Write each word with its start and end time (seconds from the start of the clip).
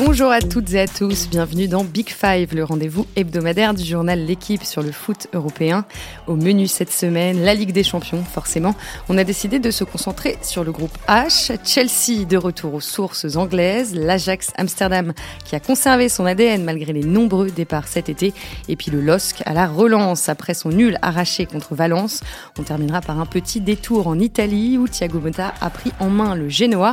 Bonjour 0.00 0.30
à 0.30 0.40
toutes 0.40 0.72
et 0.74 0.80
à 0.80 0.86
tous, 0.86 1.28
bienvenue 1.28 1.66
dans 1.66 1.82
Big 1.82 2.08
Five, 2.08 2.54
le 2.54 2.62
rendez-vous 2.62 3.04
hebdomadaire 3.16 3.74
du 3.74 3.84
journal 3.84 4.24
L'équipe 4.24 4.62
sur 4.62 4.80
le 4.80 4.92
foot 4.92 5.26
européen. 5.32 5.84
Au 6.28 6.36
menu 6.36 6.68
cette 6.68 6.92
semaine, 6.92 7.42
la 7.42 7.52
Ligue 7.52 7.72
des 7.72 7.82
Champions, 7.82 8.22
forcément. 8.22 8.76
On 9.08 9.18
a 9.18 9.24
décidé 9.24 9.58
de 9.58 9.72
se 9.72 9.82
concentrer 9.82 10.38
sur 10.40 10.62
le 10.62 10.70
groupe 10.70 10.96
H, 11.08 11.58
Chelsea 11.64 12.24
de 12.24 12.36
retour 12.36 12.74
aux 12.74 12.80
sources 12.80 13.34
anglaises, 13.34 13.92
l'Ajax 13.92 14.52
Amsterdam 14.56 15.12
qui 15.44 15.56
a 15.56 15.60
conservé 15.60 16.08
son 16.08 16.26
ADN 16.26 16.62
malgré 16.62 16.92
les 16.92 17.02
nombreux 17.02 17.50
départs 17.50 17.88
cet 17.88 18.08
été, 18.08 18.32
et 18.68 18.76
puis 18.76 18.92
le 18.92 19.00
LOSC 19.00 19.42
à 19.46 19.52
la 19.52 19.66
relance 19.66 20.28
après 20.28 20.54
son 20.54 20.68
nul 20.68 20.96
arraché 21.02 21.44
contre 21.44 21.74
Valence. 21.74 22.20
On 22.56 22.62
terminera 22.62 23.00
par 23.00 23.18
un 23.18 23.26
petit 23.26 23.60
détour 23.60 24.06
en 24.06 24.20
Italie 24.20 24.78
où 24.78 24.86
Thiago 24.86 25.18
Motta 25.18 25.54
a 25.60 25.70
pris 25.70 25.90
en 25.98 26.08
main 26.08 26.36
le 26.36 26.48
Genoa. 26.48 26.92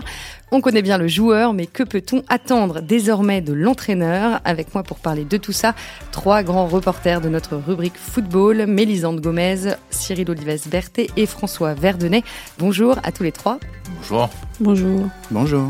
On 0.52 0.62
connaît 0.62 0.82
bien 0.82 0.98
le 0.98 1.08
joueur, 1.08 1.54
mais 1.54 1.66
que 1.66 1.84
peut-on 1.84 2.24
attendre 2.30 2.82
désormais 2.82 3.42
de 3.42 3.52
l'entraîneur 3.52 4.40
Avec 4.46 4.74
moi 4.74 4.84
pour 4.84 5.00
parler 5.00 5.26
de 5.26 5.38
tout 5.38 5.52
ça, 5.52 5.74
trois 6.12 6.44
grands 6.44 6.68
reporters 6.68 7.20
de 7.20 7.30
notre 7.30 7.56
rubrique 7.56 7.98
football, 7.98 8.66
Mélisande 8.68 9.22
Gomez, 9.22 9.74
Cyril 9.90 10.30
Olives 10.30 10.70
Berthet 10.70 11.08
et 11.18 11.26
François 11.26 11.74
Verdenay. 11.74 12.24
Bonjour 12.60 12.98
à 13.04 13.12
tous 13.12 13.24
les 13.24 13.32
trois. 13.32 13.60
Bonjour. 13.98 14.30
Bonjour. 14.60 15.10
Bonjour. 15.32 15.68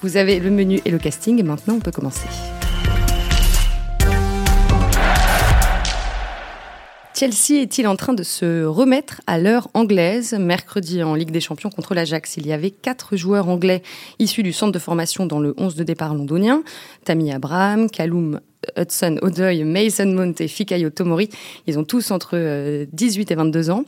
Vous 0.00 0.16
avez 0.16 0.38
le 0.38 0.50
menu 0.50 0.80
et 0.84 0.90
le 0.90 0.98
casting, 0.98 1.42
maintenant 1.42 1.74
on 1.74 1.80
peut 1.80 1.92
commencer. 1.92 2.28
Chelsea 7.14 7.62
est-il 7.62 7.86
en 7.86 7.94
train 7.94 8.12
de 8.12 8.24
se 8.24 8.64
remettre 8.64 9.20
à 9.28 9.38
l'heure 9.38 9.68
anglaise? 9.72 10.34
Mercredi 10.34 11.00
en 11.04 11.14
Ligue 11.14 11.30
des 11.30 11.40
Champions 11.40 11.70
contre 11.70 11.94
l'Ajax, 11.94 12.38
il 12.38 12.46
y 12.46 12.52
avait 12.52 12.72
quatre 12.72 13.16
joueurs 13.16 13.48
anglais 13.48 13.84
issus 14.18 14.42
du 14.42 14.52
centre 14.52 14.72
de 14.72 14.80
formation 14.80 15.24
dans 15.24 15.38
le 15.38 15.54
11 15.56 15.76
de 15.76 15.84
départ 15.84 16.12
londonien. 16.12 16.64
Tammy 17.04 17.32
Abraham, 17.32 17.88
Callum 17.88 18.40
Hudson 18.76 19.18
Odoi, 19.22 19.64
Mason 19.64 20.06
Mount 20.06 20.34
et 20.40 20.48
Fikayo 20.48 20.90
Tomori. 20.90 21.28
Ils 21.66 21.78
ont 21.78 21.84
tous 21.84 22.10
entre 22.10 22.86
18 22.92 23.30
euh, 23.30 23.32
et 23.32 23.36
22 23.36 23.70
ans. 23.70 23.84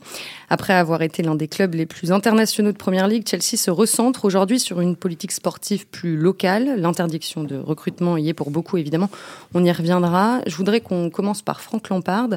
Après 0.49 0.73
avoir 0.73 1.01
été 1.01 1.23
l'un 1.23 1.35
des 1.35 1.47
clubs 1.47 1.73
les 1.73 1.85
plus 1.85 2.11
internationaux 2.11 2.71
de 2.71 2.77
Première 2.77 3.07
Ligue, 3.07 3.27
Chelsea 3.27 3.57
se 3.57 3.69
recentre 3.69 4.23
aujourd'hui 4.23 4.59
sur 4.59 4.79
une 4.79 4.95
politique 4.95 5.33
sportive 5.33 5.87
plus 5.87 6.15
locale. 6.15 6.79
L'interdiction 6.79 7.43
de 7.43 7.57
recrutement 7.57 8.17
y 8.17 8.29
est 8.29 8.33
pour 8.33 8.49
beaucoup, 8.49 8.77
évidemment. 8.77 9.09
On 9.53 9.63
y 9.63 9.71
reviendra. 9.71 10.39
Je 10.47 10.55
voudrais 10.55 10.79
qu'on 10.79 11.09
commence 11.09 11.41
par 11.41 11.61
Frank 11.61 11.89
Lampard. 11.89 12.29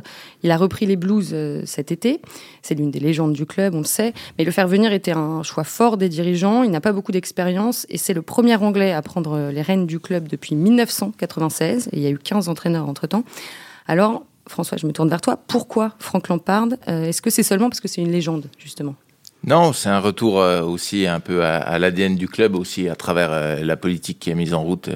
Il 0.42 0.50
a 0.50 0.56
repris 0.56 0.86
les 0.86 0.96
Blues 0.96 1.30
euh, 1.32 1.62
cet 1.64 1.92
été. 1.92 2.20
C'est 2.62 2.74
l'une 2.74 2.90
des 2.90 3.00
légendes 3.00 3.32
du 3.32 3.46
club, 3.46 3.74
on 3.74 3.78
le 3.78 3.84
sait. 3.84 4.12
Mais 4.38 4.44
le 4.44 4.50
faire 4.50 4.66
venir 4.66 4.92
était 4.92 5.12
un 5.12 5.42
choix 5.42 5.64
fort 5.64 5.96
des 5.96 6.08
dirigeants. 6.08 6.62
Il 6.64 6.70
n'a 6.70 6.80
pas 6.80 6.92
beaucoup 6.92 7.12
d'expérience 7.12 7.86
et 7.90 7.98
c'est 7.98 8.14
le 8.14 8.22
premier 8.22 8.56
Anglais 8.56 8.92
à 8.92 9.02
prendre 9.02 9.50
les 9.52 9.62
rênes 9.62 9.86
du 9.86 10.00
club 10.00 10.28
depuis 10.28 10.56
1996. 10.56 11.88
Et 11.92 11.96
il 11.96 12.02
y 12.02 12.06
a 12.06 12.10
eu 12.10 12.18
15 12.30 12.48
entraîneurs 12.48 12.88
entre-temps. 12.88 13.24
Alors, 13.88 14.24
François, 14.46 14.78
je 14.78 14.86
me 14.86 14.92
tourne 14.92 15.08
vers 15.08 15.20
toi. 15.20 15.36
Pourquoi 15.48 15.94
Franck 15.98 16.28
Lampard 16.28 16.68
euh, 16.86 17.06
Est-ce 17.06 17.20
que 17.20 17.28
c'est 17.28 17.42
seulement 17.42 17.68
parce 17.68 17.80
que 17.80 17.88
c'est 17.88 18.00
une 18.00 18.12
légende, 18.12 18.46
justement? 18.56 18.94
Non, 19.44 19.72
c'est 19.72 19.88
un 19.88 19.98
retour 19.98 20.40
euh, 20.40 20.62
aussi 20.62 21.08
un 21.08 21.18
peu 21.18 21.44
à, 21.44 21.78
l'ADN 21.80 22.14
du 22.14 22.28
club, 22.28 22.54
aussi 22.54 22.88
à 22.88 22.94
travers 22.94 23.32
euh, 23.32 23.64
la 23.64 23.76
politique 23.76 24.20
qui 24.20 24.30
est 24.30 24.36
mise 24.36 24.54
en 24.54 24.62
route 24.62 24.90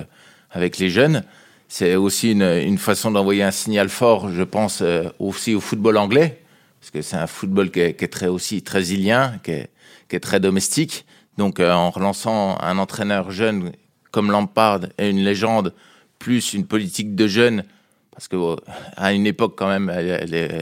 avec 0.53 0.79
les 0.79 0.91
jeunes. 0.91 1.25
C'est 1.67 1.97
aussi 1.97 2.33
une, 2.33 2.79
façon 2.79 3.11
d'envoyer 3.11 3.43
un 3.43 3.51
signal 3.51 3.89
fort, 3.89 4.31
je 4.31 4.45
pense, 4.45 4.81
aussi 5.19 5.57
au 5.57 5.61
football 5.61 5.97
anglais, 5.97 6.41
parce 6.79 6.93
que 6.93 7.03
c'est 7.03 7.17
un 7.17 7.27
football 7.27 7.73
qui 7.73 7.81
est, 7.81 8.13
très 8.13 8.29
aussi 8.29 8.63
très 8.63 8.85
ilien, 8.85 9.41
qui 9.43 9.51
est, 9.51 9.71
qui 10.09 10.15
est 10.15 10.21
très 10.21 10.39
domestique. 10.39 11.05
Donc, 11.37 11.59
en 11.59 11.91
relançant 11.91 12.57
un 12.61 12.79
entraîneur 12.79 13.33
jeune 13.33 13.73
comme 14.13 14.31
Lampard 14.31 14.83
et 14.99 15.11
une 15.11 15.25
légende 15.25 15.75
plus 16.19 16.55
une 16.55 16.67
politique 16.67 17.15
de 17.15 17.27
jeunes, 17.27 17.65
parce 18.13 18.29
que 18.29 18.37
euh, 18.37 18.57
à 18.97 19.13
une 19.13 19.27
époque 19.27 19.55
quand 19.57 19.69
même, 19.69 19.93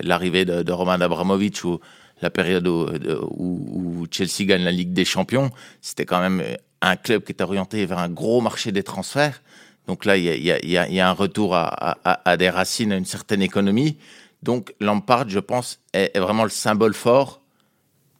l'arrivée 0.02 0.44
de, 0.44 0.72
Roman 0.72 0.92
Abramovich 0.92 1.64
ou 1.64 1.80
la 2.20 2.30
période 2.30 2.66
où, 2.66 4.06
Chelsea 4.10 4.44
gagne 4.46 4.62
la 4.62 4.72
Ligue 4.72 4.92
des 4.92 5.04
Champions, 5.04 5.50
c'était 5.80 6.04
quand 6.04 6.20
même 6.20 6.42
un 6.80 6.96
club 6.96 7.24
qui 7.24 7.32
était 7.32 7.44
orienté 7.44 7.84
vers 7.86 7.98
un 7.98 8.08
gros 8.08 8.40
marché 8.40 8.72
des 8.72 8.82
transferts. 8.82 9.42
Donc 9.86 10.04
là, 10.04 10.16
il 10.16 10.24
y 10.24 11.00
a, 11.00 11.08
un 11.08 11.12
retour 11.12 11.54
à, 11.54 12.36
des 12.38 12.50
racines, 12.50 12.92
à 12.92 12.96
une 12.96 13.04
certaine 13.04 13.42
économie. 13.42 13.96
Donc 14.42 14.74
Lampard, 14.80 15.28
je 15.28 15.38
pense, 15.38 15.80
est, 15.92 16.18
vraiment 16.18 16.44
le 16.44 16.50
symbole 16.50 16.94
fort 16.94 17.40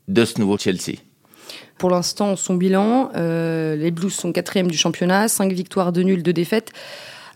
de 0.09 0.25
ce 0.25 0.41
nouveau 0.41 0.59
Chelsea. 0.59 0.99
Pour 1.79 1.91
l'instant, 1.91 2.37
son 2.37 2.55
bilan, 2.55 3.11
euh, 3.17 3.75
les 3.77 3.91
Blues 3.91 4.12
sont 4.12 4.33
quatrième 4.33 4.71
du 4.71 4.77
championnat, 4.77 5.29
cinq 5.29 5.53
victoires, 5.53 5.93
de 5.93 6.03
nuls, 6.03 6.23
deux 6.23 6.33
défaites. 6.33 6.73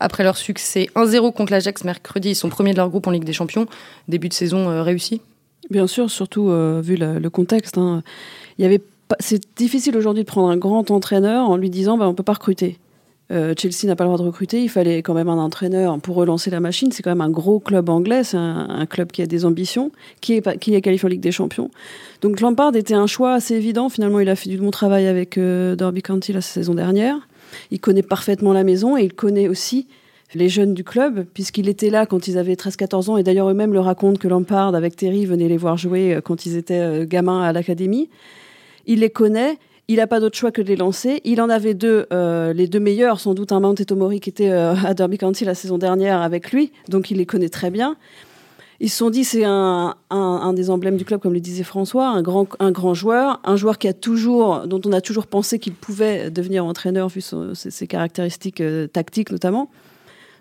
Après 0.00 0.24
leur 0.24 0.36
succès 0.36 0.88
1-0 0.94 1.32
contre 1.32 1.52
l'Ajax 1.52 1.84
mercredi, 1.84 2.30
ils 2.30 2.34
sont 2.34 2.48
premiers 2.48 2.72
de 2.72 2.76
leur 2.76 2.90
groupe 2.90 3.06
en 3.06 3.10
Ligue 3.10 3.24
des 3.24 3.32
Champions. 3.32 3.66
Début 4.08 4.28
de 4.28 4.34
saison 4.34 4.68
euh, 4.68 4.82
réussi 4.82 5.20
Bien 5.70 5.86
sûr, 5.86 6.10
surtout 6.10 6.50
euh, 6.50 6.80
vu 6.82 6.96
le 6.96 7.28
contexte. 7.28 7.78
Hein. 7.78 8.02
Il 8.58 8.62
y 8.62 8.64
avait 8.64 8.80
c'est 9.20 9.40
difficile 9.56 9.96
aujourd'hui 9.96 10.24
de 10.24 10.28
prendre 10.28 10.48
un 10.48 10.56
grand 10.56 10.90
entraîneur 10.90 11.48
en 11.48 11.56
lui 11.56 11.70
disant 11.70 11.96
bah, 11.96 12.08
on 12.08 12.14
peut 12.14 12.22
pas 12.22 12.34
recruter. 12.34 12.78
Euh, 13.32 13.54
Chelsea 13.58 13.86
n'a 13.86 13.96
pas 13.96 14.04
le 14.04 14.08
droit 14.08 14.18
de 14.18 14.24
recruter, 14.24 14.62
il 14.62 14.68
fallait 14.68 15.02
quand 15.02 15.14
même 15.14 15.28
un 15.28 15.38
entraîneur 15.38 15.98
pour 15.98 16.14
relancer 16.14 16.48
la 16.50 16.60
machine. 16.60 16.92
C'est 16.92 17.02
quand 17.02 17.10
même 17.10 17.20
un 17.20 17.30
gros 17.30 17.58
club 17.58 17.88
anglais, 17.88 18.22
c'est 18.22 18.36
un, 18.36 18.86
club 18.86 19.10
qui 19.10 19.20
a 19.22 19.26
des 19.26 19.44
ambitions, 19.44 19.90
qui 20.20 20.34
est 20.34 20.80
qualifié 20.80 21.06
en 21.06 21.08
Ligue 21.08 21.20
des 21.20 21.32
Champions. 21.32 21.70
Donc 22.20 22.40
Lampard 22.40 22.76
était 22.76 22.94
un 22.94 23.08
choix 23.08 23.34
assez 23.34 23.54
évident. 23.54 23.88
Finalement, 23.88 24.20
il 24.20 24.28
a 24.28 24.36
fait 24.36 24.48
du 24.48 24.58
bon 24.58 24.70
travail 24.70 25.08
avec 25.08 25.38
Derby 25.38 26.02
County 26.02 26.32
la 26.32 26.40
saison 26.40 26.74
dernière. 26.74 27.16
Il 27.71 27.81
connaît 27.81 28.03
parfaitement 28.03 28.53
la 28.53 28.65
maison 28.65 28.97
et 28.97 29.03
il 29.03 29.15
connaît 29.15 29.49
aussi 29.49 29.87
les 30.34 30.49
jeunes 30.49 30.75
du 30.75 30.84
club, 30.84 31.25
puisqu'il 31.34 31.69
était 31.69 31.91
là 31.91 32.06
quand 32.06 32.28
ils 32.28 32.39
avaient 32.39 32.55
13-14 32.55 33.11
ans, 33.11 33.17
et 33.17 33.22
d'ailleurs 33.22 33.49
eux-mêmes 33.49 33.72
le 33.72 33.81
racontent 33.81 34.19
que 34.19 34.28
Lampard, 34.28 34.75
avec 34.75 34.97
Terry, 34.97 35.25
venait 35.25 35.49
les 35.49 35.56
voir 35.56 35.77
jouer 35.77 36.15
euh, 36.15 36.21
quand 36.21 36.47
ils 36.47 36.56
étaient 36.56 36.81
euh, 36.81 37.06
gamins 37.06 37.43
à 37.43 37.53
l'académie. 37.53 38.09
Il 38.87 39.00
les 39.00 39.11
connaît, 39.11 39.59
il 39.89 39.97
n'a 39.97 40.06
pas 40.06 40.21
d'autre 40.21 40.37
choix 40.37 40.50
que 40.50 40.62
de 40.62 40.69
les 40.69 40.77
lancer. 40.77 41.21
Il 41.25 41.41
en 41.41 41.49
avait 41.49 41.75
deux, 41.75 42.06
euh, 42.12 42.53
les 42.53 42.67
deux 42.67 42.81
meilleurs, 42.81 43.21
sans 43.21 43.34
doute 43.34 43.53
un 43.53 43.61
Mount 43.61 43.75
et 43.81 43.84
Tomori 43.84 44.21
qui 44.21 44.31
était 44.31 44.50
à 44.50 44.94
Derby 44.94 45.19
County 45.19 45.44
la 45.44 45.55
saison 45.55 45.78
dernière 45.78 46.21
avec 46.21 46.53
lui, 46.53 46.73
donc 46.88 47.11
il 47.11 47.19
les 47.19 47.27
connaît 47.27 47.49
très 47.49 47.71
bien. 47.71 47.97
Ils 48.81 48.91
se 48.91 48.98
sont 48.98 49.10
dit 49.10 49.25
c'est 49.25 49.44
un, 49.44 49.94
des 50.54 50.70
emblèmes 50.70 50.97
du 50.97 51.04
club, 51.04 51.20
comme 51.20 51.32
le 51.32 51.41
disait 51.41 51.62
François, 51.62 52.09
un 52.09 52.22
grand, 52.22 52.47
un 52.59 52.72
grand 52.72 52.94
joueur, 52.94 53.41
un 53.44 53.56
joueur 53.56 53.78
qui 53.78 53.88
a 53.88 53.92
toujours, 53.92 54.66
dont 54.66 54.81
on 54.84 54.92
a 54.92 55.00
toujours 55.00 55.26
pensé 55.26 55.59
qu'il 55.59 55.75
pouvait 55.75 56.31
devenir 56.31 56.64
entraîneur 56.64 57.09
vu 57.09 57.20
ses, 57.20 57.87
caractéristiques 57.87 58.60
euh, 58.60 58.87
tactiques 58.87 59.31
notamment. 59.31 59.70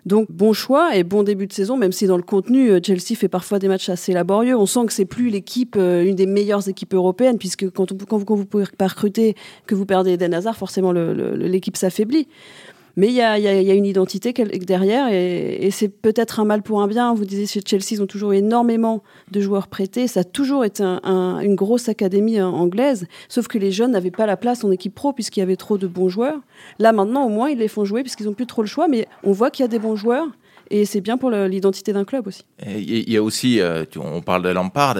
Donc 0.04 0.30
bon 0.30 0.52
choix 0.52 0.94
et 0.94 1.02
bon 1.02 1.24
début 1.24 1.48
de 1.48 1.52
saison, 1.52 1.76
même 1.76 1.90
si 1.90 2.06
dans 2.06 2.16
le 2.16 2.22
contenu, 2.22 2.70
euh, 2.70 2.80
Chelsea 2.80 3.16
fait 3.16 3.28
parfois 3.28 3.58
des 3.58 3.66
matchs 3.66 3.88
assez 3.88 4.12
laborieux. 4.12 4.56
On 4.56 4.66
sent 4.66 4.86
que 4.86 4.92
c'est 4.92 5.04
plus 5.04 5.30
l'équipe, 5.30 5.74
euh, 5.76 6.04
une 6.04 6.14
des 6.14 6.26
meilleures 6.26 6.68
équipes 6.68 6.94
européennes, 6.94 7.38
puisque 7.38 7.68
quand, 7.70 7.92
quand, 8.06 8.18
vous, 8.18 8.36
vous 8.36 8.46
pouvez 8.46 8.66
pas 8.78 8.86
recruter, 8.86 9.34
que 9.66 9.74
vous 9.74 9.84
perdez 9.84 10.12
Eden 10.12 10.32
Hazard, 10.32 10.56
forcément 10.56 10.92
l'équipe 10.92 11.76
s'affaiblit. 11.76 12.28
Mais 12.96 13.08
il 13.08 13.12
y 13.12 13.20
a, 13.20 13.74
une 13.74 13.84
identité 13.84 14.32
derrière 14.32 15.08
et, 15.12 15.68
c'est 15.70 15.88
peut-être 15.88 16.40
un 16.40 16.44
mal 16.46 16.62
pour 16.62 16.80
un 16.80 16.88
bien. 16.88 17.12
Vous 17.12 17.26
disiez 17.26 17.46
chez 17.46 17.60
Chelsea, 17.64 17.88
ils 17.90 18.02
ont 18.02 18.06
toujours 18.06 18.32
énormément 18.32 19.02
de 19.30 19.40
joueurs 19.42 19.68
prêtés. 19.68 20.08
Ça 20.08 20.20
a 20.20 20.24
toujours 20.24 20.64
été 20.64 20.82
une 20.82 21.54
grosse 21.54 21.90
académie 21.90 22.38
euh, 22.38 22.46
anglaise, 22.46 23.06
sauf 23.28 23.48
que 23.48 23.58
les 23.58 23.70
jeunes 23.70 23.90
n'avaient 23.90 24.10
pas 24.10 24.24
la 24.24 24.38
place 24.38 24.64
en 24.64 24.70
équipe 24.70 24.94
pro 24.94 25.12
puisqu'il 25.12 25.40
y 25.40 25.42
avait 25.42 25.56
trop 25.56 25.76
de 25.76 25.86
bons 25.86 26.08
joueurs. 26.08 26.40
Là, 26.78 26.92
maintenant, 26.92 27.26
au 27.26 27.28
moins, 27.28 27.50
ils 27.50 27.58
les 27.58 27.68
font 27.68 27.84
jouer 27.84 28.02
puisqu'ils 28.02 28.24
n'ont 28.24 28.32
plus 28.32 28.46
trop 28.46 28.62
le 28.62 28.68
choix, 28.68 28.88
mais 28.88 29.06
on 29.24 29.32
voit 29.32 29.50
qu'il 29.50 29.62
y 29.62 29.66
a 29.66 29.68
des 29.68 29.78
bons 29.78 29.96
joueurs. 29.96 30.28
Et 30.70 30.86
c'est 30.86 31.02
bien 31.02 31.18
pour 31.18 31.30
l'identité 31.30 31.92
d'un 31.92 32.04
club 32.04 32.26
aussi. 32.26 32.44
Il 32.66 33.10
y 33.10 33.16
a 33.16 33.22
aussi, 33.22 33.60
euh, 33.60 33.84
on 33.96 34.22
parle 34.22 34.42
de 34.42 34.48
Lampard, 34.48 34.96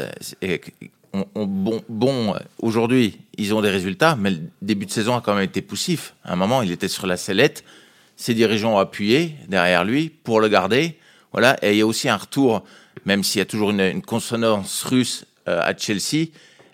bon 1.89 2.35
aujourd'hui, 2.61 3.19
ils 3.39 3.55
ont 3.55 3.63
des 3.63 3.71
résultats, 3.71 4.17
mais 4.17 4.31
le 4.31 4.41
début 4.61 4.87
de 4.87 4.91
saison 4.91 5.17
a 5.17 5.23
quand 5.23 5.35
même 5.35 5.45
été 5.45 5.63
poussif. 5.63 6.15
À 6.25 6.35
un 6.35 6.37
moment, 6.37 6.63
il 6.63 6.71
était 6.71 6.89
sur 6.89 7.07
la 7.07 7.17
sellette 7.17 7.65
ses 8.17 8.35
dirigeants 8.35 8.75
ont 8.75 8.79
appuyé 8.79 9.37
derrière 9.49 9.85
lui 9.85 10.09
pour 10.09 10.41
le 10.41 10.49
garder. 10.49 10.99
Voilà. 11.33 11.57
Et 11.63 11.73
il 11.73 11.79
y 11.79 11.83
a 11.83 11.87
aussi 11.87 12.09
un 12.09 12.17
retour, 12.17 12.65
même 13.05 13.23
s'il 13.23 13.39
y 13.39 13.43
a 13.43 13.47
toujours 13.47 13.71
une, 13.71 14.03
consonance 14.03 14.83
russe 14.85 15.27
euh, 15.49 15.61
à 15.61 15.77
Chelsea, 15.77 16.29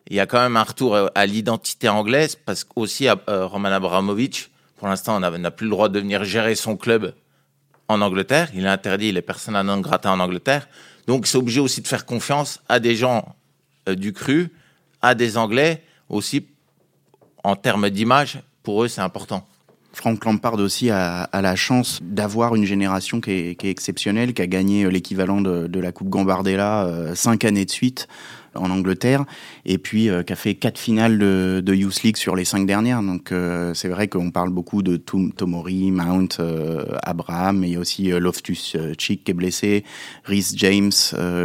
il 0.09 0.17
y 0.17 0.21
a 0.21 0.27
quand 0.27 0.41
même 0.41 0.56
un 0.56 0.62
retour 0.62 0.94
euh, 0.94 1.09
à 1.15 1.27
l'identité 1.27 1.89
anglaise 1.89 2.37
parce 2.37 2.65
qu'aussi 2.65 3.09
euh, 3.09 3.47
Roman 3.47 3.71
Abramovich, 3.71 4.50
pour 4.77 4.89
l'instant, 4.89 5.19
n'a 5.21 5.50
plus 5.50 5.67
le 5.67 5.71
droit 5.71 5.89
de 5.89 5.99
venir 5.99 6.25
gérer 6.25 6.55
son 6.55 6.77
club 6.77 7.15
en 7.88 8.00
Angleterre. 8.00 8.50
Il 8.55 8.67
a 8.67 8.73
interdit 8.73 9.12
les 9.12 9.23
personnes 9.23 9.56
à 9.56 9.62
non 9.62 9.81
grata 9.81 10.11
en 10.11 10.21
Angleterre. 10.21 10.69
Donc, 11.06 11.27
c'est 11.27 11.38
obligé 11.38 11.61
aussi 11.61 11.83
de 11.83 11.88
faire 11.88 12.06
confiance 12.06 12.61
à 12.69 12.81
des 12.81 12.97
gens 12.97 13.37
du 13.88 14.12
cru, 14.12 14.50
à 15.00 15.15
des 15.15 15.37
Anglais 15.37 15.85
aussi 16.09 16.47
en 17.45 17.55
termes 17.55 17.91
d'image. 17.91 18.41
Pour 18.65 18.83
eux, 18.83 18.88
c'est 18.88 19.00
important. 19.00 19.47
Franck 19.93 20.25
Lampard 20.25 20.55
aussi 20.55 20.91
a, 20.91 21.29
la 21.33 21.56
chance 21.56 22.00
d'avoir 22.03 22.55
une 22.55 22.65
génération 22.65 23.21
qui 23.21 23.31
est, 23.31 23.65
exceptionnelle, 23.65 24.33
qui 24.35 24.43
a 24.43 24.47
gagné 24.47 24.89
l'équivalent 24.91 25.41
de, 25.41 25.81
la 25.81 25.93
Coupe 25.93 26.09
Gambardella 26.09 26.85
euh, 26.85 27.15
cinq 27.15 27.44
années 27.44 27.65
de 27.65 27.71
suite. 27.71 28.09
En 28.54 28.70
Angleterre, 28.70 29.25
et 29.64 29.78
puis 29.78 30.08
qui 30.26 30.32
a 30.32 30.37
fait 30.37 30.54
quatre 30.54 30.78
finales 30.78 31.19
de, 31.19 31.75
Youth 31.75 32.02
League 32.02 32.16
sur 32.16 32.37
les 32.37 32.44
cinq 32.44 32.66
dernières. 32.66 33.02
Donc 33.02 33.32
c'est 33.75 33.88
vrai 33.88 34.08
qu'on 34.08 34.31
parle 34.31 34.50
beaucoup 34.50 34.82
de 34.82 34.96
Tomori, 34.96 35.90
Mount, 35.90 36.38
Abraham, 37.02 37.58
mais 37.58 37.69
il 37.69 37.72
y 37.75 37.76
a 37.76 37.81
aussi 37.81 38.10
Loftus 38.10 38.76
Cheek 38.99 39.25
qui 39.25 39.31
est 39.31 39.34
blessé, 39.34 39.84
Rhys 40.25 40.52
James 40.56 40.93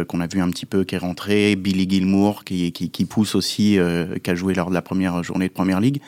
qu'on 0.06 0.20
a 0.20 0.26
vu 0.26 0.40
un 0.40 0.50
petit 0.50 0.66
peu 0.66 0.84
qui 0.84 0.94
est 0.94 0.98
rentré, 0.98 1.56
Billy 1.56 1.88
Gilmour 1.88 2.44
qui, 2.44 3.06
pousse 3.08 3.34
aussi, 3.34 3.78
qui 4.22 4.30
a 4.30 4.34
joué 4.34 4.54
lors 4.54 4.68
de 4.68 4.74
la 4.74 4.82
première 4.82 5.22
journée 5.22 5.48
de 5.48 5.52
Première 5.52 5.80
Ligue. 5.80 6.00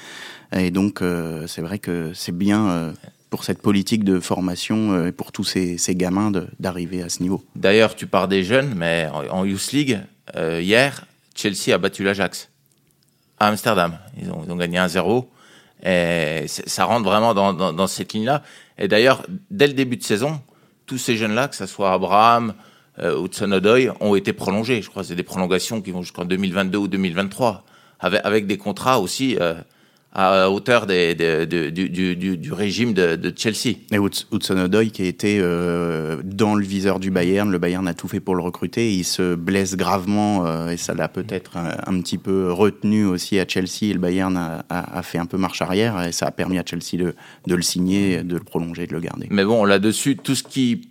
Et 0.52 0.70
donc 0.70 1.02
c'est 1.46 1.62
vrai 1.62 1.78
que 1.78 2.12
c'est 2.14 2.36
bien 2.36 2.92
pour 3.30 3.44
cette 3.44 3.62
politique 3.62 4.04
de 4.04 4.20
formation 4.20 4.92
euh, 4.92 5.06
et 5.06 5.12
pour 5.12 5.32
tous 5.32 5.44
ces, 5.44 5.78
gamins 5.94 6.32
d'arriver 6.58 7.02
à 7.02 7.08
ce 7.08 7.22
niveau. 7.22 7.42
D'ailleurs, 7.56 7.94
tu 7.94 8.06
pars 8.06 8.28
des 8.28 8.44
jeunes, 8.44 8.74
mais 8.76 9.08
en 9.30 9.44
Youth 9.44 9.72
League, 9.72 10.00
euh, 10.36 10.60
hier, 10.60 11.04
Chelsea 11.34 11.74
a 11.74 11.78
battu 11.78 12.04
l'Ajax 12.04 12.50
à 13.38 13.48
Amsterdam. 13.48 13.98
Ils 14.20 14.30
ont, 14.30 14.56
gagné 14.56 14.78
1-0. 14.78 15.26
Et 15.84 16.46
ça 16.48 16.84
rentre 16.84 17.04
vraiment 17.04 17.34
dans, 17.34 17.86
cette 17.86 18.12
ligne-là. 18.12 18.42
Et 18.78 18.88
d'ailleurs, 18.88 19.24
dès 19.50 19.66
le 19.66 19.72
début 19.72 19.96
de 19.96 20.02
saison, 20.02 20.40
tous 20.86 20.98
ces 20.98 21.16
jeunes-là, 21.16 21.48
que 21.48 21.56
ce 21.56 21.66
soit 21.66 21.92
Abraham, 21.92 22.54
euh, 22.98 23.22
Hudson 23.22 23.50
Odoi, 23.52 23.96
ont 24.00 24.14
été 24.14 24.32
prolongés. 24.32 24.82
Je 24.82 24.90
crois 24.90 25.02
que 25.02 25.08
c'est 25.08 25.16
des 25.16 25.22
prolongations 25.22 25.80
qui 25.80 25.90
vont 25.90 26.02
jusqu'en 26.02 26.26
2022 26.26 26.78
ou 26.78 26.88
2023, 26.88 27.64
avec, 27.98 28.20
avec 28.24 28.46
des 28.46 28.58
contrats 28.58 29.00
aussi 29.00 29.38
à 30.12 30.50
hauteur 30.50 30.86
des, 30.86 31.14
du, 31.14 32.52
régime 32.52 32.94
de, 32.94 33.32
Chelsea. 33.36 33.76
Et 33.92 33.96
Hudson 33.96 34.58
Odoi 34.58 34.86
qui 34.86 35.02
a 35.02 35.06
été 35.06 35.38
euh, 35.40 36.20
dans 36.24 36.56
le 36.56 36.64
viseur 36.64 36.98
du 36.98 37.10
Bayern, 37.10 37.50
le 37.50 37.58
Bayern 37.58 37.86
a 37.86 37.94
tout 37.94 38.08
fait 38.08 38.18
pour 38.18 38.34
le 38.34 38.42
recruter, 38.42 38.92
il 38.92 39.04
se 39.04 39.34
blesse 39.34 39.76
gravement 39.76 40.46
euh, 40.46 40.70
et 40.70 40.76
ça 40.76 40.94
l'a 40.94 41.08
peut-être 41.08 41.56
un, 41.56 42.00
petit 42.00 42.18
peu 42.18 42.50
retenu 42.52 43.04
aussi 43.04 43.38
à 43.38 43.46
Chelsea 43.46 43.82
et 43.82 43.92
le 43.92 44.00
Bayern 44.00 44.36
a, 44.68 45.02
fait 45.02 45.18
un 45.18 45.26
peu 45.26 45.36
marche 45.36 45.62
arrière 45.62 46.02
et 46.02 46.12
ça 46.12 46.26
a 46.26 46.30
permis 46.32 46.58
à 46.58 46.64
Chelsea 46.64 46.96
de, 46.98 47.14
de 47.46 47.54
le 47.54 47.62
signer, 47.62 48.22
de 48.24 48.34
le 48.34 48.42
prolonger, 48.42 48.86
de 48.86 48.92
le 48.92 49.00
garder. 49.00 49.28
Mais 49.30 49.44
bon, 49.44 49.64
là-dessus, 49.64 50.16
tout 50.16 50.34
ce 50.34 50.42
qui 50.42 50.88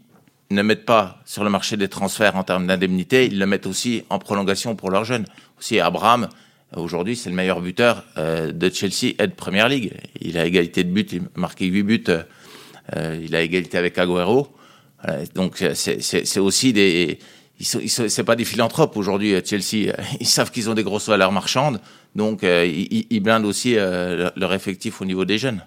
ne 0.52 0.62
mettent 0.62 0.86
pas 0.86 1.22
sur 1.26 1.44
le 1.44 1.50
marché 1.50 1.78
des 1.78 1.90
transferts 1.90 2.36
en 2.36 2.44
termes 2.44 2.68
d'indemnité, 2.68 3.26
ils 3.26 3.38
le 3.38 3.46
mettent 3.46 3.68
aussi 3.68 4.04
en 4.10 4.18
prolongation 4.18 4.76
pour 4.76 4.92
leurs 4.92 5.04
jeunes. 5.04 5.26
Aussi 5.60 5.80
Abraham, 5.80 6.30
Aujourd'hui, 6.76 7.16
c'est 7.16 7.30
le 7.30 7.36
meilleur 7.36 7.62
buteur 7.62 8.04
euh, 8.18 8.52
de 8.52 8.70
Chelsea 8.70 9.16
et 9.18 9.28
de 9.28 9.34
Première 9.34 9.70
Ligue. 9.70 9.92
Il 10.22 10.38
a 10.38 10.46
égalité 10.46 10.84
de 10.84 10.92
buts, 10.92 11.08
il 11.12 11.22
a 11.22 11.40
marqué 11.40 11.66
8 11.66 11.84
buts. 11.84 12.04
Euh, 12.96 13.20
il 13.24 13.36
a 13.36 13.42
égalité 13.42 13.78
avec 13.78 13.98
Agüero. 13.98 14.50
donc 15.34 15.64
c'est 15.74 16.40
aussi 16.40 16.74
des... 16.74 17.20
C'est 17.62 18.24
pas 18.24 18.38
des 18.38 18.46
philanthropes 18.46 18.96
aujourd'hui, 18.96 19.36
Chelsea. 19.44 19.94
Ils 20.22 20.28
savent 20.28 20.50
qu'ils 20.50 20.70
ont 20.70 20.74
des 20.74 20.84
grosses 20.84 21.10
valeurs 21.10 21.34
marchandes. 21.34 21.82
Donc 22.16 22.46
euh, 22.46 22.66
ils, 22.66 23.06
ils, 23.10 23.20
blindent 23.20 23.46
aussi 23.46 23.76
leur 23.76 24.54
effectif 24.54 25.02
au 25.02 25.06
niveau 25.06 25.26
des 25.26 25.38
jeunes. 25.38 25.62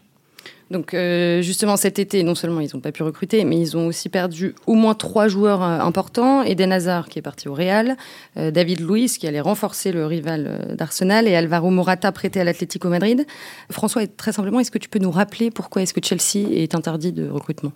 Donc 0.73 0.95
euh, 0.95 1.43
justement 1.43 1.77
cet 1.77 1.99
été, 1.99 2.23
non 2.23 2.35
seulement 2.35 2.61
ils 2.61 2.71
n'ont 2.73 2.81
pas 2.81 2.93
pu 2.93 3.03
recruter, 3.03 3.45
mais 3.45 3.61
ils 3.61 3.77
ont 3.77 3.87
aussi 3.89 4.09
perdu 4.09 4.55
au 4.67 4.73
moins 4.73 4.95
trois 4.95 5.29
joueurs 5.29 5.63
euh, 5.63 5.81
importants. 5.81 6.43
Eden 6.43 6.73
Hazard 6.73 7.11
qui 7.11 7.19
est 7.19 7.23
parti 7.23 7.47
au 7.47 7.53
Real, 7.53 7.99
euh, 8.39 8.51
David 8.51 8.81
Luiz 8.81 9.19
qui 9.19 9.27
allait 9.27 9.43
renforcer 9.43 9.93
le 9.93 10.07
rival 10.07 10.75
d'Arsenal 10.79 11.29
et 11.29 11.37
Alvaro 11.37 11.71
Morata 11.71 12.11
prêté 12.11 12.41
à 12.41 12.45
l'Atlético 12.45 12.89
Madrid. 12.89 13.27
François, 13.71 14.07
très 14.07 14.33
simplement, 14.33 14.61
est-ce 14.61 14.71
que 14.71 14.79
tu 14.79 14.89
peux 14.89 14.99
nous 14.99 15.11
rappeler 15.11 15.51
pourquoi 15.51 15.83
est-ce 15.83 15.93
que 15.93 16.01
Chelsea 16.03 16.49
est 16.51 16.75
interdit 16.75 17.13
de 17.13 17.29
recrutement? 17.29 17.73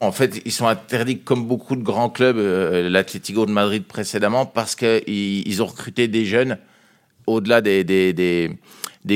En 0.00 0.12
fait, 0.12 0.40
ils 0.46 0.52
sont 0.52 0.66
interdits 0.66 1.18
comme 1.18 1.46
beaucoup 1.46 1.76
de 1.76 1.82
grands 1.82 2.08
clubs, 2.08 2.38
l'Atlético 2.38 3.44
de 3.44 3.50
Madrid 3.50 3.84
précédemment, 3.84 4.46
parce 4.46 4.74
qu'ils 4.74 5.62
ont 5.62 5.66
recruté 5.66 6.08
des 6.08 6.24
jeunes 6.24 6.56
au-delà 7.26 7.60
des, 7.60 7.84
des 7.84 8.50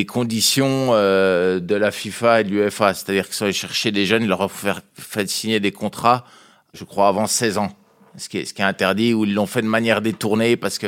conditions 0.07 0.89
euh, 0.93 1.61
de 1.61 1.75
la 1.75 1.91
FIFA 1.91 2.41
et 2.41 2.45
de 2.45 2.51
l'UEFA. 2.51 2.95
C'est-à-dire 2.95 3.27
qu'ils 3.27 3.35
sont 3.35 3.45
allés 3.45 3.53
chercher 3.53 3.93
des 3.93 4.07
jeunes, 4.07 4.23
ils 4.23 4.29
leur 4.29 4.41
ont 4.41 4.49
fait, 4.49 5.29
signer 5.29 5.61
des 5.61 5.73
contrats, 5.73 6.25
je 6.73 6.85
crois, 6.85 7.09
avant 7.09 7.27
16 7.27 7.59
ans. 7.59 7.73
Ce 8.17 8.29
qui 8.29 8.39
est, 8.39 8.61
interdit, 8.61 9.13
ou 9.13 9.25
ils 9.25 9.35
l'ont 9.35 9.47
fait 9.47 9.63
de 9.63 9.67
manière 9.67 10.01
détournée, 10.01 10.57
parce 10.57 10.79
que 10.79 10.87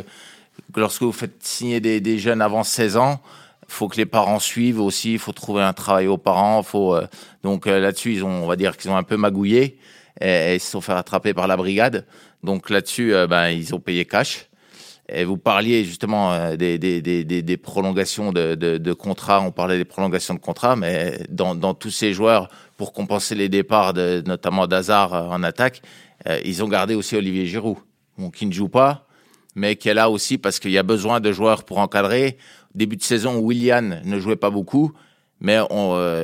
lorsque 0.76 1.02
vous 1.02 1.12
faites 1.12 1.43
signer 1.43 1.81
des, 1.81 2.19
jeunes 2.19 2.40
avant 2.40 2.62
16 2.62 2.96
ans, 2.96 3.20
faut 3.69 3.88
que 3.88 3.96
les 3.96 4.06
parents 4.06 4.38
suivent 4.38 4.81
aussi, 4.81 5.14
il 5.14 5.19
faut 5.19 5.32
trouver 5.32 5.62
un 5.62 5.72
travail 5.72 6.06
aux 6.06 6.19
parents. 6.19 6.62
Faut, 6.62 6.94
euh, 6.94 7.06
donc 7.42 7.66
euh, 7.66 7.81
là-dessus, 7.81 8.22
on 8.22 8.46
va 8.46 8.54
dire 8.54 8.76
qu'ils 8.76 8.92
ont 8.92 8.96
un 8.96 9.02
peu 9.02 9.16
magouillé 9.16 9.78
et, 10.20 10.54
ils 10.54 10.60
se 10.60 10.70
sont 10.70 10.81
fait 10.81 10.92
attraper 10.92 11.34
par 11.34 11.49
la 11.49 11.56
brigade. 11.56 12.06
Donc 12.44 12.70
là-dessus, 12.70 13.12
ben, 13.28 13.49
ils 13.49 13.75
ont 13.75 13.81
payé 13.81 14.04
cash. 14.04 14.46
Et 15.08 15.24
vous 15.24 15.36
parliez 15.36 15.84
justement 15.84 16.32
euh, 16.32 16.56
des, 16.56 17.56
prolongations 17.56 18.32
de, 18.32 18.92
contrats, 18.92 19.40
on 19.40 19.52
parlait 19.52 19.78
des 19.78 19.84
prolongations 19.84 20.34
de 20.34 20.40
contrats, 20.40 20.74
mais 20.74 21.18
dans, 21.28 21.74
tous 21.74 21.90
ces 21.90 22.12
joueurs, 22.12 22.48
pour 22.76 22.92
compenser 22.92 23.34
les 23.34 23.48
départs, 23.48 23.94
de, 23.94 24.22
notamment 24.26 24.66
d'Hazard 24.66 25.14
euh, 25.14 25.28
en 25.28 25.42
attaque, 25.42 25.82
euh, 26.28 26.40
ils 26.44 26.64
ont 26.64 26.68
gardé 26.68 26.94
aussi 26.94 27.14
Olivier 27.14 27.46
Giroud, 27.46 27.76
qui 28.34 28.46
ne 28.46 28.52
joue 28.52 28.68
pas, 28.68 29.06
mais 29.54 29.76
qui 29.76 29.88
est 29.88 29.94
là 29.94 30.10
aussi 30.10 30.38
parce 30.38 30.58
qu'il 30.58 30.72
y 30.72 30.78
a 30.78 30.82
besoin 30.82 31.20
de 31.20 31.30
joueurs 31.30 31.64
pour 31.64 31.78
encadrer. 31.78 32.36
Début 32.74 32.96
de 32.96 33.02
saison, 33.02 33.38
Willian 33.38 34.00
ne 34.04 34.18
jouait 34.18 34.36
pas 34.36 34.50
beaucoup, 34.50 34.92
mais 35.40 35.58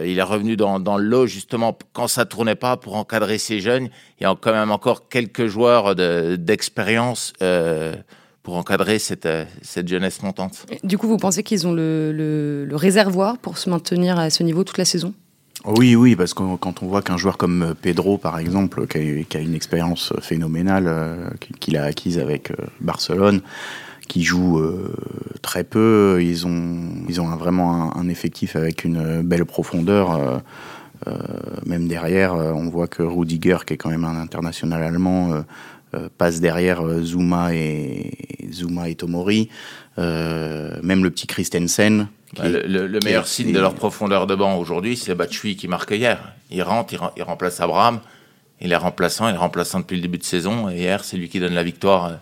il 0.04 0.18
est 0.18 0.22
revenu 0.22 0.56
dans, 0.56 0.96
le 0.96 1.04
lot 1.04 1.26
justement 1.26 1.76
quand 1.92 2.08
ça 2.08 2.24
tournait 2.24 2.56
pas 2.56 2.76
pour 2.76 2.96
encadrer 2.96 3.38
ces 3.38 3.60
jeunes. 3.60 3.88
Il 4.20 4.24
y 4.24 4.26
a 4.26 4.34
quand 4.38 4.52
même 4.52 4.70
encore 4.70 5.08
quelques 5.08 5.46
joueurs 5.46 5.94
d'expérience. 5.94 7.32
De, 7.40 7.94
pour 8.42 8.56
encadrer 8.56 8.98
cette, 8.98 9.26
euh, 9.26 9.44
cette 9.62 9.88
jeunesse 9.88 10.22
montante. 10.22 10.66
Du 10.82 10.98
coup, 10.98 11.06
vous 11.06 11.16
pensez 11.16 11.42
qu'ils 11.42 11.66
ont 11.66 11.72
le, 11.72 12.12
le, 12.12 12.76
réservoir 12.76 13.38
pour 13.38 13.58
se 13.58 13.70
maintenir 13.70 14.18
à 14.18 14.30
ce 14.30 14.42
niveau 14.42 14.64
toute 14.64 14.78
la 14.78 14.84
saison? 14.84 15.14
Oui, 15.64 15.94
oui, 15.94 16.16
parce 16.16 16.34
que 16.34 16.56
quand 16.56 16.82
on 16.82 16.86
voit 16.86 17.02
qu'un 17.02 17.16
joueur 17.16 17.38
comme 17.38 17.62
euh, 17.62 17.74
Pedro, 17.80 18.18
par 18.18 18.38
exemple, 18.38 18.86
qui 18.88 19.36
a, 19.36 19.40
une 19.40 19.54
expérience 19.54 20.12
phénoménale 20.20 20.86
euh, 20.88 21.28
qu'il 21.60 21.76
a 21.76 21.84
acquise 21.84 22.18
avec 22.18 22.52
Barcelone, 22.80 23.42
qui 24.08 24.24
joue 24.24 24.60
très 25.40 25.64
peu, 25.64 26.18
ils 26.20 26.46
ont, 26.46 27.04
ils 27.08 27.20
ont 27.20 27.34
vraiment 27.36 27.96
un, 27.96 28.08
effectif 28.08 28.56
avec 28.56 28.84
une 28.84 29.22
belle 29.22 29.46
profondeur. 29.46 30.42
même 31.64 31.88
derrière, 31.88 32.34
on 32.34 32.68
voit 32.68 32.88
que 32.88 33.02
Rudiger, 33.02 33.58
qui 33.66 33.74
est 33.74 33.76
quand 33.78 33.88
même 33.88 34.04
un 34.04 34.20
international 34.20 34.82
allemand, 34.82 35.32
euh, 35.32 35.42
passe 36.16 36.40
derrière 36.40 36.80
euh, 36.80 37.02
Zuma 37.02 37.54
et 37.54 38.10
Zuma 38.50 38.88
et 38.88 38.94
Tomori, 38.94 39.48
euh, 39.98 40.76
même 40.82 41.04
le 41.04 41.10
petit 41.10 41.26
Christensen. 41.26 42.08
Bah, 42.36 42.48
le, 42.48 42.98
meilleur 43.04 43.26
signe 43.26 43.52
de 43.52 43.60
leur 43.60 43.74
profondeur 43.74 44.26
de 44.26 44.34
banc 44.34 44.56
aujourd'hui, 44.56 44.96
c'est 44.96 45.14
Batshui 45.14 45.54
qui 45.54 45.68
marque 45.68 45.90
hier. 45.90 46.32
Il 46.50 46.62
rentre, 46.62 46.94
il, 47.16 47.22
remplace 47.22 47.60
Abraham. 47.60 48.00
Il 48.62 48.72
est 48.72 48.76
remplaçant, 48.76 49.28
il 49.28 49.34
est 49.34 49.38
remplaçant 49.38 49.80
depuis 49.80 49.96
le 49.96 50.02
début 50.02 50.18
de 50.18 50.24
saison. 50.24 50.70
Et 50.70 50.78
hier, 50.78 51.04
c'est 51.04 51.18
lui 51.18 51.28
qui 51.28 51.40
donne 51.40 51.52
la 51.52 51.62
victoire 51.62 52.20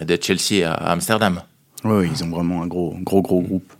de 0.00 0.18
Chelsea 0.20 0.64
à, 0.64 0.92
Amsterdam. 0.92 1.42
Oui, 1.82 2.08
ils 2.12 2.22
ont 2.22 2.28
vraiment 2.28 2.62
un 2.62 2.68
gros, 2.68 2.94
gros, 3.00 3.22
gros 3.22 3.40
groupe. 3.40 3.72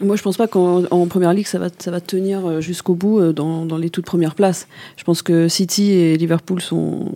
Moi, 0.00 0.16
je 0.16 0.22
pense 0.22 0.38
pas 0.38 0.48
qu'en 0.48 1.06
première 1.08 1.34
ligue, 1.34 1.46
ça 1.46 1.58
va, 1.58 1.68
ça 1.78 1.90
va 1.90 2.00
tenir 2.00 2.62
jusqu'au 2.62 2.94
bout 2.94 3.32
dans, 3.32 3.66
dans, 3.66 3.76
les 3.76 3.90
toutes 3.90 4.06
premières 4.06 4.34
places. 4.34 4.66
Je 4.96 5.04
pense 5.04 5.20
que 5.20 5.48
City 5.48 5.92
et 5.92 6.16
Liverpool 6.16 6.62
sont, 6.62 7.14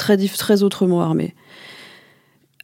très, 0.00 0.16
très 0.16 0.62
autrement 0.62 1.00
armés. 1.02 1.34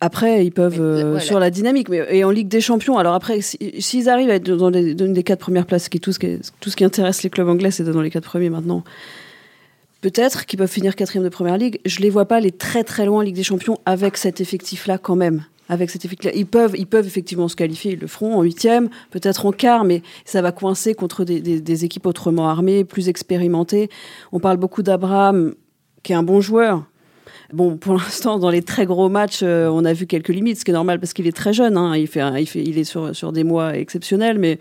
Après, 0.00 0.44
ils 0.44 0.52
peuvent 0.52 0.80
euh, 0.80 1.18
sur 1.20 1.38
la 1.38 1.50
dynamique, 1.50 1.88
mais 1.88 2.06
et 2.10 2.24
en 2.24 2.30
Ligue 2.30 2.48
des 2.48 2.60
Champions. 2.60 2.98
Alors 2.98 3.14
après, 3.14 3.40
s'ils 3.40 4.08
arrivent 4.08 4.30
à 4.30 4.34
être 4.34 4.50
dans 4.50 4.68
les, 4.68 4.92
une 4.92 5.14
des 5.14 5.22
quatre 5.22 5.40
premières 5.40 5.66
places, 5.66 5.88
qui 5.88 6.00
tout 6.00 6.12
ce 6.12 6.18
qui, 6.18 6.38
tout 6.60 6.70
ce 6.70 6.76
qui 6.76 6.84
intéresse 6.84 7.22
les 7.22 7.30
clubs 7.30 7.48
anglais, 7.48 7.70
c'est 7.70 7.84
dans 7.84 8.02
les 8.02 8.10
quatre 8.10 8.28
premiers 8.28 8.50
maintenant. 8.50 8.84
Peut-être 10.02 10.44
qu'ils 10.44 10.58
peuvent 10.58 10.70
finir 10.70 10.94
quatrième 10.94 11.24
de 11.24 11.30
première 11.30 11.56
ligue. 11.56 11.80
Je 11.86 12.00
les 12.00 12.10
vois 12.10 12.26
pas 12.26 12.36
aller 12.36 12.52
très 12.52 12.84
très 12.84 13.06
loin 13.06 13.18
en 13.18 13.22
Ligue 13.22 13.34
des 13.34 13.42
Champions 13.42 13.78
avec 13.86 14.18
cet 14.18 14.40
effectif-là 14.40 14.98
quand 14.98 15.16
même. 15.16 15.44
Avec 15.68 15.90
cet 15.90 16.04
effectif-là, 16.04 16.36
ils 16.36 16.46
peuvent, 16.46 16.74
ils 16.76 16.86
peuvent 16.86 17.06
effectivement 17.06 17.48
se 17.48 17.56
qualifier. 17.56 17.92
Ils 17.94 17.98
le 17.98 18.06
feront 18.06 18.36
en 18.36 18.42
huitième, 18.42 18.88
peut-être 19.10 19.46
en 19.46 19.52
quart, 19.52 19.84
mais 19.84 20.02
ça 20.24 20.42
va 20.42 20.52
coincer 20.52 20.94
contre 20.94 21.24
des, 21.24 21.40
des, 21.40 21.60
des 21.60 21.84
équipes 21.84 22.06
autrement 22.06 22.48
armées, 22.48 22.84
plus 22.84 23.08
expérimentées. 23.08 23.88
On 24.30 24.38
parle 24.38 24.58
beaucoup 24.58 24.82
d'Abraham, 24.82 25.54
qui 26.02 26.12
est 26.12 26.16
un 26.16 26.22
bon 26.22 26.40
joueur, 26.40 26.84
Bon, 27.52 27.76
pour 27.76 27.94
l'instant, 27.94 28.38
dans 28.38 28.50
les 28.50 28.62
très 28.62 28.86
gros 28.86 29.08
matchs, 29.08 29.40
euh, 29.42 29.68
on 29.68 29.84
a 29.84 29.92
vu 29.92 30.06
quelques 30.06 30.28
limites, 30.28 30.58
ce 30.58 30.64
qui 30.64 30.72
est 30.72 30.74
normal 30.74 30.98
parce 30.98 31.12
qu'il 31.12 31.26
est 31.26 31.36
très 31.36 31.52
jeune. 31.52 31.76
Hein. 31.76 31.96
il, 31.96 32.06
fait, 32.06 32.22
il, 32.40 32.46
fait, 32.46 32.62
il 32.62 32.78
est 32.78 32.84
sur, 32.84 33.14
sur 33.14 33.32
des 33.32 33.44
mois 33.44 33.76
exceptionnels, 33.76 34.38
mais 34.38 34.58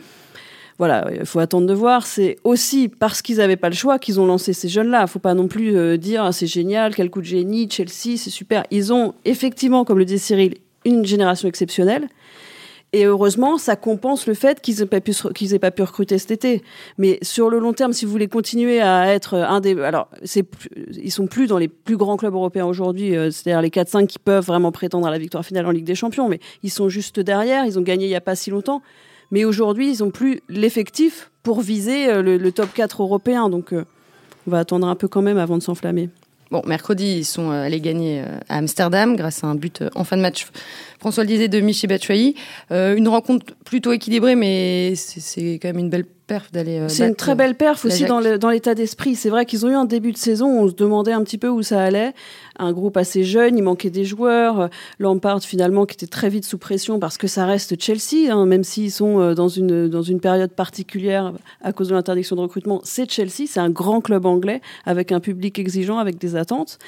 voilà, 0.78 1.08
il 1.18 1.26
faut 1.26 1.40
attendre 1.40 1.68
de 1.68 1.74
voir. 1.74 2.06
C'est 2.06 2.38
aussi 2.44 2.90
parce 2.90 3.22
qu'ils 3.22 3.38
n'avaient 3.38 3.56
pas 3.56 3.70
le 3.70 3.76
choix 3.76 3.98
qu'ils 3.98 4.20
ont 4.20 4.26
lancé 4.26 4.54
ces 4.54 4.68
jeunes-là. 4.68 5.04
Il 5.04 5.08
faut 5.08 5.20
pas 5.20 5.34
non 5.34 5.48
plus 5.48 5.76
euh, 5.76 5.98
dire 5.98 6.24
ah, 6.24 6.32
c'est 6.32 6.48
génial, 6.48 6.94
quel 6.94 7.10
coup 7.10 7.22
de 7.22 7.26
génie, 7.26 7.68
Chelsea, 7.70 8.18
c'est 8.18 8.30
super. 8.30 8.64
Ils 8.72 8.94
ont 8.94 9.14
effectivement, 9.24 9.86
comme 9.86 9.98
le 9.98 10.06
dit 10.06 10.20
Cyril, 10.20 10.56
une 10.84 11.06
génération 11.06 11.48
exceptionnelle. 11.48 12.08
Et 12.96 13.04
heureusement, 13.04 13.58
ça 13.58 13.76
compense 13.76 14.26
le 14.26 14.34
fait 14.34 14.62
qu'ils 14.62 14.78
n'aient 14.80 15.60
pas 15.60 15.72
pu 15.72 15.82
recruter 15.82 16.18
cet 16.18 16.32
été. 16.32 16.64
Mais 16.98 17.20
sur 17.22 17.50
le 17.50 17.60
long 17.60 17.74
terme, 17.74 17.92
si 17.92 18.06
vous 18.06 18.12
voulez 18.12 18.30
continuer 18.30 18.80
à 18.80 19.14
être 19.14 19.36
un 19.36 19.60
des, 19.60 19.78
alors 19.82 20.08
c'est, 20.24 20.46
ils 20.94 21.12
sont 21.12 21.28
plus 21.28 21.48
dans 21.48 21.58
les 21.58 21.68
plus 21.68 21.98
grands 21.98 22.16
clubs 22.16 22.34
européens 22.34 22.66
aujourd'hui, 22.66 23.18
euh, 23.18 23.32
c'est-à-dire 23.32 23.62
les 23.62 23.70
4-5 23.70 24.08
qui 24.08 24.18
peuvent 24.18 24.46
vraiment 24.46 24.72
prétendre 24.72 25.08
à 25.08 25.12
la 25.12 25.18
victoire 25.18 25.46
finale 25.46 25.66
en 25.66 25.72
Ligue 25.72 25.84
des 25.84 25.94
Champions, 25.94 26.30
mais 26.30 26.40
ils 26.64 26.70
sont 26.70 26.88
juste 26.88 27.20
derrière. 27.20 27.66
Ils 27.66 27.78
ont 27.78 27.82
gagné 27.82 28.06
il 28.06 28.12
y 28.12 28.16
a 28.16 28.22
pas 28.22 28.38
si 28.38 28.50
longtemps. 28.50 28.82
Mais 29.30 29.44
aujourd'hui, 29.44 29.90
ils 29.90 30.02
ont 30.02 30.10
plus 30.10 30.40
l'effectif 30.48 31.32
pour 31.44 31.60
viser 31.60 32.08
euh, 32.08 32.22
le, 32.22 32.52
top 32.54 32.74
4 32.74 33.04
européen. 33.04 33.50
Donc, 33.50 33.74
euh, 33.74 33.84
on 34.48 34.52
va 34.52 34.60
attendre 34.60 34.88
un 34.88 34.96
peu 34.96 35.10
quand 35.10 35.22
même 35.22 35.38
avant 35.38 35.58
de 35.58 35.64
s'enflammer. 35.64 36.08
Bon, 36.50 36.62
mercredi, 36.66 37.18
ils 37.18 37.26
sont 37.26 37.50
allés 37.50 37.82
gagner 37.82 38.24
à 38.48 38.58
Amsterdam 38.58 39.18
grâce 39.18 39.44
à 39.44 39.48
un 39.48 39.56
but 39.56 39.84
en 39.96 40.06
fin 40.06 40.16
de 40.16 40.22
match 40.22 40.48
François 41.00 41.24
le 41.24 41.28
disait, 41.28 41.48
de 41.48 41.60
Michi 41.60 41.88
Batshuayi. 41.88 42.36
Euh, 42.72 42.96
une 42.96 43.08
rencontre 43.08 43.54
plutôt 43.66 43.92
équilibrée, 43.92 44.36
mais 44.36 44.94
c'est 44.96 45.60
quand 45.62 45.70
même 45.70 45.80
une 45.80 45.90
belle 45.90 46.06
perf 46.28 46.52
d'aller. 46.52 46.80
Euh, 46.80 46.90
c'est 46.90 47.08
une 47.08 47.16
très 47.16 47.36
belle 47.36 47.56
perf 47.56 47.86
aussi 47.86 48.06
dans 48.06 48.50
l'état 48.50 48.76
d'esprit. 48.76 49.16
C'est 49.16 49.30
vrai 49.30 49.46
qu'ils 49.46 49.66
ont 49.66 49.70
eu 49.70 49.76
un 49.76 49.86
début 49.86 50.12
de 50.12 50.18
saison, 50.18 50.48
on 50.48 50.68
se 50.68 50.74
demandait 50.74 51.12
un 51.12 51.24
petit 51.24 51.38
peu 51.38 51.48
où 51.48 51.62
ça 51.64 51.84
allait. 51.84 52.14
Un 52.58 52.72
groupe 52.72 52.98
assez 52.98 53.24
jeune, 53.24 53.58
il 53.58 53.64
manquait 53.64 53.90
des 53.90 54.06
joueurs. 54.06 54.70
Lampard, 55.00 55.42
finalement, 55.44 55.86
qui 55.86 55.94
était 55.94 56.08
très 56.08 56.30
vite 56.30 56.46
sous 56.46 56.58
pression 56.58 57.00
parce 57.00 57.18
que 57.18 57.28
ça 57.28 57.46
reste 57.46 57.80
Chelsea, 57.82 58.32
hein, 58.32 58.46
même 58.46 58.64
s'ils 58.64 58.92
sont 58.92 59.20
euh, 59.20 59.34
dans 59.34 59.50
une, 59.50 59.88
dans 59.88 60.02
une 60.02 60.20
période 60.20 60.52
particulière 60.52 61.34
à 61.62 61.74
cause 61.74 61.90
de 61.90 61.94
l'interdiction 61.94 62.36
de 62.36 62.42
recrutement. 62.42 62.82
C'est 62.84 63.10
Chelsea, 63.12 63.48
c'est 63.48 63.60
un 63.60 63.70
grand 63.70 64.02
club 64.02 64.26
anglais 64.26 64.62
avec 64.86 65.12
un 65.12 65.20
public 65.20 65.60
exigeant, 65.60 66.00
avec 66.00 66.18
des 66.18 66.36
attentes. 66.36 66.80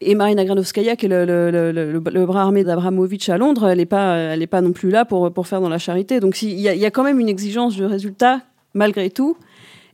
Et 0.00 0.14
Marina 0.14 0.44
Granovskaya, 0.44 0.96
qui 0.96 1.06
est 1.06 1.08
le, 1.08 1.98
bras 2.26 2.42
armé 2.42 2.64
d'Abramovich 2.64 3.28
à 3.28 3.38
Londres, 3.38 3.68
elle 3.68 3.78
n'est 3.78 3.86
pas, 3.86 4.16
elle 4.16 4.46
pas 4.48 4.60
non 4.60 4.72
plus 4.72 4.90
là 4.90 5.04
pour, 5.04 5.32
pour 5.32 5.46
faire 5.46 5.60
dans 5.60 5.68
la 5.68 5.78
charité. 5.78 6.20
Donc 6.20 6.42
il 6.42 6.50
y, 6.50 6.62
y, 6.62 6.86
a 6.86 6.90
quand 6.90 7.04
même 7.04 7.20
une 7.20 7.28
exigence 7.28 7.76
de 7.76 7.84
résultat, 7.84 8.40
malgré 8.74 9.10
tout. 9.10 9.36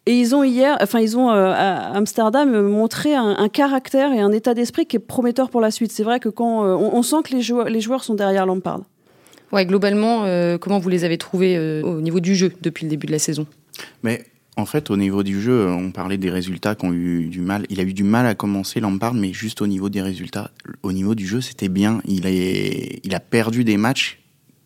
Et 0.07 0.19
ils 0.19 0.35
ont 0.35 0.42
hier, 0.42 0.78
enfin 0.80 1.00
ils 1.00 1.16
ont 1.19 1.30
euh, 1.30 1.52
à 1.54 1.95
Amsterdam 1.95 2.62
montré 2.62 3.14
un, 3.14 3.49
caractère 3.49 4.12
et 4.12 4.21
un 4.21 4.33
état 4.33 4.54
d'esprit 4.54 4.87
qui 4.87 4.97
est 4.97 5.00
prometteur 5.00 5.50
pour 5.50 5.61
la 5.61 5.71
suite. 5.71 5.92
C'est 5.92 6.02
vrai 6.02 6.21
que 6.21 6.28
quand 6.28 6.64
euh, 6.64 6.75
on, 6.75 7.02
sent 7.02 7.16
que 7.25 7.35
les 7.35 7.42
joueurs, 7.42 7.69
les 7.69 7.80
joueurs 7.80 8.02
sont 8.02 8.14
derrière 8.14 8.47
Lampard. 8.47 8.80
Ouais, 9.52 9.66
globalement, 9.66 10.25
euh, 10.25 10.59
comment 10.59 10.78
vous 10.78 10.88
les 10.88 11.04
avez 11.04 11.19
trouvés 11.19 11.83
au 11.83 12.00
niveau 12.00 12.21
du 12.21 12.35
jeu 12.35 12.52
depuis 12.62 12.85
le 12.85 12.90
début 12.90 13.07
de 13.07 13.12
la 13.12 13.19
saison? 13.19 13.47
Mais 14.02 14.25
en 14.61 14.67
fait, 14.67 14.90
au 14.90 14.97
niveau 14.97 15.23
du 15.23 15.40
jeu, 15.40 15.69
on 15.69 15.90
parlait 15.90 16.19
des 16.19 16.31
résultats 16.31 16.75
qui 16.75 16.85
ont 16.85 16.93
eu 16.93 17.26
du 17.26 17.40
mal. 17.40 17.67
Il 17.71 17.81
a 17.81 17.83
eu 17.83 17.95
du 17.95 18.05
mal 18.05 18.26
à 18.26 18.35
commencer 18.35 18.79
Lampard, 18.79 19.14
mais 19.14 19.33
juste 19.33 19.62
au 19.62 19.67
niveau 19.67 19.88
des 19.88 20.02
résultats, 20.02 20.50
au 20.83 20.93
niveau 20.93 21.14
du 21.14 21.26
jeu, 21.26 21.40
c'était 21.40 21.69
bien. 21.69 22.00
Il 22.05 22.26
a, 23.14 23.21
perdu 23.21 23.64
des 23.64 23.76
matchs 23.76 24.21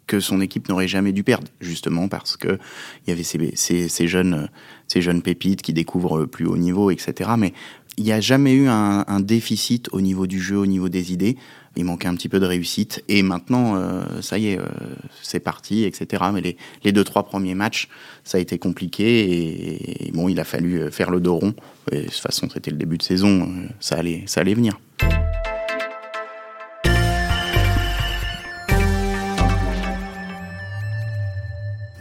que 0.07 0.21
son 0.21 0.41
équipe 0.41 0.69
n'aurait 0.69 0.89
jamais 0.89 1.13
dû 1.13 1.23
perdre, 1.23 1.49
justement 1.61 2.09
parce 2.09 2.37
que 2.37 2.59
il 3.07 3.11
y 3.11 3.13
avait 3.13 3.23
ces, 3.23 3.55
ces, 3.89 4.07
jeunes, 4.07 4.51
ces 4.89 5.01
jeunes 5.01 5.23
pépites 5.23 5.63
qui 5.63 5.73
découvrent 5.73 6.27
plus 6.27 6.47
haut 6.47 6.59
niveau, 6.59 6.91
etc. 6.91 7.31
Mais 7.39 7.55
il 7.97 8.05
n'y 8.05 8.13
a 8.13 8.21
jamais 8.21 8.53
eu 8.53 8.69
un, 8.69 9.05
un, 9.07 9.21
déficit 9.21 9.89
au 9.93 10.01
niveau 10.01 10.27
du 10.27 10.41
jeu, 10.41 10.57
au 10.57 10.67
niveau 10.67 10.89
des 10.89 11.13
idées 11.13 11.37
il 11.77 11.85
manquait 11.85 12.09
un 12.09 12.15
petit 12.15 12.29
peu 12.29 12.41
de 12.41 12.47
réussite. 12.47 13.03
Et 13.09 13.23
maintenant, 13.23 13.77
euh, 13.77 14.21
ça 14.21 14.39
y 14.39 14.49
est, 14.49 14.59
euh, 14.59 14.65
c'est 15.23 15.41
parti, 15.41 15.85
etc. 15.85 16.25
Mais 16.33 16.41
les, 16.41 16.57
les, 16.85 16.93
deux, 16.93 17.05
trois 17.05 17.25
premiers 17.25 17.55
matchs, 17.55 17.89
ça 18.23 18.39
a 18.39 18.41
été 18.41 18.59
compliqué. 18.59 20.07
Et, 20.07 20.13
bon, 20.13 20.29
il 20.29 20.39
a 20.41 20.45
fallu 20.45 20.81
euh, 20.81 20.91
faire 20.91 21.11
le 21.11 21.21
dos 21.21 21.37
rond. 21.37 21.55
Et 21.93 22.03
de 22.03 22.05
toute 22.05 22.15
façon, 22.15 22.49
c'était 22.53 22.71
le 22.71 22.77
début 22.77 22.99
de 22.99 23.03
saison, 23.03 23.53
ça 23.81 23.97
allait, 23.97 24.23
ça 24.27 24.41
allait 24.41 24.55
venir. 24.55 24.79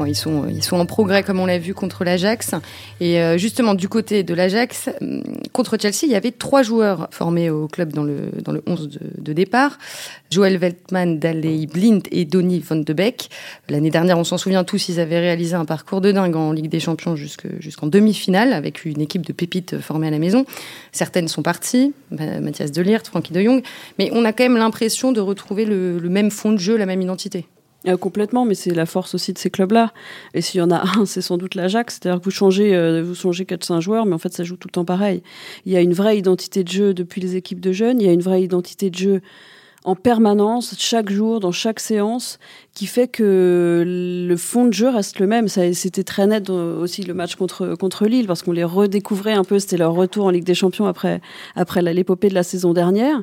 Ils, 0.06 0.16
sont, 0.16 0.48
ils 0.48 0.64
sont 0.64 0.78
en 0.78 0.86
progrès, 0.86 1.24
comme 1.24 1.40
on 1.40 1.46
l'a 1.46 1.58
vu, 1.58 1.74
contre 1.74 2.04
l'Ajax. 2.04 2.52
Et 3.00 3.20
euh, 3.20 3.38
justement, 3.38 3.74
du 3.74 3.90
côté 3.90 4.24
de 4.24 4.34
l'Ajax, 4.34 4.90
euh, 5.02 5.22
contre 5.52 5.78
Chelsea, 5.80 6.04
il 6.04 6.10
y 6.10 6.16
avait 6.16 6.32
trois 6.32 6.64
joueurs 6.64 7.08
formés 7.12 7.50
au 7.50 7.68
club 7.68 7.94
dans 7.94 8.04
le, 8.04 8.30
dans 8.44 8.52
le 8.52 8.64
11 8.68 8.90
de, 9.18 9.34
départ. 9.34 9.78
Joël 10.32 10.58
Veltman, 10.58 11.20
Daley 11.20 11.66
Blind 11.66 12.04
et 12.12 12.26
Donny 12.26 12.60
van 12.60 12.76
de 12.78 12.94
Beek. 12.94 13.30
L'année 13.70 13.90
dernière, 13.90 14.18
on 14.18 14.24
s'en 14.24 14.38
souvient 14.38 14.64
tous, 14.64 14.90
ils 14.90 15.00
avaient 15.00 15.20
réalisé 15.20 15.56
un 15.56 15.66
parcours 15.66 16.02
de 16.02 16.12
dingue 16.12 16.36
en 16.36 16.52
Ligue 16.52 16.70
des 16.70 16.80
Champions 16.80 17.16
jusqu'en 17.16 17.88
demi-finale, 17.88 18.54
avec 18.54 18.86
une 18.86 19.02
équipe 19.02 19.26
de 19.26 19.34
pépites 19.34 19.80
formée 19.80 20.08
à 20.08 20.12
la 20.12 20.20
maison. 20.20 20.46
Certaines 20.92 21.28
sont 21.28 21.44
parties, 21.44 21.94
Mathias 22.12 22.72
Delirte, 22.72 23.08
Frankie 23.08 23.34
de 23.34 23.42
Jong, 23.42 23.64
mais 24.00 24.10
on 24.14 24.26
a 24.26 24.34
quand 24.34 24.44
même 24.44 24.58
l'impression 24.58 25.12
de 25.12 25.22
retrouver 25.22 25.66
le 25.66 26.10
même 26.10 26.32
fond 26.32 26.52
de 26.52 26.58
jeu, 26.58 26.78
la 26.78 26.86
même 26.86 27.02
identité. 27.02 27.46
Euh, 27.88 27.98
complètement, 27.98 28.46
mais 28.46 28.56
c'est 28.56 28.74
la 28.74 28.86
force 28.86 29.14
aussi 29.14 29.34
de 29.34 29.38
ces 29.38 29.50
clubs-là. 29.50 29.92
Et 30.34 30.42
s'il 30.42 30.60
y 30.60 30.62
en 30.62 30.72
a 30.72 30.84
un, 30.98 31.06
c'est 31.06 31.22
sans 31.22 31.38
doute 31.38 31.56
l'Ajax. 31.56 32.00
C'est-à-dire 32.02 32.20
que 32.20 32.26
vous 32.26 32.32
changez, 32.32 32.76
euh, 32.76 33.04
vous 33.04 33.16
changez 33.16 33.44
4-5 33.44 33.82
joueurs, 33.82 34.06
mais 34.06 34.14
en 34.14 34.20
fait, 34.20 34.34
ça 34.34 34.44
joue 34.44 34.56
tout 34.56 34.68
le 34.68 34.74
temps 34.74 34.86
pareil. 34.86 35.22
Il 35.66 35.72
y 35.72 35.76
a 35.76 35.82
une 35.82 35.94
vraie 35.94 36.18
identité 36.18 36.64
de 36.64 36.70
jeu 36.70 36.94
depuis 36.94 37.22
les 37.22 37.36
équipes 37.36 37.60
de 37.60 37.72
jeunes. 37.72 38.00
Il 38.00 38.08
y 38.08 38.10
a 38.10 38.14
une 38.14 38.22
vraie 38.22 38.42
identité 38.42 38.90
de 38.90 38.96
jeu 38.96 39.22
en 39.86 39.96
permanence, 39.96 40.76
chaque 40.78 41.10
jour, 41.10 41.42
dans 41.42 41.52
chaque 41.52 41.82
séance, 41.82 42.40
qui 42.74 42.86
fait 42.86 43.10
que 43.10 43.84
le 43.86 44.38
fond 44.38 44.64
de 44.64 44.72
jeu 44.72 44.88
reste 44.88 45.20
le 45.20 45.28
même. 45.28 45.50
C'était 45.50 46.06
très 46.06 46.26
net 46.26 46.50
aussi 46.50 47.04
le 47.04 47.14
match 47.14 47.36
contre, 47.36 47.76
contre 47.76 48.06
Lille, 48.06 48.26
parce 48.26 48.44
qu'on 48.44 48.54
les 48.54 48.64
redécouvrait 48.64 49.34
un 49.34 49.44
peu. 49.44 49.60
C'était 49.60 49.76
leur 49.76 49.94
retour 49.94 50.26
en 50.26 50.30
Ligue 50.30 50.46
des 50.46 50.56
Champions 50.56 50.86
après, 50.86 51.20
après 51.58 51.82
l'épopée 51.82 52.30
de 52.30 52.34
la 52.34 52.44
saison 52.44 52.74
dernière 52.74 53.22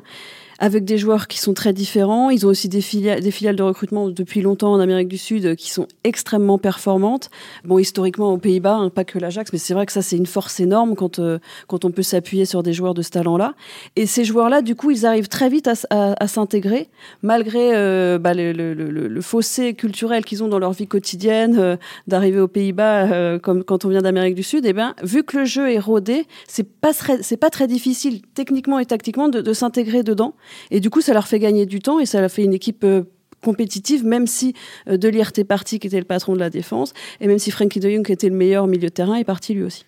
avec 0.61 0.85
des 0.85 0.99
joueurs 0.99 1.27
qui 1.27 1.39
sont 1.39 1.55
très 1.55 1.73
différents. 1.73 2.29
Ils 2.29 2.45
ont 2.45 2.49
aussi 2.49 2.69
des 2.69 2.81
filiales, 2.81 3.19
de 3.55 3.63
recrutement 3.63 4.09
depuis 4.09 4.41
longtemps 4.41 4.71
en 4.71 4.79
Amérique 4.79 5.07
du 5.07 5.17
Sud 5.17 5.55
qui 5.55 5.71
sont 5.71 5.87
extrêmement 6.03 6.59
performantes. 6.59 7.31
Bon, 7.65 7.79
historiquement 7.79 8.31
aux 8.31 8.37
Pays-Bas, 8.37 8.75
hein, 8.75 8.89
pas 8.91 9.03
que 9.03 9.17
l'Ajax, 9.17 9.51
mais 9.51 9.57
c'est 9.57 9.73
vrai 9.73 9.87
que 9.87 9.91
ça 9.91 10.03
c'est 10.03 10.17
une 10.17 10.27
force 10.27 10.59
énorme 10.59 10.95
quand 10.95 11.17
euh, 11.17 11.39
quand 11.67 11.83
on 11.83 11.89
peut 11.89 12.03
s'appuyer 12.03 12.45
sur 12.45 12.61
des 12.61 12.73
joueurs 12.73 12.93
de 12.93 13.01
ce 13.01 13.09
talent-là. 13.09 13.55
Et 13.95 14.05
ces 14.05 14.23
joueurs-là, 14.23 14.61
du 14.61 14.75
coup, 14.75 14.91
ils 14.91 15.07
arrivent 15.07 15.29
très 15.29 15.49
vite 15.49 15.67
à, 15.89 16.27
s'intégrer 16.27 16.89
malgré 17.23 17.75
euh, 17.75 18.19
bah, 18.19 18.33
le, 18.35 19.21
fossé 19.21 19.73
culturel 19.73 20.23
qu'ils 20.23 20.43
ont 20.43 20.47
dans 20.47 20.59
leur 20.59 20.73
vie 20.73 20.87
quotidienne, 20.87 21.57
euh, 21.57 21.75
d'arriver 22.05 22.39
aux 22.39 22.47
Pays-Bas 22.47 23.39
comme 23.39 23.63
quand 23.63 23.83
on 23.85 23.89
vient 23.89 24.03
d'Amérique 24.03 24.35
du 24.35 24.43
Sud. 24.43 24.65
Et 24.65 24.69
eh 24.69 24.73
ben, 24.73 24.93
vu 25.01 25.23
que 25.23 25.39
le 25.39 25.45
jeu 25.45 25.71
est 25.71 25.79
rodé, 25.79 26.27
c'est 26.47 26.69
pas 26.69 26.91
c'est 26.93 27.37
pas 27.37 27.49
très 27.49 27.65
difficile 27.65 28.21
techniquement 28.35 28.77
et 28.77 28.85
tactiquement 28.85 29.27
de 29.27 29.53
s'intégrer 29.53 30.03
dedans. 30.03 30.35
Et 30.69 30.79
du 30.79 30.89
coup, 30.89 31.01
ça 31.01 31.13
leur 31.13 31.27
fait 31.27 31.39
gagner 31.39 31.65
du 31.65 31.79
temps 31.79 31.99
et 31.99 32.05
ça 32.05 32.21
leur 32.21 32.31
fait 32.31 32.43
une 32.43 32.53
équipe 32.53 32.83
euh, 32.83 33.03
compétitive, 33.43 34.05
même 34.05 34.27
si 34.27 34.53
euh, 34.87 34.97
Delirte 34.97 35.39
est 35.39 35.43
parti, 35.43 35.79
qui 35.79 35.87
était 35.87 35.99
le 35.99 36.05
patron 36.05 36.33
de 36.33 36.39
la 36.39 36.49
défense, 36.49 36.93
et 37.19 37.27
même 37.27 37.39
si 37.39 37.51
Frankie 37.51 37.79
de 37.79 37.89
Jong, 37.89 38.05
qui 38.05 38.11
était 38.11 38.29
le 38.29 38.35
meilleur 38.35 38.67
milieu 38.67 38.89
de 38.89 38.93
terrain, 38.93 39.15
est 39.15 39.23
parti 39.23 39.53
lui 39.53 39.63
aussi. 39.63 39.85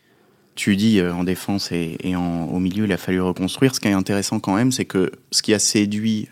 Tu 0.56 0.76
dis 0.76 1.00
euh, 1.00 1.14
en 1.14 1.24
défense 1.24 1.72
et, 1.72 1.98
au 2.16 2.60
milieu, 2.60 2.86
il 2.86 2.92
a 2.92 2.98
fallu 2.98 3.20
reconstruire. 3.22 3.74
Ce 3.74 3.80
qui 3.80 3.88
est 3.88 3.94
intéressant 3.94 4.40
quand 4.40 4.56
même, 4.56 4.72
c'est 4.72 4.86
que 4.86 5.12
ce 5.32 5.42
qui 5.42 5.54
a 5.54 5.60
séduit 5.60 6.30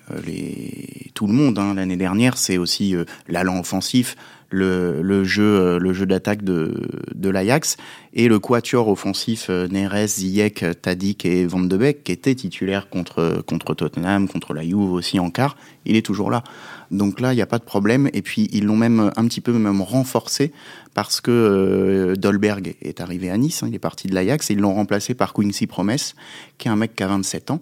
tout 1.15 1.25
le 1.25 1.33
monde 1.33 1.57
hein, 1.57 1.73
l'année 1.73 1.97
dernière, 1.97 2.37
c'est 2.37 2.57
aussi 2.57 2.95
l'allant 3.27 3.59
offensif, 3.59 4.15
le, 4.51 5.23
jeu, 5.23 5.43
euh, 5.43 5.79
le 5.79 5.93
jeu 5.93 6.05
d'attaque 6.05 6.43
de, 6.43 6.87
de 7.15 7.29
l'Ajax 7.29 7.77
et 8.13 8.27
le 8.27 8.39
quatuor 8.39 8.87
offensif 8.89 9.47
euh, 9.49 9.67
Neres, 9.67 10.07
Ziyech, 10.07 10.65
Tadic 10.81 11.25
et 11.25 11.45
Van 11.45 11.61
de 11.61 11.77
Beek 11.77 12.03
qui 12.03 12.11
était 12.11 12.35
titulaire 12.35 12.89
contre, 12.89 13.43
contre 13.47 13.73
Tottenham, 13.73 14.27
contre 14.27 14.53
la 14.53 14.63
Juve 14.63 14.91
aussi 14.91 15.19
en 15.19 15.29
quart, 15.29 15.55
il 15.85 15.95
est 15.95 16.05
toujours 16.05 16.29
là. 16.29 16.43
Donc 16.91 17.21
là, 17.21 17.31
il 17.31 17.37
n'y 17.37 17.41
a 17.41 17.47
pas 17.47 17.57
de 17.57 17.63
problème. 17.63 18.09
Et 18.13 18.21
puis 18.21 18.49
ils 18.51 18.65
l'ont 18.65 18.75
même 18.75 19.11
un 19.15 19.25
petit 19.25 19.41
peu 19.41 19.53
même 19.53 19.81
renforcé 19.81 20.51
parce 20.93 21.21
que 21.21 21.31
euh, 21.31 22.15
Dolberg 22.15 22.75
est 22.81 22.99
arrivé 22.99 23.29
à 23.29 23.37
Nice, 23.37 23.63
hein, 23.63 23.67
il 23.69 23.75
est 23.75 23.79
parti 23.79 24.07
de 24.07 24.13
l'Ajax 24.13 24.51
et 24.51 24.53
ils 24.53 24.59
l'ont 24.59 24.73
remplacé 24.73 25.13
par 25.13 25.33
Quincy 25.33 25.67
Promes, 25.67 25.95
qui 26.57 26.67
est 26.67 26.71
un 26.71 26.75
mec 26.75 26.95
qui 26.95 27.03
a 27.03 27.07
27 27.07 27.51
ans, 27.51 27.61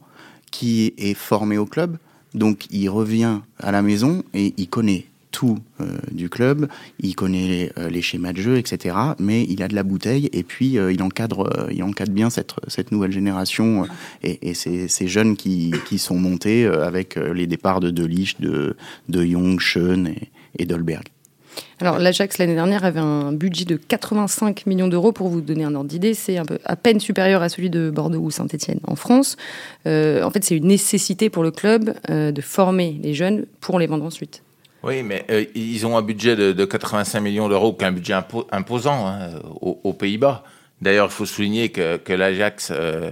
qui 0.51 0.93
est 0.97 1.13
formé 1.13 1.57
au 1.57 1.65
club. 1.65 1.97
Donc 2.33 2.65
il 2.71 2.89
revient 2.89 3.39
à 3.59 3.71
la 3.71 3.81
maison 3.81 4.23
et 4.33 4.53
il 4.57 4.67
connaît 4.67 5.05
tout 5.39 5.57
euh, 5.79 5.85
du 6.11 6.27
club, 6.27 6.67
il 6.99 7.15
connaît 7.15 7.71
euh, 7.77 7.89
les 7.89 8.01
schémas 8.01 8.33
de 8.33 8.41
jeu, 8.41 8.57
etc. 8.57 8.93
Mais 9.19 9.43
il 9.43 9.63
a 9.63 9.69
de 9.69 9.75
la 9.75 9.83
bouteille 9.83 10.29
et 10.33 10.43
puis 10.43 10.77
euh, 10.77 10.91
il 10.91 11.01
encadre, 11.01 11.69
il 11.71 11.81
encadre 11.81 12.11
bien 12.11 12.29
cette, 12.29 12.91
nouvelle 12.91 13.13
génération 13.13 13.87
et, 14.21 14.53
ces, 14.53 15.07
jeunes 15.07 15.37
qui, 15.37 15.71
sont 15.97 16.17
montés 16.17 16.65
avec 16.65 17.15
les 17.15 17.47
départs 17.47 17.79
de 17.79 17.89
Delicht, 17.89 18.41
de, 18.41 18.75
de 19.07 19.23
Young, 19.23 19.61
Schoen 19.61 20.07
et, 20.07 20.29
et 20.57 20.65
Dolberg. 20.65 21.03
Alors 21.79 21.99
l'Ajax 21.99 22.37
l'année 22.37 22.55
dernière 22.55 22.83
avait 22.83 22.99
un 22.99 23.31
budget 23.31 23.63
de 23.63 23.77
85 23.77 24.65
millions 24.65 24.89
d'euros 24.89 25.13
pour 25.13 25.29
vous 25.29 25.39
donner 25.39 25.63
un 25.63 25.73
ordre 25.73 25.89
d'idée. 25.89 26.15
C'est 26.15 26.37
un 26.37 26.45
peu 26.45 26.59
à 26.65 26.75
peine 26.75 26.99
supérieur 26.99 27.41
à 27.41 27.47
celui 27.47 27.69
de 27.69 27.89
Bordeaux 27.89 28.19
ou 28.19 28.29
Saint-Etienne 28.29 28.81
en 28.85 28.97
France. 28.97 29.37
en 29.85 30.29
fait, 30.31 30.43
c'est 30.43 30.57
une 30.57 30.67
nécessité 30.67 31.29
pour 31.29 31.43
le 31.43 31.51
club 31.51 31.93
de 32.09 32.41
former 32.41 32.99
les 33.01 33.13
jeunes 33.13 33.45
pour 33.61 33.79
les 33.79 33.87
vendre 33.87 34.03
ensuite. 34.03 34.41
Oui, 34.83 35.03
mais 35.03 35.25
euh, 35.29 35.45
ils 35.55 35.85
ont 35.85 35.97
un 35.97 36.01
budget 36.01 36.35
de, 36.35 36.65
85 36.65 37.19
millions 37.19 37.49
d'euros, 37.49 37.73
qui 37.73 37.83
un 37.83 37.91
budget 37.91 38.15
imposant 38.51 39.07
hein, 39.07 39.31
aux, 39.61 39.93
Pays-Bas. 39.93 40.43
D'ailleurs, 40.81 41.07
il 41.07 41.11
faut 41.11 41.25
souligner 41.25 41.69
que, 41.69 42.13
l'Ajax 42.13 42.71
euh, 42.73 43.11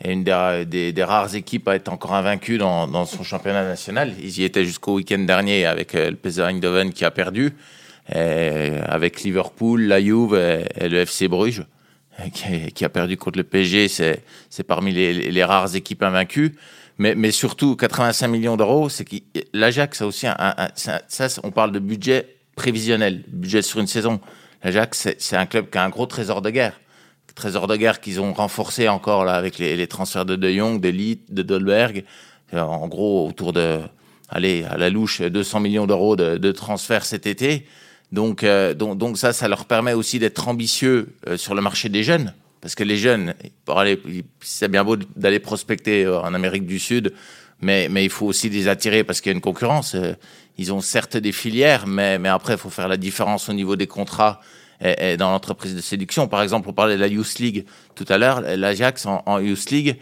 est 0.00 0.12
une 0.12 0.22
des, 0.22 1.04
rares 1.04 1.34
équipes 1.34 1.66
à 1.68 1.74
être 1.74 1.88
encore 1.88 2.14
invaincue 2.14 2.58
dans, 2.58 3.04
son 3.04 3.24
championnat 3.24 3.64
national. 3.64 4.14
Ils 4.22 4.38
y 4.38 4.44
étaient 4.44 4.64
jusqu'au 4.64 4.94
week-end 4.94 5.18
dernier 5.18 5.66
avec 5.66 5.94
euh, 5.96 6.10
le 6.10 6.16
PSV 6.16 6.44
Eindhoven 6.44 6.92
qui 6.92 7.04
a 7.04 7.10
perdu. 7.10 7.54
avec 8.08 9.22
Liverpool, 9.22 9.82
la 9.82 10.00
Juve 10.00 10.34
et, 10.34 10.88
le 10.88 10.98
FC 10.98 11.26
Bruges, 11.26 11.64
qui, 12.74 12.84
a 12.84 12.88
perdu 12.88 13.16
contre 13.16 13.38
le 13.38 13.44
PSG. 13.44 13.88
C'est 13.88 14.62
parmi 14.64 14.92
les, 14.92 15.44
rares 15.44 15.74
équipes 15.74 16.04
invaincues. 16.04 16.54
Mais, 16.98 17.14
mais 17.14 17.30
surtout, 17.30 17.76
85 17.76 18.28
millions 18.28 18.56
d'euros, 18.56 18.88
c'est 18.88 19.04
que 19.04 19.16
l'Ajax 19.52 20.02
a 20.02 20.06
aussi 20.06 20.26
un, 20.26 20.54
ça, 20.74 21.28
on 21.44 21.50
parle 21.50 21.72
de 21.72 21.78
budget 21.78 22.36
prévisionnel, 22.56 23.24
budget 23.28 23.62
sur 23.62 23.78
une 23.78 23.86
saison. 23.86 24.20
L'Ajax, 24.64 25.08
c'est 25.18 25.36
un 25.36 25.46
club 25.46 25.70
qui 25.70 25.78
a 25.78 25.84
un 25.84 25.88
gros 25.90 26.06
trésor 26.06 26.42
de 26.42 26.50
guerre. 26.50 26.80
Trésor 27.36 27.68
de 27.68 27.76
guerre 27.76 28.00
qu'ils 28.00 28.20
ont 28.20 28.32
renforcé 28.32 28.88
encore 28.88 29.24
là 29.24 29.34
avec 29.34 29.58
les, 29.58 29.86
transferts 29.86 30.24
de 30.24 30.34
De 30.34 30.50
Jong, 30.50 30.80
d'Elite, 30.80 31.32
de 31.32 31.42
Dolberg. 31.42 32.04
En 32.52 32.88
gros, 32.88 33.28
autour 33.28 33.52
de, 33.52 33.78
allez, 34.28 34.64
à 34.64 34.76
la 34.76 34.90
louche, 34.90 35.22
200 35.22 35.60
millions 35.60 35.86
d'euros 35.86 36.16
de, 36.16 36.36
de 36.36 36.52
transferts 36.52 37.04
cet 37.04 37.26
été. 37.26 37.66
Donc, 38.10 38.42
euh, 38.42 38.74
donc, 38.74 38.98
donc, 38.98 39.18
ça, 39.18 39.32
ça 39.32 39.48
leur 39.48 39.66
permet 39.66 39.92
aussi 39.92 40.18
d'être 40.18 40.48
ambitieux 40.48 41.14
euh, 41.26 41.36
sur 41.36 41.54
le 41.54 41.60
marché 41.60 41.88
des 41.88 42.02
jeunes. 42.02 42.32
Parce 42.60 42.74
que 42.74 42.84
les 42.84 42.96
jeunes, 42.96 43.34
c'est 44.40 44.68
bien 44.68 44.84
beau 44.84 44.96
d'aller 44.96 45.38
prospecter 45.38 46.06
en 46.06 46.34
Amérique 46.34 46.66
du 46.66 46.78
Sud, 46.78 47.14
mais, 47.60 47.88
il 48.04 48.10
faut 48.10 48.26
aussi 48.26 48.48
les 48.48 48.68
attirer 48.68 49.04
parce 49.04 49.20
qu'il 49.20 49.30
y 49.30 49.34
a 49.34 49.36
une 49.36 49.40
concurrence. 49.40 49.96
Ils 50.58 50.72
ont 50.72 50.80
certes 50.80 51.16
des 51.16 51.32
filières, 51.32 51.86
mais, 51.86 52.18
après, 52.28 52.54
il 52.54 52.58
faut 52.58 52.70
faire 52.70 52.88
la 52.88 52.96
différence 52.96 53.48
au 53.48 53.52
niveau 53.52 53.76
des 53.76 53.86
contrats 53.86 54.40
et, 54.80 55.16
dans 55.16 55.30
l'entreprise 55.30 55.74
de 55.74 55.80
séduction. 55.80 56.28
Par 56.28 56.42
exemple, 56.42 56.68
on 56.68 56.72
parlait 56.72 56.96
de 56.96 57.00
la 57.00 57.08
Youth 57.08 57.38
League 57.38 57.66
tout 57.94 58.06
à 58.08 58.18
l'heure. 58.18 58.40
L'Ajax 58.40 59.06
en, 59.06 59.22
en, 59.26 59.40
Youth 59.40 59.70
League, 59.70 59.96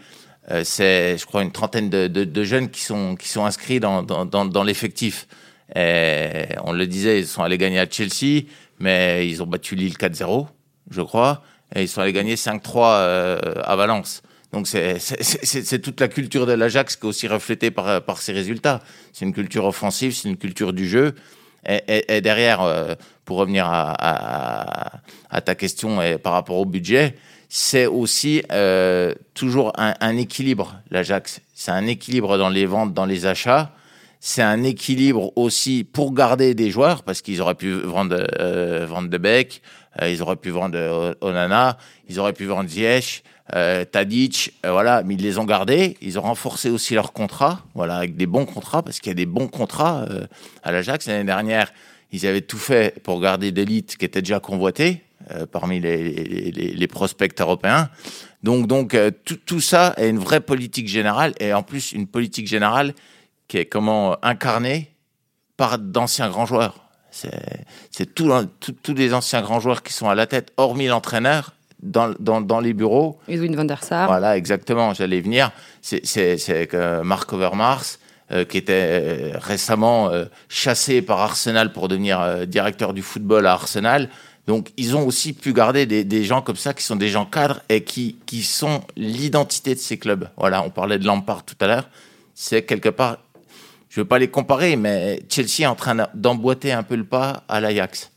euh, 0.51 0.63
c'est, 0.63 1.17
je 1.17 1.25
crois, 1.25 1.41
une 1.41 1.51
trentaine 1.51 1.89
de, 1.89 2.43
jeunes 2.43 2.69
qui 2.69 2.83
sont, 2.83 3.17
inscrits 3.37 3.79
dans, 3.79 4.03
dans 4.03 4.63
l'effectif. 4.63 5.27
on 5.75 6.71
le 6.71 6.85
disait, 6.85 7.19
ils 7.19 7.27
sont 7.27 7.41
allés 7.41 7.57
gagner 7.57 7.79
à 7.79 7.89
Chelsea, 7.89 8.43
mais 8.79 9.27
ils 9.27 9.41
ont 9.41 9.47
battu 9.47 9.75
Lille 9.75 9.95
4-0, 9.95 10.47
je 10.91 11.01
crois, 11.01 11.41
et 11.75 11.83
ils 11.83 11.87
sont 11.87 12.01
allés 12.01 12.13
gagner 12.13 12.35
5-3 12.35 12.61
euh, 12.75 13.39
à 13.63 13.75
Valence. 13.75 14.21
Donc 14.53 14.67
c'est 14.67 15.81
toute 15.81 15.99
la 15.99 16.07
culture 16.07 16.45
de 16.45 16.53
l'Ajax 16.53 16.95
qui 16.95 17.05
est 17.05 17.09
aussi 17.09 17.27
reflétée 17.27 17.69
par, 17.69 18.01
par 18.01 18.21
ces 18.21 18.31
résultats. 18.31 18.81
C'est 19.11 19.25
une 19.25 19.33
culture 19.33 19.65
offensive, 19.65 20.13
c'est 20.13 20.29
une 20.29 20.37
culture 20.37 20.71
du 20.71 20.87
jeu. 20.87 21.13
Et, 21.67 22.21
derrière, 22.21 22.61
euh, 22.61 22.95
pour 23.25 23.37
revenir 23.37 23.67
à, 23.69 25.01
ta 25.43 25.55
question 25.55 26.01
et 26.01 26.17
par 26.17 26.33
rapport 26.33 26.57
au 26.57 26.65
budget, 26.65 27.15
c'est 27.49 27.85
aussi 27.85 28.41
euh, 28.51 29.13
toujours 29.33 29.73
un, 29.75 30.17
équilibre, 30.17 30.79
l'Ajax. 30.91 31.41
C'est 31.53 31.71
un 31.71 31.87
équilibre 31.87 32.37
dans 32.37 32.49
les 32.49 32.65
ventes, 32.65 32.93
dans 32.93 33.05
les 33.05 33.25
achats. 33.25 33.71
C'est 34.19 34.41
un 34.41 34.63
équilibre 34.63 35.31
aussi 35.35 35.83
pour 35.83 36.13
garder 36.13 36.55
des 36.55 36.71
joueurs, 36.71 37.03
parce 37.03 37.21
qu'ils 37.21 37.41
auraient 37.41 37.55
pu 37.55 37.71
vendre, 37.73 38.17
vendre 38.85 39.09
De 39.09 39.19
euh, 39.25 39.43
ils 40.01 40.21
auraient 40.21 40.35
pu 40.35 40.49
vendre 40.49 41.15
Onana, 41.21 41.77
ils 42.07 42.19
auraient 42.19 42.33
pu 42.33 42.45
vendre 42.45 42.69
Ziyech. 42.69 43.23
Euh, 43.55 43.85
Tadic, 43.85 44.53
euh, 44.65 44.71
voilà, 44.71 45.03
mais 45.03 45.13
ils 45.13 45.21
les 45.21 45.37
ont 45.37 45.45
gardés. 45.45 45.97
Ils 46.01 46.19
ont 46.19 46.23
renforcé 46.23 46.69
aussi 46.69 46.95
leurs 46.95 47.13
contrats, 47.13 47.61
voilà, 47.75 47.95
avec 47.95 48.17
des 48.17 48.25
bons 48.25 48.45
contrats, 48.45 48.83
parce 48.83 48.99
qu'il 48.99 49.09
y 49.09 49.11
a 49.11 49.15
des 49.15 49.25
bons 49.25 49.47
contrats 49.47 50.05
euh, 50.09 50.27
à 50.63 50.71
l'Ajax. 50.71 51.07
L'année 51.07 51.23
dernière, 51.23 51.71
ils 52.11 52.27
avaient 52.27 52.41
tout 52.41 52.57
fait 52.57 53.01
pour 53.03 53.21
garder 53.21 53.51
d'élite 53.51 53.95
qui 53.97 54.05
était 54.05 54.21
déjà 54.21 54.39
convoité 54.39 55.03
parmi 55.51 55.81
les, 55.81 56.13
les, 56.13 56.51
les, 56.51 56.87
prospects 56.87 57.41
européens. 57.41 57.89
Donc, 58.43 58.65
donc 58.65 58.95
tout, 59.25 59.35
tout, 59.35 59.59
ça 59.59 59.93
est 59.97 60.07
une 60.07 60.19
vraie 60.19 60.39
politique 60.39 60.87
générale, 60.87 61.33
et 61.41 61.53
en 61.53 61.63
plus 61.63 61.91
une 61.91 62.07
politique 62.07 62.47
générale 62.47 62.93
qui 63.49 63.57
est 63.57 63.65
comment 63.65 64.15
incarnée 64.23 64.95
par 65.57 65.79
d'anciens 65.79 66.29
grands 66.29 66.45
joueurs. 66.45 66.86
C'est 67.91 68.13
tous 68.13 68.93
les 68.93 69.13
anciens 69.13 69.41
grands 69.41 69.59
joueurs 69.59 69.83
qui 69.83 69.93
sont 69.93 70.09
à 70.09 70.15
la 70.15 70.27
tête, 70.27 70.51
hormis 70.57 70.87
l'entraîneur, 70.87 71.53
dans, 71.81 72.13
dans, 72.19 72.41
dans, 72.41 72.59
les 72.59 72.73
bureaux. 72.73 73.19
Edwin 73.27 73.55
van 73.55 73.65
der 73.65 73.83
Sar. 73.83 74.07
Voilà, 74.07 74.35
exactement, 74.35 74.93
j'allais 74.93 75.21
venir. 75.21 75.51
C'est 75.81 76.69
Marc 77.03 77.31
Overmars, 77.33 77.97
euh, 78.29 78.43
qui 78.43 78.57
était 78.57 78.73
euh, 78.73 79.31
récemment 79.35 80.09
euh, 80.09 80.25
chassé 80.49 81.01
par 81.01 81.21
Arsenal 81.21 81.71
pour 81.71 81.87
devenir 81.87 82.45
directeur 82.45 82.93
du 82.93 83.01
football 83.01 83.47
à 83.47 83.53
Arsenal. 83.53 84.09
Donc, 84.47 84.71
ils 84.75 84.97
ont 84.97 85.07
aussi 85.07 85.31
pu 85.31 85.53
garder 85.53 85.85
des, 85.85 86.03
des, 86.03 86.25
gens 86.25 86.41
comme 86.41 86.57
ça, 86.57 86.73
qui 86.73 86.83
sont 86.83 86.97
des 86.97 87.07
gens 87.07 87.25
cadres 87.25 87.61
et 87.69 87.83
qui, 87.83 88.17
qui 88.25 88.43
sont 88.43 88.81
l'identité 88.97 89.75
de 89.75 89.79
ces 89.79 89.97
clubs. 89.97 90.27
Voilà, 90.35 90.61
on 90.61 90.69
parlait 90.69 90.99
de 90.99 91.05
Lampard 91.05 91.45
tout 91.45 91.55
à 91.61 91.67
l'heure. 91.67 91.89
C'est 92.33 92.63
quelque 92.63 92.89
part, 92.89 93.19
je 93.89 93.99
ne 93.99 94.03
veux 94.03 94.07
pas 94.07 94.19
les 94.19 94.27
comparer, 94.27 94.75
mais 94.75 95.21
Chelsea 95.29 95.61
est 95.61 95.65
en 95.65 95.75
train 95.75 96.07
d'emboîter 96.13 96.71
un 96.71 96.83
peu 96.83 96.95
le 96.95 97.03
pas 97.03 97.43
à 97.47 97.59
l'Ajax. 97.59 98.11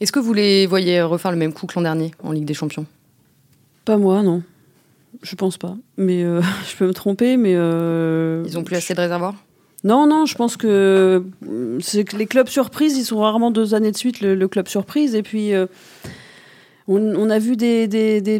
Est-ce 0.00 0.12
que 0.12 0.18
vous 0.18 0.32
les 0.32 0.66
voyez 0.66 1.02
refaire 1.02 1.30
le 1.30 1.36
même 1.36 1.52
coup 1.52 1.66
que 1.66 1.74
l'an 1.76 1.82
dernier 1.82 2.12
en 2.22 2.32
Ligue 2.32 2.44
des 2.44 2.54
Champions? 2.54 2.86
Pas 3.84 3.96
moi, 3.96 4.22
non. 4.22 4.42
Je 5.22 5.34
pense 5.34 5.56
pas. 5.56 5.76
Mais 5.96 6.22
euh, 6.22 6.40
je 6.70 6.76
peux 6.76 6.86
me 6.86 6.94
tromper, 6.94 7.36
mais. 7.36 7.54
Euh, 7.54 8.42
ils 8.46 8.58
ont 8.58 8.64
plus 8.64 8.76
assez 8.76 8.94
de 8.94 9.00
réservoirs? 9.00 9.34
Non, 9.84 10.06
non, 10.06 10.24
je 10.24 10.34
pense 10.34 10.56
que 10.56 11.22
c'est 11.80 12.04
que 12.04 12.16
les 12.16 12.26
clubs 12.26 12.48
surprises, 12.48 12.96
ils 12.96 13.04
sont 13.04 13.20
rarement 13.20 13.50
deux 13.50 13.74
années 13.74 13.92
de 13.92 13.96
suite 13.96 14.22
le, 14.22 14.48
club 14.48 14.66
surprise. 14.66 15.14
Et 15.14 15.22
puis, 15.22 15.52
euh, 15.52 15.66
on, 16.86 17.30
a 17.30 17.38
vu 17.38 17.56
des, 17.56 17.88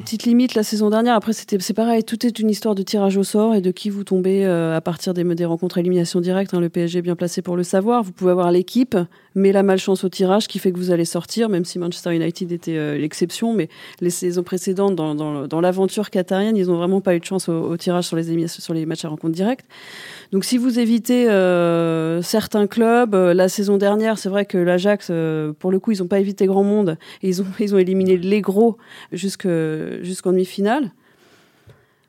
petites 0.00 0.24
limites 0.24 0.54
la 0.54 0.62
saison 0.62 0.90
dernière. 0.90 1.14
Après, 1.14 1.33
c'est 1.33 1.72
pareil, 1.72 2.04
tout 2.04 2.26
est 2.26 2.38
une 2.38 2.50
histoire 2.50 2.74
de 2.74 2.83
tirage 2.83 3.16
au 3.16 3.24
sort 3.24 3.54
et 3.54 3.62
de 3.62 3.70
qui 3.70 3.88
vous 3.88 4.04
tombez 4.04 4.44
euh, 4.44 4.76
à 4.76 4.83
partir 4.83 5.14
des, 5.14 5.24
des 5.24 5.46
rencontres 5.46 5.78
à 5.78 5.80
élimination 5.80 6.20
directe. 6.20 6.52
Hein. 6.52 6.61
le 6.61 6.68
PSG 6.68 6.98
est 6.98 7.02
bien 7.02 7.16
placé 7.16 7.40
pour 7.40 7.57
le 7.57 7.62
savoir. 7.62 8.02
Vous 8.02 8.12
pouvez 8.12 8.33
avoir 8.33 8.52
l'équipe, 8.52 8.98
mais 9.35 9.50
la 9.50 9.62
malchance 9.62 10.04
au 10.04 10.11
tirage 10.11 10.46
qui 10.46 10.59
fait 10.59 10.72
que 10.72 10.76
vous 10.76 10.90
allez 10.90 11.07
sortir, 11.07 11.48
même 11.48 11.64
si 11.64 11.78
Manchester 11.78 12.14
United 12.14 12.52
était 12.52 12.76
euh, 12.76 12.98
l'exception. 12.98 13.54
Mais 13.54 13.70
les 14.02 14.11
saisons 14.11 14.42
précédentes, 14.42 14.94
dans, 14.94 15.61
l'aventure 15.62 16.11
qatarienne, 16.11 16.59
ils 16.59 16.66
n'ont 16.66 16.76
vraiment 16.76 17.00
pas 17.00 17.14
eu 17.16 17.20
de 17.20 17.24
chance 17.24 17.48
au, 17.48 17.74
tirage 17.78 18.04
sur 18.04 18.16
les, 18.16 18.46
sur 18.46 18.74
les 18.74 18.85
matchs 18.85 19.07
à 19.07 19.09
rencontre 19.09 19.35
directe. 19.35 19.64
Donc 20.33 20.44
si 20.44 20.59
vous 20.59 20.78
évitez 20.78 21.30
euh, 21.30 22.20
certains 22.20 22.66
clubs, 22.66 23.14
la 23.14 23.48
saison 23.48 23.78
dernière, 23.78 24.18
c'est 24.18 24.28
vrai 24.28 24.44
que 24.44 24.59
l'Ajax, 24.59 25.11
pour 25.59 25.70
le 25.70 25.78
coup, 25.78 25.92
ils 25.92 26.02
n'ont 26.02 26.09
pas 26.09 26.20
évité 26.20 26.44
grand 26.44 26.64
monde. 26.64 26.98
Ils, 27.22 27.40
ont, 27.40 27.46
ils 27.59 27.74
ont 27.74 27.78
éliminé 27.78 28.18
les 28.18 28.34
gros 28.40 28.77
jusqu'en 29.12 30.33
demi-finale. 30.33 30.90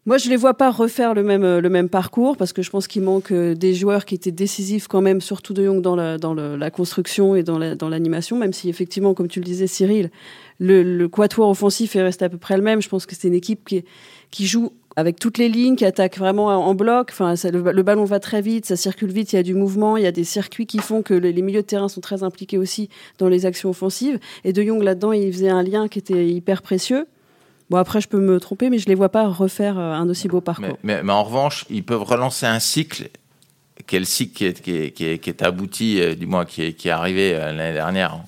Moi, 0.08 0.20
je 0.20 0.30
les 0.30 0.36
vois 0.36 0.54
pas 0.54 0.70
refaire 0.70 1.16
le 1.16 1.24
même, 1.24 1.42
le 1.42 1.70
même 1.70 1.90
parcours 1.90 2.38
parce 2.38 2.54
que 2.54 2.62
je 2.62 2.70
pense 2.70 2.88
qu'il 2.88 3.02
manque 3.02 3.34
des 3.34 3.74
joueurs 3.74 4.06
qui 4.06 4.14
étaient 4.14 4.32
décisifs 4.32 4.88
quand 4.88 5.02
même, 5.02 5.20
surtout 5.20 5.54
de 5.56 5.66
Jong 5.66 5.82
dans 5.82 5.96
la, 5.96 6.20
dans 6.20 6.36
la 6.36 6.70
construction 6.70 7.36
et 7.36 7.42
dans 7.42 7.90
l'animation, 7.90 8.38
même 8.38 8.54
si 8.54 8.70
effectivement, 8.70 9.16
comme 9.16 9.28
tu 9.28 9.40
le 9.40 9.46
disais, 9.46 9.66
Cyril, 9.66 10.12
le, 10.60 10.84
le 10.84 11.08
quatuor 11.08 11.50
offensif 11.50 11.96
est 11.96 12.04
resté 12.04 12.24
à 12.24 12.30
peu 12.30 12.38
près 12.38 12.56
le 12.56 12.62
même. 12.62 12.84
Je 12.84 12.90
pense 12.90 13.08
que 13.08 13.16
c'est 13.16 13.28
une 13.28 13.34
équipe 13.34 13.66
qui, 13.66 13.84
qui 14.30 14.46
joue 14.46 14.72
avec 14.96 15.20
toutes 15.20 15.38
les 15.38 15.50
lignes 15.50 15.76
qui 15.76 15.86
attaquent 15.86 16.18
vraiment 16.18 16.48
en 16.48 16.74
bloc. 16.74 17.10
Enfin, 17.12 17.34
le, 17.52 17.84
ballon 17.84 18.06
va 18.06 18.20
très 18.20 18.42
vite, 18.42 18.66
ça 18.66 18.76
circule 18.76 19.12
vite, 19.12 19.34
il 19.34 19.36
y 19.36 19.40
a 19.40 19.44
du 19.44 19.54
mouvement, 19.54 19.98
il 19.98 20.04
y 20.04 20.08
a 20.08 20.12
des 20.12 20.24
circuits 20.24 20.66
qui 20.66 20.80
font 20.80 21.02
que 21.02 21.14
les, 21.14 21.42
milieux 21.42 21.62
de 21.62 21.68
terrain 21.68 21.90
sont 21.90 22.02
très 22.02 22.24
impliqués 22.24 22.58
aussi 22.58 22.90
dans 23.18 23.28
les 23.28 23.46
actions 23.46 23.70
offensives. 23.70 24.20
Et 24.44 24.54
De 24.54 24.64
Jong, 24.64 24.82
là-dedans, 24.82 25.12
il 25.12 25.32
faisait 25.32 25.50
un 25.50 25.64
lien 25.64 25.88
qui 25.88 26.00
était 26.00 26.28
hyper 26.28 26.62
précieux. 26.62 27.08
Bon, 27.70 27.78
après, 27.78 28.00
je 28.00 28.08
peux 28.08 28.20
me 28.20 28.40
tromper, 28.40 28.70
mais 28.70 28.78
je 28.78 28.88
les 28.88 28.96
vois 28.96 29.10
pas 29.10 29.28
refaire 29.28 29.80
euh, 29.80 29.94
un 29.94 30.08
aussi 30.08 30.28
beau 30.28 30.40
parcours. 30.40 30.78
Mais, 30.84 31.02
en 31.10 31.24
revanche, 31.24 31.66
ils 31.70 31.84
peuvent 31.84 32.04
relancer 32.04 32.46
un 32.46 32.60
cycle 32.60 33.10
quel 33.88 34.06
cycle 34.06 34.34
qui 34.34 34.46
est, 34.46 34.62
qui 34.92 35.06
est, 35.06 35.20
qui 35.20 35.30
est, 35.30 35.42
abouti, 35.44 36.00
euh, 36.00 36.16
du 36.16 36.26
moins 36.26 36.46
qui 36.46 36.64
est, 36.64 36.74
qui 36.74 36.88
est 36.88 36.92
arrivé 36.92 37.34
euh, 37.34 37.52
l'année 37.52 37.74
dernière 37.74 38.20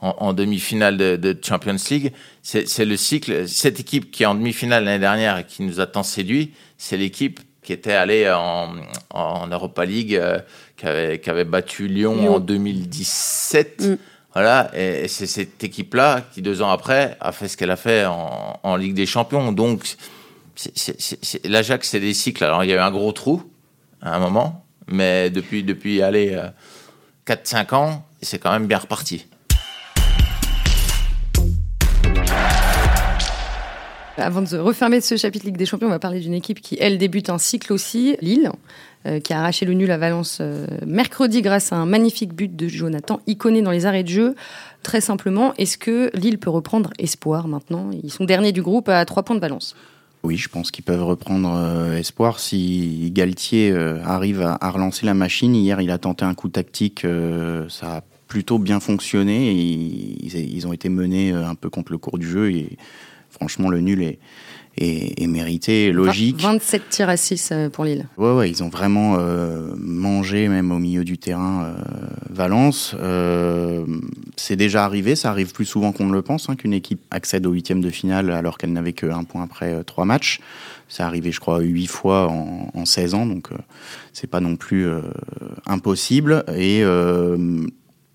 en, 0.00 0.32
demi-finale 0.32 0.96
de, 0.96 1.38
Champions 1.42 1.76
League. 1.90 2.12
C'est 2.42 2.84
le 2.84 2.96
cycle. 2.96 3.46
Cette 3.46 3.78
équipe 3.78 4.10
qui 4.10 4.24
est 4.24 4.26
en 4.26 4.34
demi-finale 4.34 4.84
l'année 4.84 4.98
dernière 4.98 5.38
et 5.38 5.44
qui 5.44 5.62
nous 5.62 5.80
a 5.80 5.86
tant 5.86 6.02
séduit, 6.02 6.52
c'est 6.76 6.96
l'équipe 6.96 7.38
qui 7.62 7.72
était 7.72 7.92
allée 7.92 8.28
en, 8.28 8.74
en 9.10 9.46
Europa 9.46 9.84
League, 9.84 10.16
euh, 10.16 10.40
qui, 10.76 10.86
avait, 10.86 11.20
qui, 11.20 11.30
avait, 11.30 11.44
battu 11.44 11.86
Lyon, 11.86 12.34
en 12.34 12.40
2017. 12.40 13.82
Mm. 13.82 13.96
Voilà, 14.34 14.70
et, 14.76 15.06
c'est 15.06 15.26
cette 15.26 15.62
équipe-là 15.62 16.24
qui, 16.32 16.42
deux 16.42 16.62
ans 16.62 16.70
après, 16.70 17.16
a 17.20 17.30
fait 17.30 17.46
ce 17.46 17.56
qu'elle 17.56 17.70
a 17.70 17.76
fait 17.76 18.04
en, 18.04 18.58
en, 18.62 18.76
Ligue 18.76 18.94
des 18.94 19.06
Champions. 19.06 19.52
Donc, 19.52 19.96
l'Ajax, 21.44 21.88
c'est 21.88 22.00
des 22.00 22.14
cycles. 22.14 22.42
Alors, 22.42 22.64
il 22.64 22.70
y 22.70 22.72
a 22.72 22.76
eu 22.76 22.80
un 22.80 22.90
gros 22.90 23.12
trou 23.12 23.42
à 24.00 24.16
un 24.16 24.18
moment, 24.18 24.64
mais 24.86 25.30
depuis, 25.30 25.62
depuis 25.62 26.02
allez, 26.02 26.38
4-5 27.26 27.74
ans, 27.74 28.06
c'est 28.20 28.38
quand 28.38 28.52
même 28.52 28.66
bien 28.66 28.78
reparti. 28.78 29.26
Avant 34.18 34.42
de 34.42 34.58
refermer 34.58 35.00
ce 35.00 35.16
chapitre 35.16 35.46
Ligue 35.46 35.56
des 35.56 35.64
Champions, 35.64 35.86
on 35.86 35.90
va 35.90 35.98
parler 35.98 36.20
d'une 36.20 36.34
équipe 36.34 36.60
qui, 36.60 36.76
elle, 36.78 36.98
débute 36.98 37.30
un 37.30 37.38
cycle 37.38 37.72
aussi, 37.72 38.16
Lille, 38.20 38.50
euh, 39.06 39.20
qui 39.20 39.32
a 39.32 39.38
arraché 39.38 39.64
le 39.64 39.72
nul 39.72 39.90
à 39.90 39.96
Valence 39.96 40.38
euh, 40.40 40.66
mercredi 40.86 41.40
grâce 41.40 41.72
à 41.72 41.76
un 41.76 41.86
magnifique 41.86 42.34
but 42.34 42.54
de 42.54 42.68
Jonathan 42.68 43.20
Iconé 43.26 43.62
dans 43.62 43.70
les 43.70 43.86
arrêts 43.86 44.02
de 44.02 44.08
jeu. 44.08 44.34
Très 44.82 45.00
simplement, 45.00 45.54
est-ce 45.56 45.78
que 45.78 46.10
Lille 46.14 46.38
peut 46.38 46.50
reprendre 46.50 46.90
espoir 46.98 47.48
maintenant? 47.48 47.88
Ils 48.02 48.12
sont 48.12 48.24
derniers 48.24 48.52
du 48.52 48.60
groupe 48.60 48.90
à 48.90 49.02
3 49.04 49.22
points 49.22 49.36
de 49.36 49.40
Valence. 49.40 49.74
Oui, 50.22 50.36
je 50.36 50.48
pense 50.48 50.70
qu'ils 50.70 50.84
peuvent 50.84 51.02
reprendre 51.02 51.52
euh, 51.52 51.96
espoir 51.96 52.38
si 52.38 53.10
Galtier 53.12 53.72
arrive 54.04 54.40
à, 54.42 54.70
relancer 54.70 55.04
la 55.04 55.14
machine. 55.14 55.54
Hier, 55.54 55.80
il 55.80 55.90
a 55.90 55.98
tenté 55.98 56.24
un 56.24 56.34
coup 56.34 56.48
tactique, 56.48 57.06
ça 57.68 57.96
a 57.96 58.00
plutôt 58.28 58.58
bien 58.58 58.78
fonctionné. 58.78 59.52
Ils, 59.52 60.34
ils, 60.34 60.66
ont 60.66 60.72
été 60.72 60.88
menés 60.88 61.32
un 61.32 61.54
peu 61.54 61.70
contre 61.70 61.92
le 61.92 61.98
cours 61.98 62.18
du 62.18 62.28
jeu 62.28 62.52
et 62.52 62.78
franchement, 63.30 63.68
le 63.68 63.80
nul 63.80 64.02
est, 64.02 64.18
est, 64.76 65.26
mérité, 65.26 65.92
logique. 65.92 66.40
27 66.42 66.88
tirs 66.88 67.08
à 67.08 67.16
6 67.16 67.52
pour 67.72 67.84
Lille. 67.84 68.06
Ouais, 68.16 68.32
ouais, 68.32 68.50
ils 68.50 68.62
ont 68.62 68.68
vraiment 68.68 69.18
mangé, 69.76 70.48
même 70.48 70.72
au 70.72 70.78
milieu 70.78 71.04
du 71.04 71.18
terrain, 71.18 71.74
Valence. 72.30 72.96
c'est 74.36 74.56
déjà 74.56 74.84
arrivé, 74.84 75.16
ça 75.16 75.30
arrive 75.30 75.52
plus 75.52 75.64
souvent 75.64 75.92
qu'on 75.92 76.06
ne 76.06 76.12
le 76.12 76.22
pense, 76.22 76.48
hein, 76.48 76.56
qu'une 76.56 76.72
équipe 76.72 77.00
accède 77.10 77.46
au 77.46 77.52
huitième 77.52 77.80
de 77.80 77.90
finale 77.90 78.30
alors 78.30 78.58
qu'elle 78.58 78.72
n'avait 78.72 78.92
qu'un 78.92 79.24
point 79.24 79.42
après 79.42 79.84
trois 79.84 80.04
matchs. 80.04 80.40
C'est 80.92 81.02
arrivé, 81.02 81.32
je 81.32 81.40
crois, 81.40 81.60
huit 81.60 81.86
fois 81.86 82.28
en, 82.28 82.68
en 82.74 82.84
16 82.84 83.14
ans, 83.14 83.24
donc 83.24 83.50
euh, 83.50 83.56
c'est 84.12 84.26
pas 84.26 84.40
non 84.40 84.56
plus 84.56 84.86
euh, 84.86 85.00
impossible. 85.64 86.44
Et 86.54 86.84
euh, 86.84 87.66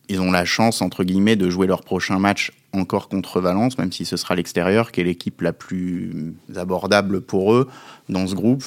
ils 0.09 0.21
ont 0.21 0.31
la 0.31 0.45
chance, 0.45 0.81
entre 0.81 1.03
guillemets, 1.03 1.35
de 1.35 1.49
jouer 1.49 1.67
leur 1.67 1.81
prochain 1.81 2.19
match 2.19 2.51
encore 2.73 3.09
contre 3.09 3.41
Valence, 3.41 3.77
même 3.77 3.91
si 3.91 4.05
ce 4.05 4.17
sera 4.17 4.35
l'extérieur, 4.35 4.91
qui 4.91 5.01
est 5.01 5.03
l'équipe 5.03 5.41
la 5.41 5.53
plus 5.53 6.33
abordable 6.55 7.21
pour 7.21 7.53
eux 7.53 7.67
dans 8.09 8.27
ce 8.27 8.35
groupe. 8.35 8.63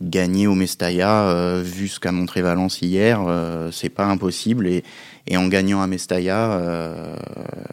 Gagner 0.00 0.46
au 0.46 0.54
Mestalla, 0.54 1.60
vu 1.62 1.86
ce 1.86 2.00
qu'a 2.00 2.10
montré 2.10 2.40
Valence 2.40 2.80
hier, 2.80 3.20
c'est 3.70 3.90
pas 3.90 4.06
impossible. 4.06 4.66
Et, 4.66 4.82
en 5.36 5.46
gagnant 5.48 5.82
à 5.82 5.86
Mestalla, 5.86 6.58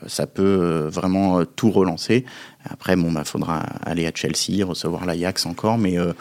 ça 0.08 0.28
peut 0.28 0.90
vraiment 0.92 1.46
tout 1.46 1.72
relancer. 1.72 2.26
Après, 2.70 2.96
bon, 2.96 3.12
bah, 3.12 3.24
faudra 3.24 3.60
aller 3.84 4.06
à 4.06 4.12
Chelsea, 4.14 4.66
recevoir 4.66 5.06
l'Ajax 5.06 5.46
encore, 5.46 5.78
mais 5.78 5.98
euh, 5.98 6.14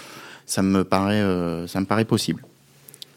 ça 0.47 0.63
me 0.63 0.85
paraît, 0.85 1.15
euh, 1.15 1.67
ça 1.67 1.81
me 1.81 1.87
paraît 1.87 2.05
possible. 2.05 2.43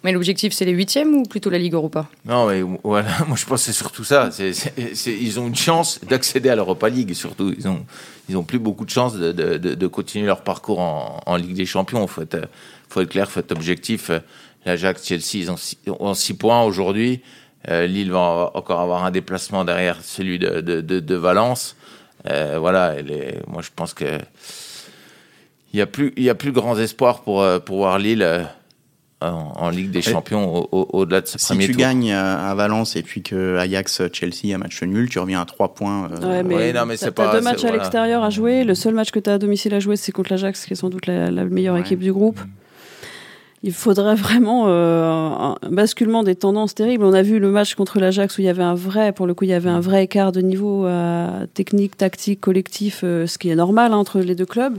Mais 0.03 0.13
l'objectif, 0.13 0.53
c'est 0.53 0.65
les 0.65 0.71
huitièmes 0.71 1.13
ou 1.13 1.23
plutôt 1.23 1.49
la 1.49 1.57
Ligue 1.57 1.73
Europa? 1.73 2.07
Non, 2.25 2.47
mais 2.47 2.62
voilà, 2.83 3.09
moi 3.27 3.35
je 3.35 3.45
pense 3.45 3.62
que 3.62 3.71
c'est 3.71 3.77
surtout 3.77 4.03
ça. 4.03 4.29
ils 4.38 5.39
ont 5.39 5.47
une 5.47 5.55
chance 5.55 5.99
d'accéder 6.07 6.49
à 6.49 6.55
l'Europa 6.55 6.88
League, 6.89 7.13
surtout. 7.13 7.53
Ils 7.57 7.67
ont, 7.67 7.85
ils 8.29 8.38
ont 8.38 8.43
plus 8.43 8.59
beaucoup 8.59 8.85
de 8.85 8.89
chances 8.89 9.15
de, 9.15 9.88
continuer 9.88 10.25
leur 10.25 10.41
parcours 10.41 10.79
en, 10.79 11.35
Ligue 11.35 11.55
des 11.55 11.65
Champions. 11.65 12.07
Faut 12.07 12.21
être, 12.21 12.47
faut 12.88 13.01
être 13.01 13.09
clair, 13.09 13.25
il 13.29 13.31
faut 13.31 13.39
être 13.41 13.51
objectif. 13.51 14.09
L'Ajax, 14.65 15.05
Chelsea, 15.05 15.35
ils 15.35 15.51
ont 15.51 16.13
six, 16.13 16.33
points 16.33 16.63
aujourd'hui. 16.63 17.21
Euh, 17.67 17.85
Lille 17.88 18.12
va 18.12 18.51
encore 18.53 18.79
avoir 18.79 19.03
un 19.03 19.12
déplacement 19.12 19.65
derrière 19.65 20.01
celui 20.01 20.39
de, 20.39 21.15
Valence. 21.15 21.75
Euh, 22.29 22.57
voilà, 22.59 22.95
moi 23.47 23.62
je 23.62 23.69
pense 23.73 23.93
que 23.93 24.17
il 25.71 25.79
y 25.79 25.81
a 25.81 25.85
plus 25.85 26.13
y 26.17 26.29
a 26.29 26.35
espoirs 26.79 27.21
pour 27.21 27.41
euh, 27.41 27.59
pour 27.59 27.77
voir 27.77 27.97
Lille 27.97 28.49
euh, 29.23 29.32
en, 29.32 29.69
Ligue 29.69 29.91
des 29.91 30.01
Champions 30.01 30.67
au-delà 30.71 31.21
de 31.21 31.27
ce 31.27 31.38
si 31.38 31.58
tu 31.58 31.73
gagnes 31.73 32.13
à 32.13 32.53
Valence 32.55 32.95
et 32.95 33.03
puis 33.03 33.21
que 33.21 33.58
Ajax 33.58 34.01
Chelsea 34.13 34.55
un 34.55 34.58
match 34.58 34.82
nul, 34.84 35.10
tu 35.10 35.19
reviens 35.19 35.41
à 35.41 35.45
3 35.45 35.73
points. 35.73 36.10
Ouais, 36.21 36.43
mais, 36.43 36.73
non, 36.73 36.86
mais 36.86 36.97
c'est 36.97 37.12
pas. 37.12 37.34
deux 37.34 37.41
matchs 37.41 37.65
à 37.65 37.71
l'extérieur 37.71 38.23
à 38.23 38.29
jouer. 38.29 38.63
Le 38.63 38.75
seul 38.75 38.93
match 38.93 39.12
que 39.12 39.19
tu 39.19 39.29
as 39.29 39.34
à 39.34 39.38
domicile 39.38 39.73
à 39.73 39.79
jouer, 39.79 39.95
c'est 39.95 40.12
contre 40.12 40.32
l'Ajax, 40.32 40.65
qui 40.65 40.73
est 40.73 40.75
sans 40.75 40.89
doute 40.89 41.08
la, 41.08 41.29
meilleure 41.45 41.77
équipe 41.77 41.99
du 41.99 42.13
groupe. 42.13 42.39
Mm 42.39 42.49
il 43.63 43.73
faudrait 43.73 44.15
vraiment 44.15 44.65
euh, 44.67 45.10
un 45.10 45.58
basculement 45.69 46.23
des 46.23 46.36
tendances 46.36 46.75
terribles. 46.75 47.03
On 47.03 47.13
a 47.13 47.21
vu 47.21 47.39
le 47.39 47.51
match 47.51 47.75
contre 47.75 47.99
l'Ajax 47.99 48.38
où 48.38 48.41
il 48.41 48.45
y 48.45 48.49
avait 48.49 48.63
un 48.63 48.75
vrai, 48.75 49.12
pour 49.12 49.27
le 49.27 49.34
coup, 49.34 49.43
il 49.43 49.49
y 49.49 49.53
avait 49.53 49.69
un 49.69 49.82
vrai 49.82 50.05
écart 50.05 50.32
de 50.32 50.41
niveau 50.41 50.86
euh, 50.86 51.45
technique, 51.53 51.97
tactique, 51.97 52.39
collectif, 52.39 53.01
euh, 53.03 53.27
ce 53.27 53.38
qui 53.38 53.49
est 53.49 53.55
normal 53.55 53.93
hein, 53.93 53.97
entre 53.97 54.19
les 54.19 54.36
deux 54.36 54.45
clubs. 54.45 54.77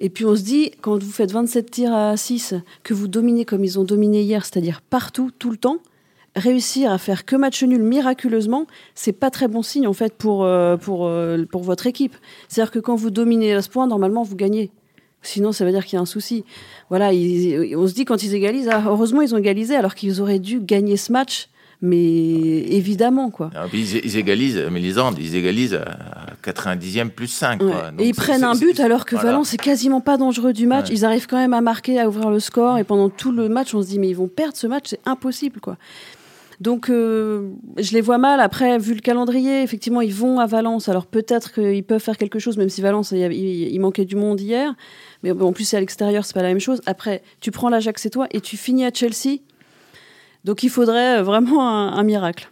Et 0.00 0.10
puis 0.10 0.24
on 0.24 0.34
se 0.34 0.42
dit, 0.42 0.72
quand 0.80 1.00
vous 1.02 1.10
faites 1.10 1.30
27 1.30 1.70
tirs 1.70 1.94
à 1.94 2.16
6, 2.16 2.54
que 2.82 2.94
vous 2.94 3.06
dominez 3.06 3.44
comme 3.44 3.62
ils 3.62 3.78
ont 3.78 3.84
dominé 3.84 4.22
hier, 4.22 4.44
c'est-à-dire 4.44 4.80
partout, 4.80 5.30
tout 5.38 5.50
le 5.50 5.56
temps, 5.56 5.78
réussir 6.34 6.90
à 6.90 6.98
faire 6.98 7.24
que 7.24 7.36
match 7.36 7.62
nul 7.62 7.82
miraculeusement, 7.82 8.66
c'est 8.94 9.12
pas 9.12 9.30
très 9.30 9.46
bon 9.46 9.62
signe 9.62 9.86
en 9.86 9.92
fait 9.92 10.14
pour, 10.14 10.48
pour, 10.80 11.10
pour 11.50 11.62
votre 11.62 11.86
équipe. 11.86 12.16
C'est-à-dire 12.48 12.70
que 12.72 12.78
quand 12.78 12.96
vous 12.96 13.10
dominez 13.10 13.52
à 13.52 13.62
ce 13.62 13.68
point, 13.68 13.86
normalement 13.86 14.22
vous 14.22 14.36
gagnez. 14.36 14.70
Sinon, 15.22 15.52
ça 15.52 15.66
veut 15.66 15.70
dire 15.70 15.84
qu'il 15.84 15.96
y 15.96 15.98
a 15.98 16.00
un 16.00 16.06
souci. 16.06 16.44
Voilà, 16.88 17.08
on 17.08 17.86
se 17.86 17.92
dit 17.92 18.06
quand 18.06 18.22
ils 18.22 18.34
égalisent, 18.34 18.70
ah, 18.72 18.82
heureusement 18.86 19.20
ils 19.20 19.34
ont 19.34 19.38
égalisé 19.38 19.76
alors 19.76 19.94
qu'ils 19.94 20.22
auraient 20.22 20.38
dû 20.38 20.60
gagner 20.60 20.96
ce 20.96 21.12
match. 21.12 21.49
Mais 21.82 21.96
évidemment, 21.96 23.30
quoi. 23.30 23.50
Ah, 23.54 23.64
ils, 23.72 24.16
égalisent, 24.18 24.62
mais 24.70 24.80
les 24.80 24.98
Andes, 24.98 25.16
ils 25.18 25.34
égalisent 25.34 25.74
à 25.74 26.26
90e 26.44 27.08
plus 27.08 27.28
5. 27.28 27.62
et 27.98 28.08
ils 28.08 28.14
prennent 28.14 28.44
un 28.44 28.54
but 28.54 28.78
alors 28.80 29.06
que 29.06 29.16
Valence 29.16 29.54
est 29.54 29.62
quasiment 29.62 30.00
pas 30.00 30.18
dangereux 30.18 30.52
du 30.52 30.66
match. 30.66 30.88
Ils 30.90 31.04
arrivent 31.04 31.26
quand 31.26 31.38
même 31.38 31.54
à 31.54 31.62
marquer, 31.62 31.98
à 31.98 32.08
ouvrir 32.08 32.30
le 32.30 32.40
score. 32.40 32.78
Et 32.78 32.84
pendant 32.84 33.08
tout 33.08 33.32
le 33.32 33.48
match, 33.48 33.74
on 33.74 33.82
se 33.82 33.88
dit, 33.88 33.98
mais 33.98 34.08
ils 34.08 34.16
vont 34.16 34.28
perdre 34.28 34.56
ce 34.56 34.66
match, 34.66 34.88
c'est 34.88 35.00
impossible, 35.06 35.60
quoi. 35.60 35.76
Donc, 36.60 36.90
euh, 36.90 37.48
je 37.78 37.92
les 37.92 38.02
vois 38.02 38.18
mal. 38.18 38.38
Après, 38.38 38.78
vu 38.78 38.92
le 38.92 39.00
calendrier, 39.00 39.62
effectivement, 39.62 40.02
ils 40.02 40.12
vont 40.12 40.38
à 40.40 40.46
Valence. 40.46 40.90
Alors, 40.90 41.06
peut-être 41.06 41.54
qu'ils 41.54 41.82
peuvent 41.82 42.02
faire 42.02 42.18
quelque 42.18 42.38
chose, 42.38 42.58
même 42.58 42.68
si 42.68 42.82
Valence, 42.82 43.12
il, 43.12 43.80
manquait 43.80 44.04
du 44.04 44.14
monde 44.14 44.38
hier. 44.40 44.74
Mais 45.22 45.32
en 45.32 45.52
plus, 45.54 45.64
c'est 45.64 45.78
à 45.78 45.80
l'extérieur, 45.80 46.26
c'est 46.26 46.34
pas 46.34 46.42
la 46.42 46.48
même 46.48 46.60
chose. 46.60 46.82
Après, 46.84 47.22
tu 47.40 47.50
prends 47.50 47.70
l'Ajax 47.70 48.04
et 48.04 48.10
toi, 48.10 48.26
et 48.30 48.42
tu 48.42 48.58
finis 48.58 48.84
à 48.84 48.90
Chelsea. 48.92 49.38
Donc, 50.44 50.62
il 50.62 50.70
faudrait 50.70 51.22
vraiment 51.22 51.62
un 51.92 52.02
miracle. 52.02 52.50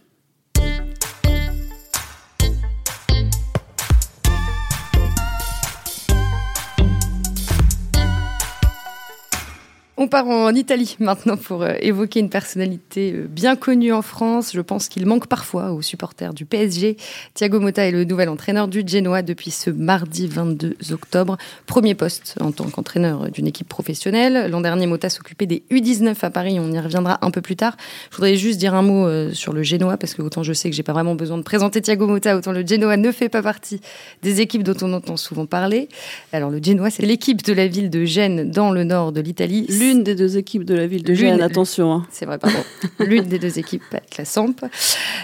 On 10.01 10.07
part 10.07 10.29
en 10.29 10.55
Italie 10.55 10.95
maintenant 11.01 11.35
pour 11.35 11.61
euh, 11.61 11.73
évoquer 11.81 12.21
une 12.21 12.29
personnalité 12.29 13.11
euh, 13.11 13.27
bien 13.29 13.57
connue 13.57 13.91
en 13.91 14.01
France. 14.01 14.51
Je 14.53 14.61
pense 14.61 14.87
qu'il 14.87 15.05
manque 15.05 15.27
parfois 15.27 15.73
aux 15.73 15.81
supporters 15.81 16.33
du 16.33 16.45
PSG. 16.45 16.95
Thiago 17.33 17.59
Motta 17.59 17.85
est 17.85 17.91
le 17.91 18.05
nouvel 18.05 18.29
entraîneur 18.29 18.69
du 18.69 18.81
Genoa 18.87 19.23
depuis 19.23 19.51
ce 19.51 19.69
mardi 19.69 20.27
22 20.27 20.77
octobre. 20.91 21.37
Premier 21.65 21.95
poste 21.95 22.37
en 22.39 22.53
tant 22.53 22.69
qu'entraîneur 22.69 23.29
d'une 23.29 23.45
équipe 23.45 23.67
professionnelle. 23.67 24.49
L'an 24.49 24.61
dernier, 24.61 24.87
Motta 24.87 25.09
s'occupait 25.09 25.47
des 25.47 25.63
U19 25.69 26.15
à 26.21 26.29
Paris. 26.29 26.61
On 26.61 26.71
y 26.71 26.79
reviendra 26.79 27.19
un 27.21 27.29
peu 27.29 27.41
plus 27.41 27.57
tard. 27.57 27.75
Je 28.09 28.15
voudrais 28.15 28.37
juste 28.37 28.57
dire 28.57 28.75
un 28.75 28.83
mot 28.83 29.05
euh, 29.05 29.33
sur 29.33 29.51
le 29.51 29.63
Genoa 29.63 29.97
parce 29.97 30.13
que 30.13 30.21
autant 30.21 30.43
je 30.43 30.53
sais 30.53 30.69
que 30.69 30.77
j'ai 30.77 30.83
pas 30.83 30.93
vraiment 30.93 31.15
besoin 31.15 31.37
de 31.37 31.43
présenter 31.43 31.81
Thiago 31.81 32.07
Motta, 32.07 32.37
autant 32.37 32.53
le 32.53 32.65
Genoa 32.65 32.95
ne 32.95 33.11
fait 33.11 33.27
pas 33.27 33.41
partie 33.41 33.81
des 34.21 34.39
équipes 34.39 34.63
dont 34.63 34.77
on 34.81 34.93
entend 34.93 35.17
souvent 35.17 35.45
parler. 35.45 35.89
Alors 36.31 36.51
le 36.51 36.63
Genoa, 36.63 36.89
c'est 36.89 37.03
l'équipe 37.03 37.43
de 37.43 37.51
la 37.51 37.67
ville 37.67 37.89
de 37.89 38.05
Gênes 38.05 38.49
dans 38.49 38.71
le 38.71 38.85
nord 38.85 39.11
de 39.11 39.19
l'Italie 39.19 39.65
l'une 39.89 40.03
des 40.03 40.13
deux 40.13 40.37
équipes 40.37 40.65
de 40.65 40.75
la 40.75 40.85
ville 40.85 41.03
de 41.03 41.13
Gênes, 41.15 41.41
attention. 41.41 41.91
Hein. 41.91 42.07
C'est 42.11 42.25
vrai, 42.25 42.37
pardon. 42.37 42.59
l'une 42.99 43.23
des 43.23 43.39
deux 43.39 43.57
équipes 43.57 43.83
avec 43.91 44.17
la 44.17 44.25
Samp. 44.25 44.55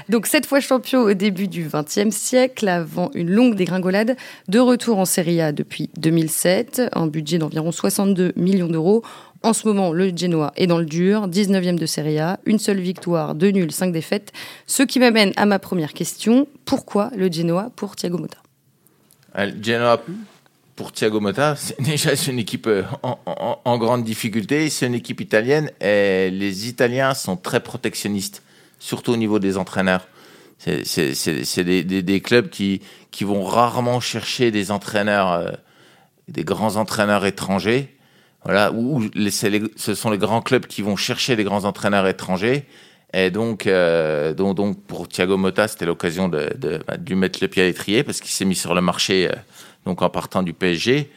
Donc, 0.10 0.26
cette 0.26 0.48
fois 0.48 0.60
champion 0.60 1.02
au 1.02 1.14
début 1.14 1.48
du 1.48 1.70
XXe 1.72 2.16
siècle, 2.16 2.68
avant 2.68 3.12
une 3.14 3.30
longue 3.30 3.56
dégringolade, 3.56 4.16
de 4.48 4.60
retour 4.60 4.98
en 4.98 5.06
Serie 5.06 5.40
A 5.40 5.52
depuis 5.52 5.92
2007, 5.98 6.82
un 6.94 7.06
budget 7.06 7.38
d'environ 7.38 7.72
62 7.72 8.34
millions 8.36 8.68
d'euros. 8.68 9.04
En 9.44 9.54
ce 9.54 9.68
moment, 9.68 9.94
le 9.94 10.10
Genoa 10.16 10.52
est 10.56 10.66
dans 10.66 10.80
le 10.80 10.86
dur, 10.86 11.28
19e 11.28 11.78
de 11.78 11.86
Serie 11.86 12.18
A, 12.18 12.40
une 12.46 12.58
seule 12.58 12.80
victoire, 12.80 13.36
deux 13.36 13.52
nuls, 13.52 13.72
cinq 13.72 13.92
défaites. 13.92 14.32
Ce 14.66 14.82
qui 14.82 15.00
m'amène 15.00 15.32
à 15.36 15.46
ma 15.46 15.60
première 15.60 15.94
question. 15.94 16.48
Pourquoi 16.66 17.12
le 17.16 17.32
Genoa 17.32 17.70
pour 17.76 17.96
Thiago 17.96 18.18
Motta? 18.18 18.40
Euh, 19.38 19.52
Genoa 19.62 20.02
pour 20.76 20.92
Thiago 20.92 21.20
Motta, 21.20 21.56
déjà 21.80 22.16
c'est 22.16 22.32
une 22.32 22.40
équipe 22.40 22.68
euh, 22.68 22.84
en, 23.04 23.78
grande 23.78 24.04
difficulté. 24.04 24.70
C'est 24.70 24.88
une 24.88 24.96
équipe 24.96 25.22
italienne 25.22 25.72
et 25.82 26.30
les 26.32 26.68
Italiens 26.68 27.14
sont 27.14 27.38
très 27.38 27.62
protectionnistes, 27.62 28.44
surtout 28.80 29.14
au 29.14 29.18
niveau 29.18 29.40
des 29.40 29.58
entraîneurs. 29.58 30.08
C'est 30.58 31.64
des, 31.64 31.84
des, 31.84 32.22
clubs 32.22 32.50
qui, 32.50 32.82
qui 33.12 33.24
vont 33.24 33.44
rarement 33.44 34.00
chercher 34.00 34.52
des 34.52 34.72
entraîneurs, 34.72 35.32
euh, 35.32 35.52
des 36.28 36.44
grands 36.44 36.78
entraîneurs 36.78 37.26
étrangers. 37.26 37.96
Voilà, 38.44 38.72
ou 38.72 39.04
ce 39.76 39.96
sont 39.96 40.12
les 40.12 40.18
grands 40.18 40.42
clubs 40.42 40.66
qui 40.68 40.82
vont 40.82 40.96
chercher 40.96 41.36
des 41.36 41.44
grands 41.44 41.66
entraîneurs 41.66 42.08
étrangers. 42.08 42.66
Et 43.14 43.32
donc, 43.32 43.66
euh, 43.66 44.34
donc, 44.34 44.56
donc, 44.56 44.84
pour 44.84 45.08
Thiago 45.08 45.38
Motta, 45.38 45.68
c'était 45.68 45.86
l'occasion 45.86 46.28
bah, 46.28 46.50
de, 46.56 46.80
lui 47.08 47.16
mettre 47.16 47.40
le 47.42 47.48
pied 47.48 47.64
à 47.64 47.66
l'étrier 47.66 48.04
parce 48.04 48.20
qu'il 48.20 48.32
s'est 48.32 48.46
mis 48.46 48.56
sur 48.56 48.76
le 48.76 48.82
marché 48.82 49.30
donc 49.86 50.02
en 50.02 50.10
partant 50.10 50.44
du 50.44 50.54
PSG. 50.54 51.10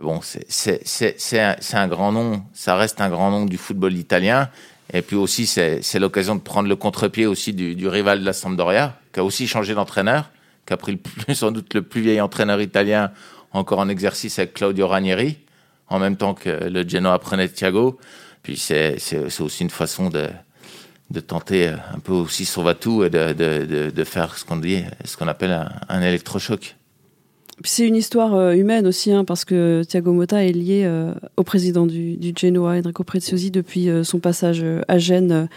Bon, 0.00 0.20
c'est 0.22 1.40
un, 1.40 1.56
un, 1.72 1.88
grand 1.88 2.12
nom, 2.12 2.42
ça 2.52 2.76
reste 2.76 3.00
un 3.00 3.08
grand 3.08 3.30
nom 3.30 3.44
du 3.44 3.56
football 3.56 3.94
italien. 3.94 4.48
Et 4.92 5.00
puis 5.00 5.16
aussi, 5.16 5.46
c'est 5.46 5.98
l'occasion 5.98 6.34
de 6.34 6.40
prendre 6.40 6.68
le 6.68 6.76
contre-pied 6.76 7.26
aussi 7.26 7.52
du, 7.52 7.74
du, 7.74 7.88
rival 7.88 8.20
de 8.20 8.24
la 8.24 8.32
Sampdoria, 8.32 8.98
qui 9.12 9.20
a 9.20 9.24
aussi 9.24 9.46
changé 9.46 9.74
d'entraîneur, 9.74 10.30
qui 10.66 10.72
a 10.72 10.76
pris 10.76 11.00
le 11.28 11.34
sans 11.34 11.50
doute 11.50 11.72
le 11.74 11.82
plus 11.82 12.00
vieil 12.00 12.20
entraîneur 12.20 12.60
italien 12.60 13.10
encore 13.52 13.78
en 13.78 13.88
exercice 13.88 14.38
avec 14.38 14.54
Claudio 14.54 14.88
Ranieri, 14.88 15.38
en 15.88 15.98
même 15.98 16.16
temps 16.16 16.34
que 16.34 16.48
le 16.48 16.86
Genoa 16.88 17.18
prenait 17.18 17.48
Thiago. 17.48 17.98
Puis 18.42 18.56
c'est 18.56 18.96
aussi 19.40 19.62
une 19.62 19.70
façon 19.70 20.10
de, 20.10 20.28
de 21.10 21.20
tenter 21.20 21.68
un 21.68 21.98
peu 22.00 22.12
aussi 22.12 22.44
son 22.44 22.68
et 22.68 22.74
de, 22.74 23.32
de, 23.32 23.90
de, 23.90 24.04
faire 24.04 24.36
ce 24.36 24.44
qu'on 24.44 24.56
dit, 24.56 24.82
ce 25.04 25.16
qu'on 25.16 25.28
appelle 25.28 25.52
un, 25.52 25.70
un 25.88 26.02
électrochoc. 26.02 26.74
C'est 27.64 27.86
une 27.86 27.96
histoire 27.96 28.34
euh, 28.34 28.52
humaine 28.54 28.86
aussi, 28.86 29.12
hein, 29.12 29.24
parce 29.24 29.44
que 29.44 29.82
Thiago 29.86 30.12
Motta 30.12 30.44
est 30.44 30.52
lié 30.52 30.82
euh, 30.84 31.12
au 31.36 31.42
président 31.42 31.86
du, 31.86 32.18
Genoa, 32.34 32.78
Enrico 32.78 33.04
Preziosi, 33.04 33.50
depuis 33.50 33.88
euh, 33.88 34.04
son 34.04 34.18
passage 34.18 34.64
à 34.88 34.98
Gênes, 34.98 35.48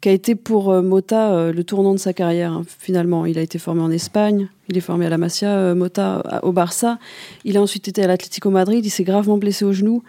qui 0.00 0.08
a 0.08 0.12
été 0.12 0.34
pour 0.34 0.72
Motta 0.82 1.50
le 1.52 1.64
tournant 1.64 1.92
de 1.92 1.98
sa 1.98 2.12
carrière. 2.12 2.52
Hein, 2.52 2.62
finalement, 2.78 3.26
il 3.26 3.38
a 3.38 3.42
été 3.42 3.58
formé 3.58 3.82
en 3.82 3.90
Espagne, 3.90 4.48
il 4.68 4.78
est 4.78 4.82
formé 4.82 5.06
à 5.06 5.10
la 5.10 5.18
Masia, 5.18 5.74
Motta 5.74 6.40
au 6.42 6.52
Barça. 6.52 6.98
Il 7.44 7.56
a 7.56 7.62
ensuite 7.62 7.88
été 7.88 8.02
à 8.02 8.06
l'Atlético 8.06 8.50
Madrid, 8.50 8.84
il 8.84 8.90
s'est 8.90 9.04
gravement 9.04 9.36
blessé 9.36 9.64
au 9.64 9.72
genou. 9.72 10.02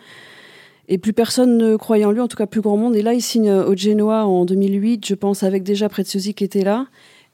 Et 0.87 0.97
plus 0.97 1.13
personne 1.13 1.57
ne 1.57 1.75
croyait 1.75 2.05
en 2.05 2.11
lui, 2.11 2.21
en 2.21 2.27
tout 2.27 2.37
cas 2.37 2.45
plus 2.45 2.61
grand 2.61 2.77
monde. 2.77 2.95
Et 2.95 3.01
là, 3.01 3.13
il 3.13 3.21
signe 3.21 3.51
au 3.51 3.75
Genoa 3.75 4.25
en 4.25 4.45
2008, 4.45 5.05
je 5.05 5.15
pense, 5.15 5.43
avec 5.43 5.63
déjà 5.63 5.89
Preziosi 5.89 6.33
qui 6.33 6.43
était 6.43 6.63
là. 6.63 6.87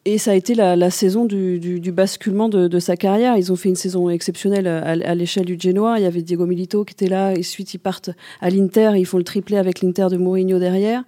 Et 0.10 0.18
ça 0.20 0.32
a 0.32 0.36
été 0.36 0.56
la, 0.56 0.90
saison 0.90 1.26
du, 1.26 1.92
basculement 1.92 2.48
de, 2.48 2.80
sa 2.80 2.96
carrière. 2.96 3.36
Ils 3.36 3.52
ont 3.52 3.58
fait 3.58 3.68
une 3.68 3.76
saison 3.76 4.10
exceptionnelle 4.10 4.66
à, 4.66 5.16
l'échelle 5.16 5.44
du 5.44 5.58
Genoa. 5.60 6.00
Il 6.00 6.04
y 6.04 6.06
avait 6.06 6.22
Diego 6.22 6.46
Milito 6.46 6.86
qui 6.86 6.94
était 6.94 7.10
là. 7.10 7.34
Et 7.34 7.40
ensuite, 7.40 7.74
ils 7.74 7.78
partent 7.78 8.12
à 8.40 8.50
l'Inter. 8.50 8.94
Ils 8.96 9.06
font 9.06 9.18
le 9.18 9.26
triplé 9.26 9.58
avec 9.58 9.82
l'Inter 9.82 10.08
de 10.10 10.16
Mourinho 10.16 10.60
derrière. 10.60 11.04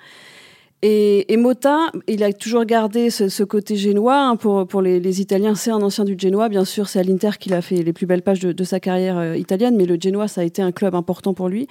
Et, 0.82 1.32
et, 1.32 1.38
Mota, 1.38 1.94
il 2.10 2.26
a 2.26 2.34
toujours 2.34 2.66
gardé 2.66 3.10
ce, 3.10 3.44
côté 3.46 3.78
génois. 3.78 4.20
Hein, 4.20 4.36
pour, 4.36 4.82
les, 4.82 5.22
Italiens, 5.22 5.56
c'est 5.56 5.72
un 5.72 5.82
ancien 5.82 6.04
du 6.04 6.18
Genoa. 6.20 6.50
Bien 6.50 6.66
sûr, 6.66 6.90
c'est 6.90 7.00
à 7.00 7.04
l'Inter 7.04 7.32
qu'il 7.40 7.54
a 7.54 7.62
fait 7.62 7.82
les 7.82 7.94
plus 7.94 8.06
belles 8.06 8.22
pages 8.22 8.42
de, 8.42 8.64
sa 8.66 8.82
carrière 8.82 9.18
euh, 9.18 9.38
italienne. 9.38 9.78
Mais 9.78 9.86
le 9.86 9.98
Genoa, 9.98 10.28
ça 10.28 10.42
a 10.42 10.44
été 10.44 10.62
un 10.62 10.74
club 10.74 10.94
important 10.94 11.34
pour 11.34 11.48
lui. 11.48 11.70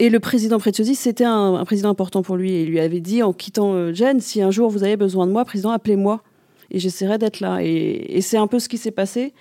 Et 0.00 0.10
le 0.10 0.18
président 0.18 0.58
Preziosi, 0.58 0.96
c'était 0.96 1.22
un, 1.22 1.64
président 1.64 1.90
important 1.90 2.22
pour 2.22 2.34
lui. 2.34 2.54
Et 2.54 2.62
il 2.62 2.70
lui 2.70 2.80
avait 2.80 2.98
dit, 2.98 3.22
en 3.22 3.32
quittant 3.32 3.72
euh, 3.74 3.92
Gênes, 3.92 4.18
si 4.18 4.42
un 4.42 4.50
jour 4.50 4.68
vous 4.68 4.82
avez 4.82 4.96
besoin 4.96 5.28
de 5.28 5.30
moi, 5.30 5.44
président, 5.44 5.70
appelez-moi 5.70 6.22
et 6.70 6.78
j'essaierai 6.78 7.18
d'être 7.18 7.40
là. 7.40 7.58
Et, 7.62 8.20
c'est 8.20 8.38
un 8.38 8.46
peu 8.46 8.58
ce 8.58 8.68
qui 8.68 8.78
s'est 8.78 8.90
passé. 8.90 9.32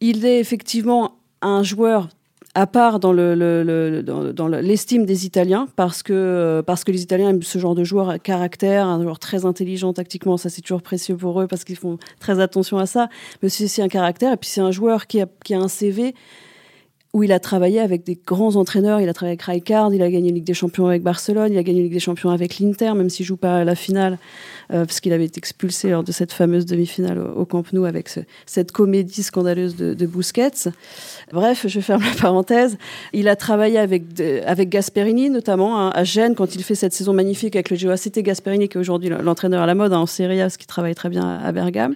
Il 0.00 0.24
est 0.24 0.38
effectivement 0.38 1.16
un 1.42 1.62
joueur 1.62 2.08
à 2.54 2.66
part 2.66 2.98
dans 2.98 3.12
le, 3.12 4.02
dans, 4.02 4.48
l'estime 4.48 5.04
des 5.04 5.26
Italiens 5.26 5.68
parce 5.76 6.02
que 6.02 6.62
parce 6.66 6.82
que 6.82 6.90
les 6.90 7.02
Italiens 7.02 7.30
aiment 7.30 7.42
ce 7.42 7.58
genre 7.58 7.74
de 7.74 7.84
joueur 7.84 8.08
à 8.08 8.18
caractère, 8.18 8.86
un 8.86 9.00
joueur 9.02 9.18
très 9.18 9.44
intelligent 9.44 9.92
tactiquement, 9.92 10.36
ça 10.36 10.48
c'est 10.48 10.62
toujours 10.62 10.82
précieux 10.82 11.16
pour 11.16 11.40
eux 11.40 11.46
parce 11.46 11.62
qu'ils 11.64 11.76
font 11.76 11.98
très 12.18 12.40
attention 12.40 12.78
à 12.78 12.86
ça. 12.86 13.08
Mais 13.42 13.48
c'est 13.48 13.82
un 13.82 13.88
caractère 13.88 14.32
et 14.32 14.36
puis 14.36 14.48
c'est 14.48 14.60
un 14.60 14.72
joueur 14.72 15.06
qui 15.06 15.20
a, 15.20 15.26
qui 15.44 15.54
a 15.54 15.60
un 15.60 15.68
CV 15.68 16.14
où 17.14 17.22
il 17.22 17.32
a 17.32 17.40
travaillé 17.40 17.80
avec 17.80 18.04
des 18.04 18.18
grands 18.26 18.56
entraîneurs. 18.56 19.00
Il 19.00 19.08
a 19.08 19.14
travaillé 19.14 19.32
avec 19.32 19.42
Rijkaard, 19.42 19.94
il 19.94 20.02
a 20.02 20.10
gagné 20.10 20.30
Ligue 20.30 20.44
des 20.44 20.54
Champions 20.54 20.86
avec 20.86 21.02
Barcelone, 21.02 21.52
il 21.52 21.58
a 21.58 21.62
gagné 21.62 21.82
Ligue 21.82 21.92
des 21.92 22.00
Champions 22.00 22.30
avec 22.30 22.58
l'Inter, 22.58 22.92
même 22.94 23.08
s'il 23.08 23.24
joue 23.24 23.38
pas 23.38 23.58
à 23.58 23.64
la 23.64 23.74
finale, 23.74 24.18
euh, 24.72 24.84
parce 24.84 25.00
qu'il 25.00 25.12
avait 25.14 25.24
été 25.24 25.38
expulsé 25.38 25.90
lors 25.90 26.04
de 26.04 26.12
cette 26.12 26.32
fameuse 26.32 26.66
demi-finale 26.66 27.18
au, 27.18 27.46
Camp 27.46 27.64
Nou 27.72 27.86
avec 27.86 28.10
cette 28.44 28.72
comédie 28.72 29.22
scandaleuse 29.22 29.74
de, 29.74 29.94
de, 29.94 30.06
Busquets. 30.06 30.70
Bref, 31.32 31.66
je 31.66 31.80
ferme 31.80 32.02
la 32.02 32.20
parenthèse. 32.20 32.76
Il 33.14 33.28
a 33.28 33.36
travaillé 33.36 33.78
avec, 33.78 34.02
avec 34.46 34.68
Gasperini, 34.68 35.30
notamment 35.30 35.80
hein, 35.80 35.90
à 35.94 36.04
Gênes, 36.04 36.34
quand 36.34 36.54
il 36.54 36.62
fait 36.62 36.74
cette 36.74 36.92
saison 36.92 37.14
magnifique 37.14 37.56
avec 37.56 37.70
le. 37.70 37.78
C'était 37.96 38.22
Gasperini 38.22 38.68
qui 38.68 38.76
est 38.76 38.80
aujourd'hui 38.80 39.08
l'entraîneur 39.08 39.62
à 39.62 39.66
la 39.66 39.74
mode 39.74 39.94
hein, 39.94 40.00
en 40.00 40.06
Serie 40.06 40.40
A, 40.40 40.44
parce 40.44 40.58
qu'il 40.58 40.66
travaille 40.66 40.94
très 40.94 41.08
bien 41.08 41.38
à 41.38 41.52
Bergame 41.52 41.94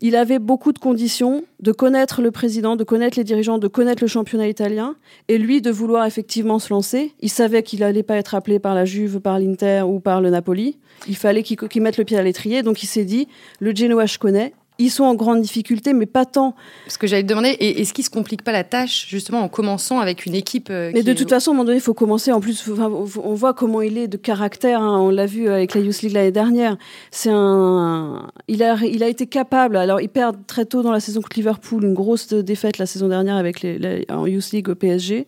il 0.00 0.16
avait 0.16 0.38
beaucoup 0.38 0.72
de 0.72 0.78
conditions 0.78 1.44
de 1.60 1.72
connaître 1.72 2.22
le 2.22 2.30
président, 2.30 2.76
de 2.76 2.84
connaître 2.84 3.18
les 3.18 3.24
dirigeants, 3.24 3.58
de 3.58 3.68
connaître 3.68 4.02
le 4.02 4.08
championnat 4.08 4.48
italien, 4.48 4.94
et 5.28 5.38
lui 5.38 5.60
de 5.60 5.70
vouloir 5.70 6.06
effectivement 6.06 6.58
se 6.58 6.72
lancer. 6.72 7.12
Il 7.20 7.30
savait 7.30 7.62
qu'il 7.62 7.80
n'allait 7.80 8.02
pas 8.02 8.16
être 8.16 8.34
appelé 8.34 8.58
par 8.58 8.74
la 8.74 8.84
Juve, 8.84 9.20
par 9.20 9.38
l'Inter 9.38 9.82
ou 9.86 9.98
par 9.98 10.20
le 10.20 10.30
Napoli. 10.30 10.78
Il 11.08 11.16
fallait 11.16 11.42
qu'il 11.42 11.82
mette 11.82 11.98
le 11.98 12.04
pied 12.04 12.16
à 12.16 12.22
l'étrier, 12.22 12.62
donc 12.62 12.82
il 12.82 12.86
s'est 12.86 13.04
dit, 13.04 13.28
le 13.60 13.74
Genoa 13.74 14.06
je 14.06 14.18
connais, 14.18 14.52
ils 14.78 14.90
sont 14.90 15.04
en 15.04 15.14
grande 15.14 15.40
difficulté, 15.42 15.92
mais 15.92 16.06
pas 16.06 16.24
tant. 16.24 16.54
Ce 16.86 16.98
que 16.98 17.06
j'allais 17.06 17.24
te 17.24 17.28
demander, 17.28 17.48
est-ce 17.48 17.92
qu'il 17.92 18.04
se 18.04 18.10
complique 18.10 18.42
pas 18.42 18.52
la 18.52 18.62
tâche 18.62 19.06
justement 19.08 19.40
en 19.40 19.48
commençant 19.48 19.98
avec 19.98 20.24
une 20.24 20.34
équipe 20.34 20.68
euh, 20.70 20.92
Mais 20.94 21.02
de 21.02 21.12
toute 21.12 21.28
façon, 21.28 21.50
à 21.50 21.54
un 21.54 21.56
moment 21.56 21.64
donné, 21.64 21.78
il 21.78 21.82
faut 21.82 21.94
commencer. 21.94 22.30
En 22.30 22.40
plus, 22.40 22.68
on 22.68 23.34
voit 23.34 23.54
comment 23.54 23.82
il 23.82 23.98
est 23.98 24.06
de 24.06 24.16
caractère. 24.16 24.80
Hein. 24.80 25.00
on 25.00 25.10
l'a 25.10 25.26
vu 25.26 25.48
avec 25.48 25.74
la 25.74 25.80
Youth 25.80 26.02
League 26.02 26.12
l'année 26.12 26.30
dernière. 26.30 26.76
C'est 27.10 27.30
un, 27.32 28.30
il 28.46 28.62
a, 28.62 28.76
il 28.84 29.02
a 29.02 29.08
été 29.08 29.26
capable. 29.26 29.76
Alors, 29.76 30.00
il 30.00 30.08
perd 30.08 30.46
très 30.46 30.64
tôt 30.64 30.82
dans 30.82 30.92
la 30.92 31.00
saison 31.00 31.20
contre 31.20 31.36
Liverpool, 31.36 31.84
une 31.84 31.94
grosse 31.94 32.28
défaite 32.32 32.78
la 32.78 32.86
saison 32.86 33.08
dernière 33.08 33.36
avec 33.36 33.62
les, 33.62 34.06
en 34.08 34.26
Youth 34.26 34.52
League 34.52 34.68
au 34.68 34.74
PSG 34.76 35.26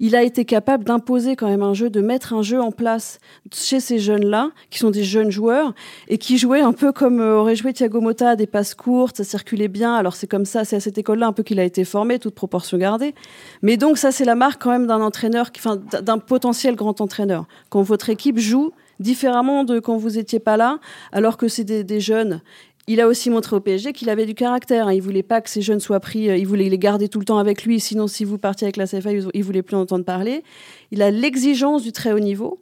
il 0.00 0.16
a 0.16 0.22
été 0.22 0.44
capable 0.44 0.84
d'imposer 0.84 1.36
quand 1.36 1.48
même 1.48 1.62
un 1.62 1.74
jeu, 1.74 1.90
de 1.90 2.00
mettre 2.00 2.32
un 2.32 2.42
jeu 2.42 2.60
en 2.60 2.72
place 2.72 3.18
chez 3.52 3.80
ces 3.80 3.98
jeunes-là, 3.98 4.50
qui 4.70 4.78
sont 4.78 4.90
des 4.90 5.04
jeunes 5.04 5.30
joueurs, 5.30 5.74
et 6.08 6.18
qui 6.18 6.38
jouaient 6.38 6.60
un 6.60 6.72
peu 6.72 6.92
comme 6.92 7.20
euh, 7.20 7.38
aurait 7.38 7.56
joué 7.56 7.72
Thiago 7.72 8.00
Motta, 8.00 8.36
des 8.36 8.46
passes 8.46 8.74
courtes, 8.74 9.18
ça 9.18 9.24
circulait 9.24 9.68
bien. 9.68 9.94
Alors 9.94 10.14
c'est 10.14 10.26
comme 10.26 10.44
ça, 10.44 10.64
c'est 10.64 10.76
à 10.76 10.80
cette 10.80 10.98
école-là 10.98 11.26
un 11.26 11.32
peu 11.32 11.42
qu'il 11.42 11.60
a 11.60 11.64
été 11.64 11.84
formé, 11.84 12.18
toute 12.18 12.34
proportion 12.34 12.78
gardée. 12.78 13.14
Mais 13.62 13.76
donc 13.76 13.98
ça, 13.98 14.12
c'est 14.12 14.24
la 14.24 14.34
marque 14.34 14.62
quand 14.62 14.70
même 14.70 14.86
d'un 14.86 15.00
entraîneur, 15.00 15.50
enfin, 15.56 15.76
d'un 15.76 16.18
potentiel 16.18 16.74
grand 16.74 17.00
entraîneur. 17.00 17.46
Quand 17.70 17.82
votre 17.82 18.10
équipe 18.10 18.38
joue 18.38 18.72
différemment 19.00 19.64
de 19.64 19.80
quand 19.80 19.96
vous 19.96 20.18
étiez 20.18 20.38
pas 20.38 20.56
là, 20.56 20.78
alors 21.10 21.36
que 21.36 21.48
c'est 21.48 21.64
des 21.64 22.00
jeunes 22.00 22.40
il 22.86 23.00
a 23.00 23.08
aussi 23.08 23.30
montré 23.30 23.56
au 23.56 23.60
PSG 23.60 23.92
qu'il 23.92 24.10
avait 24.10 24.26
du 24.26 24.34
caractère. 24.34 24.88
Hein. 24.88 24.92
Il 24.92 25.00
voulait 25.00 25.22
pas 25.22 25.40
que 25.40 25.48
ces 25.48 25.62
jeunes 25.62 25.80
soient 25.80 26.00
pris, 26.00 26.28
euh, 26.28 26.36
il 26.36 26.46
voulait 26.46 26.68
les 26.68 26.78
garder 26.78 27.08
tout 27.08 27.18
le 27.18 27.24
temps 27.24 27.38
avec 27.38 27.64
lui. 27.64 27.80
Sinon, 27.80 28.06
si 28.06 28.24
vous 28.24 28.38
partiez 28.38 28.66
avec 28.66 28.76
la 28.76 28.86
CFA, 28.86 29.10
il 29.12 29.44
voulait 29.44 29.62
plus 29.62 29.76
entendre 29.76 30.04
parler. 30.04 30.42
Il 30.90 31.02
a 31.02 31.10
l'exigence 31.10 31.82
du 31.82 31.92
très 31.92 32.12
haut 32.12 32.20
niveau. 32.20 32.60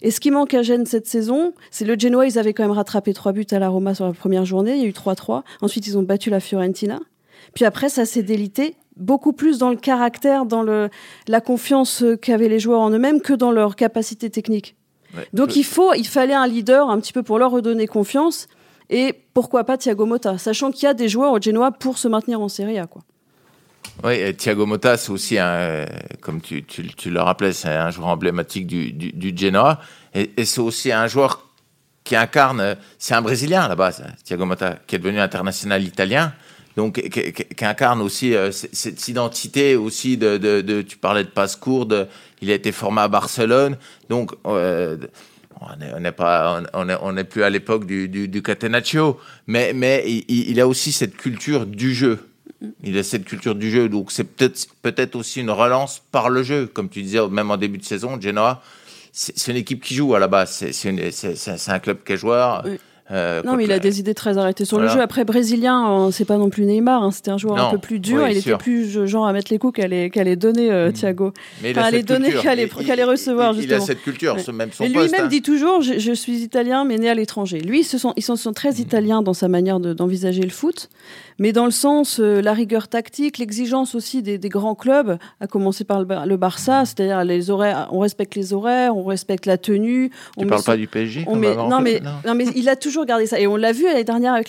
Et 0.00 0.10
ce 0.10 0.20
qui 0.20 0.30
manque 0.30 0.54
à 0.54 0.62
Gênes 0.62 0.86
cette 0.86 1.06
saison, 1.06 1.54
c'est 1.70 1.84
le 1.84 1.98
Genoa. 1.98 2.26
Ils 2.26 2.38
avaient 2.38 2.54
quand 2.54 2.62
même 2.62 2.72
rattrapé 2.72 3.12
trois 3.12 3.32
buts 3.32 3.46
à 3.50 3.58
la 3.58 3.68
Roma 3.68 3.94
sur 3.94 4.06
la 4.06 4.12
première 4.12 4.44
journée. 4.44 4.76
Il 4.76 4.82
y 4.82 4.84
a 4.84 4.88
eu 4.88 4.92
3-3. 4.92 5.42
Ensuite, 5.60 5.86
ils 5.86 5.98
ont 5.98 6.02
battu 6.02 6.30
la 6.30 6.40
Fiorentina. 6.40 7.00
Puis 7.54 7.64
après, 7.64 7.88
ça 7.88 8.04
s'est 8.04 8.22
délité 8.22 8.76
beaucoup 8.96 9.32
plus 9.32 9.58
dans 9.58 9.70
le 9.70 9.76
caractère, 9.76 10.44
dans 10.44 10.62
le, 10.62 10.88
la 11.26 11.40
confiance 11.40 12.04
qu'avaient 12.20 12.48
les 12.48 12.58
joueurs 12.58 12.80
en 12.80 12.90
eux-mêmes 12.90 13.20
que 13.20 13.32
dans 13.32 13.50
leur 13.50 13.76
capacité 13.76 14.30
technique. 14.30 14.76
Donc 15.32 15.56
il 15.56 15.64
faut, 15.64 15.94
il 15.94 16.06
fallait 16.06 16.34
un 16.34 16.46
leader 16.46 16.90
un 16.90 17.00
petit 17.00 17.12
peu 17.12 17.22
pour 17.22 17.38
leur 17.38 17.50
redonner 17.50 17.86
confiance 17.86 18.46
et 18.90 19.14
pourquoi 19.34 19.64
pas 19.64 19.76
Thiago 19.76 20.06
Motta, 20.06 20.38
sachant 20.38 20.70
qu'il 20.70 20.84
y 20.84 20.86
a 20.86 20.94
des 20.94 21.08
joueurs 21.08 21.32
au 21.32 21.40
Genoa 21.40 21.72
pour 21.72 21.98
se 21.98 22.08
maintenir 22.08 22.40
en 22.40 22.48
Serie 22.48 22.78
A. 22.78 22.86
Quoi. 22.86 23.02
Oui, 24.04 24.34
Thiago 24.36 24.64
Motta, 24.64 24.96
c'est 24.96 25.10
aussi 25.10 25.38
un, 25.38 25.84
comme 26.20 26.40
tu, 26.40 26.64
le 27.06 27.20
rappelais, 27.20 27.52
c'est 27.52 27.68
un 27.68 27.90
joueur 27.90 28.08
emblématique 28.08 28.66
du, 28.66 28.92
du, 28.92 29.36
Genoa. 29.36 29.80
Et, 30.14 30.44
c'est 30.44 30.60
aussi 30.60 30.92
un 30.92 31.06
joueur 31.06 31.46
qui 32.04 32.16
incarne, 32.16 32.76
c'est 32.98 33.14
un 33.14 33.22
Brésilien 33.22 33.68
la 33.68 33.74
base, 33.74 34.04
Thiago 34.24 34.46
Motta, 34.46 34.78
qui 34.86 34.96
est 34.96 34.98
devenu 34.98 35.20
international 35.20 35.82
italien. 35.82 36.32
Donc, 36.76 37.00
qui, 37.10 37.64
incarne 37.64 38.00
aussi 38.00 38.36
euh, 38.36 38.52
cette 38.52 39.08
identité 39.08 39.74
aussi 39.74 40.16
de, 40.16 40.82
tu 40.82 40.96
parlais 40.96 41.24
de 41.24 41.28
passe 41.28 41.58
il 42.40 42.50
a 42.52 42.54
été 42.54 42.70
formé 42.70 43.00
à 43.00 43.08
Barcelone. 43.08 43.76
Donc, 44.08 44.30
euh, 44.46 44.96
on 45.60 46.00
n'est 46.00 46.12
pas, 46.12 46.62
on 46.74 47.12
n'est 47.12 47.24
plus 47.24 47.42
à 47.42 47.50
l'époque 47.50 47.86
du, 47.86 48.08
du, 48.08 48.42
catenaccio, 48.42 49.18
mais, 49.46 49.72
mais 49.72 50.04
il, 50.28 50.60
a 50.60 50.66
aussi 50.66 50.92
cette 50.92 51.16
culture 51.16 51.66
du 51.66 51.94
jeu. 51.94 52.28
Il 52.82 52.98
a 52.98 53.02
cette 53.02 53.24
culture 53.24 53.54
du 53.54 53.70
jeu, 53.70 53.88
donc 53.88 54.10
c'est 54.10 54.24
peut-être 54.24 54.66
peut-être 54.82 55.14
aussi 55.14 55.40
une 55.40 55.50
relance 55.50 56.02
par 56.10 56.28
le 56.28 56.42
jeu, 56.42 56.66
comme 56.66 56.88
tu 56.88 57.02
disais, 57.02 57.26
même 57.28 57.50
en 57.50 57.56
début 57.56 57.78
de 57.78 57.84
saison, 57.84 58.20
Genoa, 58.20 58.62
c'est 59.12 59.50
une 59.50 59.56
équipe 59.56 59.82
qui 59.82 59.94
joue 59.94 60.14
à 60.14 60.18
la 60.18 60.28
base, 60.28 60.64
c'est 60.72 61.68
un 61.68 61.78
club 61.78 61.98
qui 62.04 62.12
est 62.12 62.16
joueur. 62.16 62.64
Euh, 63.10 63.42
non, 63.42 63.56
mais 63.56 63.64
il 63.64 63.72
a 63.72 63.78
des 63.78 64.00
idées 64.00 64.14
très 64.14 64.38
arrêtées 64.38 64.64
sur 64.64 64.78
le 64.78 64.88
jeu. 64.88 65.00
Après, 65.00 65.24
brésilien, 65.24 66.10
c'est 66.12 66.24
pas 66.24 66.36
non 66.36 66.50
plus 66.50 66.64
Neymar. 66.64 67.02
Hein. 67.02 67.10
C'était 67.10 67.30
un 67.30 67.38
joueur 67.38 67.58
un 67.58 67.70
peu 67.70 67.78
plus 67.78 68.00
dur. 68.00 68.28
il 68.28 68.36
était 68.36 68.56
plus 68.56 69.06
genre 69.06 69.26
à 69.26 69.32
mettre 69.32 69.52
les 69.52 69.58
coups 69.58 69.76
qu'à 69.76 69.88
les, 69.88 70.08
les 70.08 70.36
donner, 70.36 70.70
euh, 70.70 70.90
mm. 70.90 70.92
Thiago. 70.92 71.32
Mais 71.62 71.70
il 71.70 71.92
les 71.92 72.02
donner 72.02 72.32
qu'à 72.32 72.54
les, 72.54 72.64
recevoir, 73.04 73.52
il, 73.52 73.62
justement. 73.62 73.78
Il 73.78 73.82
a 73.82 73.86
cette 73.86 74.02
culture, 74.02 74.36
même 74.52 74.72
son 74.72 74.84
Et 74.84 74.88
lui-même 74.88 75.24
hein. 75.24 75.26
dit 75.26 75.42
toujours 75.42 75.80
je, 75.80 76.12
suis 76.12 76.40
italien, 76.40 76.84
mais 76.84 76.98
né 76.98 77.08
à 77.08 77.14
l'étranger. 77.14 77.60
Lui, 77.60 77.84
ce 77.84 77.98
sont, 77.98 78.12
ils 78.16 78.22
sont, 78.22 78.36
sont 78.36 78.52
très 78.52 78.72
mm. 78.72 78.80
italiens 78.80 79.22
dans 79.22 79.34
sa 79.34 79.48
manière 79.48 79.80
d'envisager 79.80 80.42
le 80.42 80.50
foot 80.50 80.88
mais 81.38 81.52
dans 81.52 81.64
le 81.64 81.70
sens, 81.70 82.18
euh, 82.18 82.40
la 82.40 82.52
rigueur 82.52 82.88
tactique, 82.88 83.38
l'exigence 83.38 83.94
aussi 83.94 84.22
des, 84.22 84.38
grands 84.48 84.74
clubs, 84.74 85.18
à 85.40 85.46
commencer 85.46 85.84
par 85.84 86.00
le, 86.00 86.36
Barça, 86.36 86.84
c'est-à-dire 86.84 87.24
les 87.24 87.50
horaires, 87.50 87.88
on 87.92 88.00
respecte 88.00 88.34
les 88.34 88.52
horaires, 88.52 88.96
on 88.96 89.04
respecte 89.04 89.46
la 89.46 89.58
tenue. 89.58 90.10
Tu 90.36 90.44
ne 90.44 90.50
parles 90.50 90.62
pas 90.62 90.76
du 90.76 90.86
PSG 90.86 91.24
on 91.26 91.36
non, 91.36 91.80
mais, 91.80 92.00
non. 92.24 92.34
mais 92.34 92.46
il 92.56 92.68
a 92.68 92.76
toujours 92.76 92.97
gardé 93.04 93.26
ça. 93.26 93.40
Et 93.40 93.46
on 93.46 93.56
l'a 93.56 93.72
vu 93.72 93.84
l'année 93.84 94.04
dernière 94.04 94.34
avec, 94.34 94.48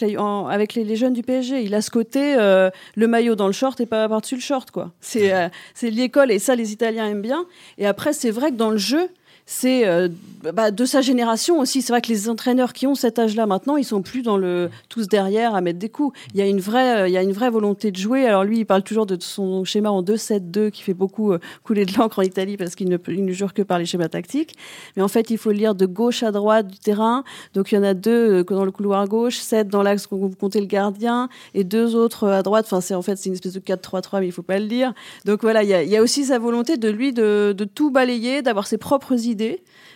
les, 0.76 0.96
jeunes 0.96 1.14
du 1.14 1.24
PSG. 1.24 1.62
Il 1.62 1.74
a 1.76 1.82
ce 1.82 1.92
côté, 1.92 2.36
euh, 2.38 2.70
le 2.96 3.08
maillot 3.08 3.36
dans 3.36 3.48
le 3.48 3.54
short 3.54 3.80
et 3.82 3.86
pas 3.86 4.08
par-dessus 4.08 4.36
le 4.36 4.42
short. 4.42 4.72
quoi. 4.72 4.92
C'est 5.02 5.34
euh, 5.34 5.50
c'est 5.74 5.90
l'école 5.90 6.32
et 6.32 6.40
ça, 6.40 6.56
les 6.56 6.72
Italiens 6.72 7.08
aiment 7.08 7.22
bien. 7.22 7.46
Et 7.78 7.86
après, 7.86 8.14
c'est 8.14 8.32
vrai 8.32 8.52
que 8.52 8.56
dans 8.56 8.72
le 8.72 8.78
jeu, 8.78 9.10
c'est 9.52 9.88
euh, 9.88 10.10
bah, 10.54 10.70
de 10.70 10.86
sa 10.86 11.02
génération 11.02 11.60
aussi. 11.60 11.82
C'est 11.82 11.92
vrai 11.92 12.02
que 12.02 12.10
les 12.10 12.30
entraîneurs 12.30 12.72
qui 12.72 12.86
ont 12.86 12.94
cet 12.94 13.18
âge-là 13.18 13.48
maintenant, 13.48 13.78
ils 13.78 13.84
sont 13.84 14.04
plus 14.04 14.22
dans 14.22 14.38
le 14.38 14.70
tous 14.90 15.08
derrière 15.08 15.56
à 15.56 15.62
mettre 15.62 15.80
des 15.80 15.90
coups. 15.90 16.16
Il 16.36 16.40
y 16.40 16.44
a 16.44 16.46
une 16.46 16.60
vraie, 16.60 17.02
euh, 17.02 17.08
il 17.08 17.14
y 17.16 17.18
a 17.18 17.24
une 17.24 17.32
vraie 17.32 17.50
volonté 17.50 17.90
de 17.90 17.98
jouer. 17.98 18.28
Alors 18.28 18.44
lui, 18.44 18.60
il 18.60 18.66
parle 18.66 18.84
toujours 18.84 19.08
de 19.08 19.18
son 19.20 19.66
schéma 19.66 19.90
en 19.90 20.04
2-7-2 20.04 20.70
qui 20.70 20.84
fait 20.84 20.94
beaucoup 20.94 21.34
euh, 21.34 21.40
couler 21.64 21.86
de 21.88 21.98
l'encre 21.98 22.20
en 22.20 22.22
Italie 22.22 22.58
parce 22.58 22.76
qu'il 22.76 22.90
ne, 22.90 22.98
ne 23.08 23.32
jure 23.32 23.56
que 23.56 23.64
par 23.64 23.80
les 23.80 23.88
schémas 23.88 24.08
tactiques. 24.08 24.56
Mais 24.96 25.02
en 25.02 25.08
fait, 25.08 25.32
il 25.32 25.40
faut 25.40 25.50
lire 25.50 25.74
de 25.74 25.88
gauche 25.88 26.22
à 26.22 26.32
droite 26.32 26.68
du 26.68 26.78
terrain. 26.78 27.24
Donc 27.56 27.72
il 27.72 27.76
y 27.76 27.78
en 27.80 27.84
a 27.84 27.96
deux 27.96 28.44
dans 28.44 28.66
le 28.66 28.72
couloir 28.72 29.08
gauche, 29.08 29.40
sept 29.40 29.68
dans 29.68 29.82
l'axe 29.82 30.06
quand 30.06 30.18
vous 30.18 30.30
comptez 30.30 30.60
le 30.60 30.68
gardien 30.68 31.28
et 31.56 31.64
deux 31.64 31.96
autres 31.96 32.28
à 32.28 32.44
droite. 32.44 32.66
Enfin, 32.68 32.82
c'est 32.82 32.94
en 32.94 33.02
fait 33.02 33.16
c'est 33.16 33.30
une 33.30 33.34
espèce 33.34 33.54
de 33.54 33.62
4-3-3, 33.62 34.20
mais 34.20 34.28
il 34.28 34.32
faut 34.32 34.44
pas 34.44 34.60
le 34.60 34.68
dire. 34.68 34.94
Donc 35.26 35.42
voilà, 35.42 35.64
il 35.64 35.70
y 35.70 35.98
a, 35.98 36.04
aussi 36.04 36.26
sa 36.26 36.38
volonté 36.38 36.78
de 36.78 36.88
lui 36.88 37.14
de 37.14 37.68
tout 37.74 37.90
balayer, 37.90 38.44
d'avoir 38.44 38.68
ses 38.68 38.78
propres 38.78 39.26
idées 39.26 39.39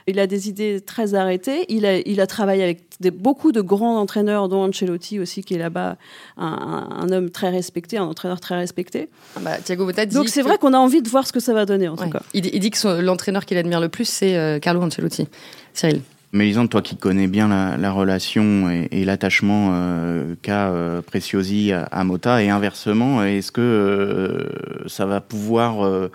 il 0.08 0.20
a 0.20 0.28
des 0.28 0.50
idées 0.50 0.82
très 0.82 1.14
arrêtées. 1.14 1.66
Il 1.70 1.86
a, 1.86 1.98
il 2.00 2.20
a 2.20 2.28
travaillé 2.28 2.64
avec 2.64 2.82
beaucoup 3.12 3.52
de 3.52 3.62
grands 3.62 4.00
entraîneurs, 4.00 4.50
dont 4.50 4.64
Ancelotti 4.64 5.20
aussi, 5.20 5.44
qui 5.44 5.56
est 5.56 5.58
là-bas 5.58 5.98
un, 6.38 7.10
homme 7.12 7.30
très 7.30 7.50
respecté, 7.50 7.98
un 7.98 8.04
entraîneur 8.04 8.40
très 8.40 8.56
respecté. 8.56 9.10
Ah 9.36 9.40
bah, 9.42 9.58
Thiago 9.58 9.86
Motta 9.86 10.06
dit 10.06 10.16
Donc 10.16 10.30
c'est 10.30 10.42
vrai 10.42 10.58
qu'on 10.58 10.74
a 10.74 10.78
envie 10.78 11.02
de 11.02 11.10
voir 11.10 11.28
ce 11.28 11.34
que 11.34 11.40
ça 11.40 11.54
va 11.54 11.66
donner, 11.66 11.88
en 11.88 11.96
tout 11.96 12.10
cas. 12.10 12.22
Il, 12.34 12.42
dit 12.42 12.72
que 12.72 13.02
l'entraîneur 13.02 13.46
qu'il 13.46 13.58
admire 13.58 13.80
le 13.80 13.90
plus, 13.90 14.08
c'est 14.08 14.38
euh, 14.38 14.60
Carlo 14.60 14.82
Ancelotti. 14.82 15.28
Cyril 15.74 16.02
Mélisande, 16.32 16.68
toi 16.68 16.82
qui 16.82 16.96
connais 16.96 17.28
bien 17.28 17.48
la, 17.78 17.92
relation 17.92 18.68
et, 18.92 19.06
l'attachement 19.06 19.70
euh, 19.74 20.34
qu'a 20.42 20.70
euh, 20.70 21.02
Preciosi 21.04 21.72
à, 21.72 21.84
à, 21.84 22.04
Mota, 22.04 22.42
et 22.42 22.50
inversement, 22.50 23.24
est-ce 23.24 23.52
que 23.52 24.50
ça 24.88 25.06
va 25.06 25.22
pouvoir 25.22 26.10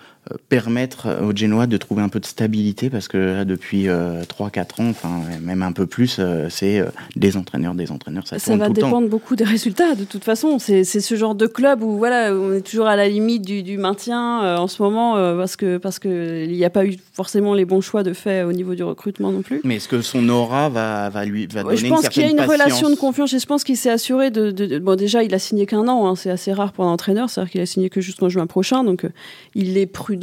permettre 0.49 1.09
aux 1.23 1.35
Genois 1.35 1.67
de 1.67 1.77
trouver 1.77 2.03
un 2.03 2.09
peu 2.09 2.21
de 2.21 2.27
stabilité 2.27 2.91
parce 2.91 3.09
que 3.09 3.19
là, 3.19 3.45
depuis 3.45 3.87
3-4 3.87 3.89
euh, 3.89 4.83
ans, 4.83 4.89
enfin 4.91 5.23
même 5.41 5.63
un 5.63 5.73
peu 5.73 5.87
plus, 5.87 6.17
euh, 6.19 6.47
c'est 6.51 6.81
euh, 6.81 6.87
des 7.17 7.37
entraîneurs, 7.37 7.75
des 7.75 7.91
entraîneurs. 7.91 8.27
Ça, 8.27 8.39
ça 8.39 8.57
va 8.57 8.69
dépendre 8.69 9.09
beaucoup 9.09 9.37
des 9.37 9.45
résultats. 9.45 9.95
De 9.95 10.05
toute 10.05 10.25
façon, 10.25 10.59
c'est 10.59 10.85
ce 10.85 11.15
genre 11.15 11.35
de 11.35 11.47
club 11.47 11.83
où 11.83 11.97
voilà, 11.97 12.33
on 12.35 12.55
est 12.55 12.61
toujours 12.61 12.87
à 12.87 12.97
la 12.97 13.09
limite 13.09 13.43
du, 13.43 13.79
maintien 13.79 14.57
en 14.59 14.67
ce 14.67 14.83
moment 14.83 15.15
parce 15.37 15.57
que 15.57 15.79
parce 15.79 15.99
que 15.99 16.45
il 16.45 16.53
n'y 16.53 16.65
a 16.65 16.71
pas 16.71 16.85
eu 16.85 16.97
forcément 17.13 17.55
les 17.55 17.65
bons 17.65 17.81
choix 17.81 18.03
de 18.03 18.13
fait 18.13 18.43
au 18.43 18.53
niveau 18.53 18.75
du 18.75 18.83
recrutement 18.83 19.31
non 19.31 19.43
plus. 19.43 19.61
Mais 19.65 19.77
est-ce 19.77 19.89
que 19.89 20.03
son 20.03 20.29
aura 20.29 20.69
va, 20.69 21.09
va 21.11 21.25
lui 21.25 21.47
va 21.47 21.63
donner 21.63 21.77
Je 21.77 21.87
pense 21.87 22.09
qu'il 22.09 22.23
y 22.23 22.27
a 22.27 22.31
une 22.31 22.41
relation 22.41 22.91
de 22.91 22.97
confiance. 22.97 23.33
Et 23.33 23.39
je 23.39 23.47
pense 23.47 23.65
qu'il 23.65 23.77
s'est 23.77 23.91
assuré 23.91 24.31
de, 24.31 24.79
bon 24.79 24.97
déjà 24.97 25.23
il 25.23 25.35
a 25.35 25.39
signé 25.39 25.67
qu'un 25.67 25.87
an, 25.87 26.07
hein, 26.09 26.17
c'est 26.17 26.31
assez 26.31 26.53
rare 26.53 26.73
pour 26.73 26.85
un 26.85 26.93
entraîneur, 26.93 27.31
c'est-à-dire 27.31 27.53
qu'il 27.53 27.61
a 27.61 27.67
signé 27.67 27.91
que 27.91 28.01
jusqu'en 28.01 28.29
juin 28.29 28.47
prochain, 28.47 28.85
donc 28.85 29.07
il 29.55 29.79
est 29.79 29.87
prudent 29.87 30.18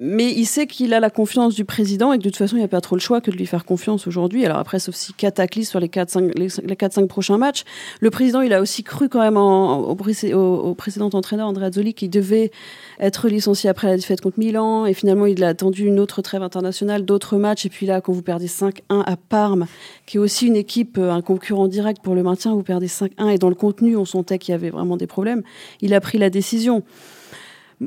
mais 0.00 0.32
il 0.32 0.46
sait 0.46 0.68
qu'il 0.68 0.94
a 0.94 1.00
la 1.00 1.10
confiance 1.10 1.56
du 1.56 1.64
président 1.64 2.12
et 2.12 2.18
que 2.18 2.22
de 2.22 2.28
toute 2.28 2.36
façon, 2.36 2.54
il 2.54 2.60
n'y 2.60 2.64
a 2.64 2.68
pas 2.68 2.80
trop 2.80 2.94
le 2.94 3.00
choix 3.00 3.20
que 3.20 3.32
de 3.32 3.36
lui 3.36 3.46
faire 3.46 3.64
confiance 3.64 4.06
aujourd'hui. 4.06 4.44
Alors 4.44 4.58
après, 4.58 4.78
sauf 4.78 4.94
si 4.94 5.12
cataclysme 5.12 5.70
sur 5.70 5.80
les 5.80 5.88
4-5 5.88 6.38
les, 6.38 6.76
4, 6.76 7.06
prochains 7.06 7.36
matchs. 7.36 7.64
Le 8.00 8.10
président, 8.10 8.40
il 8.40 8.52
a 8.52 8.60
aussi 8.60 8.84
cru 8.84 9.08
quand 9.08 9.20
même 9.20 9.36
au, 9.36 9.90
au, 9.90 10.74
précédent 10.74 11.10
entraîneur, 11.12 11.48
Andrea 11.48 11.72
Zoli, 11.72 11.94
qui 11.94 12.08
devait 12.08 12.52
être 13.00 13.28
licencié 13.28 13.68
après 13.68 13.88
la 13.88 13.96
défaite 13.96 14.20
contre 14.20 14.38
Milan. 14.38 14.86
Et 14.86 14.94
finalement, 14.94 15.26
il 15.26 15.42
a 15.42 15.48
attendu 15.48 15.86
une 15.86 15.98
autre 15.98 16.22
trêve 16.22 16.44
internationale, 16.44 17.04
d'autres 17.04 17.36
matchs. 17.36 17.66
Et 17.66 17.68
puis 17.68 17.86
là, 17.86 18.00
quand 18.00 18.12
vous 18.12 18.22
perdez 18.22 18.46
5-1 18.46 18.80
à 18.88 19.16
Parme, 19.16 19.66
qui 20.06 20.18
est 20.18 20.20
aussi 20.20 20.46
une 20.46 20.56
équipe, 20.56 20.98
un 20.98 21.22
concurrent 21.22 21.66
direct 21.66 22.02
pour 22.02 22.14
le 22.14 22.22
maintien, 22.22 22.54
vous 22.54 22.62
perdez 22.62 22.86
5-1 22.86 23.30
et 23.30 23.38
dans 23.38 23.48
le 23.48 23.56
contenu, 23.56 23.96
on 23.96 24.04
sentait 24.04 24.38
qu'il 24.38 24.52
y 24.52 24.54
avait 24.54 24.70
vraiment 24.70 24.96
des 24.96 25.08
problèmes. 25.08 25.42
Il 25.80 25.92
a 25.92 26.00
pris 26.00 26.18
la 26.18 26.30
décision 26.30 26.84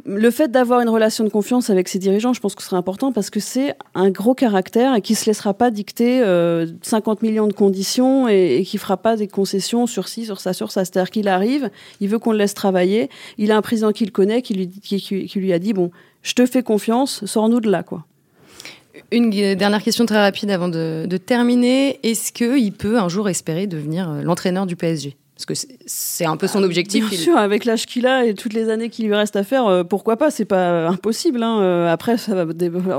le 0.06 0.32
fait 0.32 0.50
d'avoir 0.50 0.80
une 0.80 0.90
relation 0.90 1.26
de 1.26 1.30
confiance 1.30 1.70
avec 1.70 1.90
ses 1.90 2.00
dirigeants, 2.00 2.32
je 2.32 2.40
pense 2.40 2.56
que 2.56 2.62
ce 2.62 2.70
sera 2.70 2.78
important 2.78 3.12
parce 3.12 3.30
que 3.30 3.42
c'est 3.42 3.76
un 3.94 4.10
gros 4.10 4.34
caractère 4.34 4.96
et 4.96 5.02
qui 5.02 5.16
se 5.16 5.26
laissera 5.26 5.54
pas 5.54 5.70
dicter 5.70 6.20
50 6.20 6.26
euh, 6.26 7.28
millions 7.28 7.48
de 7.48 7.54
conditions 7.54 8.30
et, 8.30 8.58
et 8.58 8.64
qui 8.64 8.78
fera 8.78 8.96
pas 8.96 9.18
des 9.18 9.28
concessions 9.28 9.88
sur 9.88 10.08
ci, 10.08 10.26
sur 10.26 10.40
ça, 10.40 10.54
sur 10.54 10.72
ça. 10.72 10.86
C'est-à-dire 10.86 11.12
qu'il 11.12 11.28
arrive, 11.28 11.70
il 12.00 12.08
veut 12.08 12.20
qu'on 12.20 12.32
le 12.32 12.38
laisse 12.38 12.54
travailler. 12.54 13.10
Il 13.38 13.52
a 13.52 13.58
un 13.58 13.62
président 13.62 13.92
qu'il 13.92 14.14
connaît, 14.14 14.42
qui 14.42 14.54
lui, 14.54 14.70
qui, 14.70 15.40
lui 15.40 15.52
a 15.52 15.60
dit 15.60 15.74
bon, 15.74 15.92
je 16.22 16.34
te 16.34 16.46
fais 16.46 16.64
confiance, 16.64 17.26
sors-nous 17.26 17.60
de 17.60 17.70
là, 17.70 17.84
quoi. 17.84 18.06
Une 19.12 19.30
dernière 19.56 19.84
question 19.84 20.06
très 20.06 20.22
rapide 20.22 20.52
avant 20.52 20.70
de, 20.70 21.06
de 21.06 21.18
terminer. 21.18 22.00
Est-ce 22.04 22.32
qu'il 22.32 22.72
peut 22.72 22.98
un 22.98 23.10
jour 23.10 23.28
espérer 23.28 23.68
devenir 23.68 24.10
euh, 24.10 24.22
l'entraîneur 24.22 24.66
du 24.66 24.78
PSG 24.78 25.18
parce 25.46 25.62
que 25.62 25.68
c'est 25.86 26.26
un 26.26 26.38
peu 26.38 26.48
son 26.48 26.64
objectif. 26.64 27.10
Bien 27.10 27.18
sûr, 27.18 27.38
avec 27.38 27.66
l'âge 27.66 27.86
qu'il 27.86 28.06
a 28.06 28.26
et 28.26 28.34
toutes 28.34 28.54
les 28.54 28.70
années 28.70 28.90
qu'il 28.90 29.08
lui 29.08 29.16
reste 29.16 29.36
à 29.36 29.44
faire, 29.44 29.66
euh, 29.68 29.84
pourquoi 29.84 30.18
pas 30.18 30.30
C'est 30.30 30.46
pas 30.46 30.88
impossible. 30.88 31.42
Hein. 31.42 31.62
Euh, 31.62 31.92
après, 31.92 32.16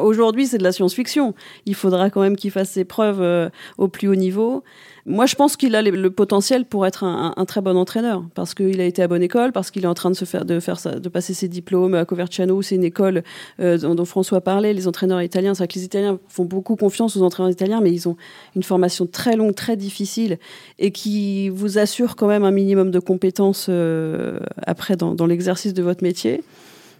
aujourd'hui, 0.03 0.47
c'est 0.47 0.59
de 0.59 0.65
la 0.65 0.73
science-fiction. 0.73 1.35
Il 1.67 1.75
faudra 1.75 2.11
quand 2.11 2.21
même 2.21 2.37
qu'il 2.37 2.51
fasse 2.51 2.71
ses 2.71 2.85
preuves 2.85 3.21
euh, 3.21 3.49
au 3.79 3.89
plus 3.89 4.09
haut 4.09 4.15
niveau. 4.15 4.65
Moi, 5.05 5.27
je 5.27 5.35
pense 5.35 5.57
qu'il 5.57 5.75
a 5.75 5.83
le 5.83 6.11
potentiel 6.11 6.65
pour 6.65 6.87
être 6.87 7.03
un, 7.03 7.45
très 7.45 7.61
bon 7.61 7.77
entraîneur 7.77 8.25
parce 8.35 8.55
qu'il 8.55 8.81
a 8.81 8.85
été 8.85 9.03
à 9.03 9.09
bonne 9.09 9.23
école, 9.23 9.51
parce 9.51 9.73
qu'il 9.73 9.83
est 9.83 9.89
en 9.89 9.95
train 9.95 10.11
de 10.11 10.15
se 10.17 10.25
faire 10.25 10.45
de 10.45 11.09
passer 11.09 11.35
ses 11.35 11.49
diplômes 11.49 11.95
à 11.95 12.05
Coverciano. 12.05 12.63
C'est 12.63 12.77
une 12.77 12.85
école 12.85 13.25
euh, 13.59 13.79
dont, 13.79 14.05
François 14.05 14.41
parlait. 14.41 14.73
Les 14.73 14.87
entraîneurs 14.87 15.21
italiens, 15.21 15.55
c'est 15.55 15.65
vrai 15.65 15.69
que 15.69 15.75
les 15.75 15.85
Italiens 15.85 16.21
font 16.29 16.45
beaucoup 16.45 16.77
confiance 16.77 17.17
aux 17.17 17.23
entraîneurs 17.23 17.51
italiens, 17.51 17.81
mais 17.81 17.93
ils 17.93 18.09
ont 18.09 18.17
une 18.55 18.63
formation 18.63 19.07
très 19.07 19.35
longue, 19.35 19.57
très 19.57 19.77
difficile 19.77 20.39
et 20.79 20.93
qui 20.93 21.49
vous 21.49 21.79
assure 21.79 22.15
quand 22.15 22.29
même 22.29 22.45
un 22.45 22.53
minimum 22.53 22.93
de 22.93 23.01
compétences 23.01 23.67
euh, 23.69 24.39
après 24.65 24.97
dans 24.97 25.27
l'exercice 25.27 25.75
de 25.75 25.83
votre 25.83 26.05
métier. 26.05 26.45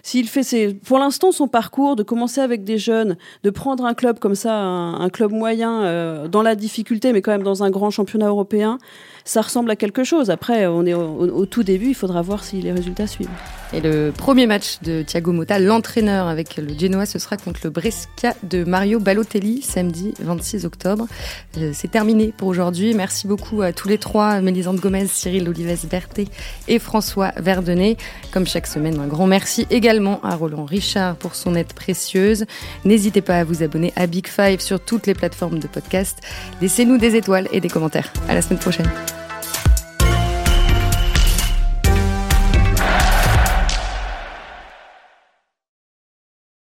S'il 0.03 0.29
fait 0.29 0.43
ses, 0.43 0.75
pour 0.75 0.99
l'instant 0.99 1.31
son 1.31 1.47
parcours, 1.47 1.95
de 1.95 2.03
commencer 2.03 2.41
avec 2.41 2.65
des 2.65 2.77
jeunes, 2.77 3.17
de 3.45 3.51
prendre 3.51 3.85
un 3.85 3.95
club 3.95 4.19
comme 4.19 4.35
ça, 4.35 4.59
un, 4.59 5.09
club 5.11 5.31
moyen 5.31 5.85
euh, 5.85 6.29
dans 6.29 6.43
la 6.43 6.57
difficulté, 6.57 7.13
mais 7.13 7.23
quand 7.23 7.31
même 7.31 7.45
dans 7.45 7.63
un 7.63 7.71
grand 7.71 7.91
championnat 7.91 8.27
européen, 8.27 8.79
ça 9.25 9.41
ressemble 9.41 9.71
à 9.71 9.77
quelque 9.77 10.05
chose. 10.05 10.31
Après, 10.31 10.67
on 10.67 10.85
est 10.85 10.95
au, 10.95 11.47
tout 11.47 11.63
début, 11.63 11.89
il 11.89 11.95
faudra 11.95 12.23
voir 12.23 12.43
si 12.43 12.61
les 12.61 12.73
résultats 12.73 13.07
suivent. 13.07 13.29
Et 13.73 13.81
le 13.81 14.13
premier 14.15 14.47
match 14.47 14.81
de 14.83 15.03
Thiago 15.03 15.33
Motta, 15.33 15.59
l'entraîneur 15.59 16.27
avec 16.27 16.57
le 16.57 16.77
Genoa, 16.77 17.07
ce 17.07 17.19
sera 17.19 17.37
contre 17.37 17.61
le 17.65 17.71
Brescia 17.71 18.35
de 18.43 18.65
Mario 18.65 18.99
Balotelli, 18.99 19.63
samedi 19.63 20.13
26 20.21 20.67
octobre. 20.67 21.07
Euh, 21.57 21.71
c'est 21.73 21.91
terminé 21.91 22.35
pour 22.37 22.49
aujourd'hui. 22.49 22.93
Merci 22.93 23.27
beaucoup 23.27 23.63
à 23.63 23.73
tous 23.73 23.89
les 23.89 23.99
trois, 23.99 24.41
Mélisande 24.41 24.79
Gomez, 24.79 25.07
Cyril 25.07 25.49
Olives 25.49 25.87
Berthet 25.89 26.27
et 26.69 26.79
François 26.79 27.33
Verdenet. 27.37 27.97
Comme 28.33 28.47
chaque 28.47 28.67
semaine, 28.67 28.99
un 28.99 29.07
grand 29.07 29.27
merci 29.27 29.67
à 30.23 30.35
Roland 30.37 30.65
Richard 30.65 31.17
pour 31.17 31.35
son 31.35 31.55
aide 31.55 31.73
précieuse. 31.73 32.47
N'hésitez 32.85 33.21
pas 33.21 33.39
à 33.39 33.45
vous 33.45 33.63
abonner 33.63 33.93
à 33.97 34.07
Big 34.07 34.27
Five 34.27 34.61
sur 34.61 34.81
toutes 34.81 35.07
les 35.07 35.15
plateformes 35.15 35.59
de 35.59 35.67
podcast. 35.67 36.19
Laissez-nous 36.61 36.99
des 36.99 37.15
étoiles 37.17 37.49
et 37.53 37.61
des 37.61 37.69
commentaires. 37.69 38.13
À 38.29 38.35
la 38.35 38.43
semaine 38.43 38.59
prochaine. 38.61 38.89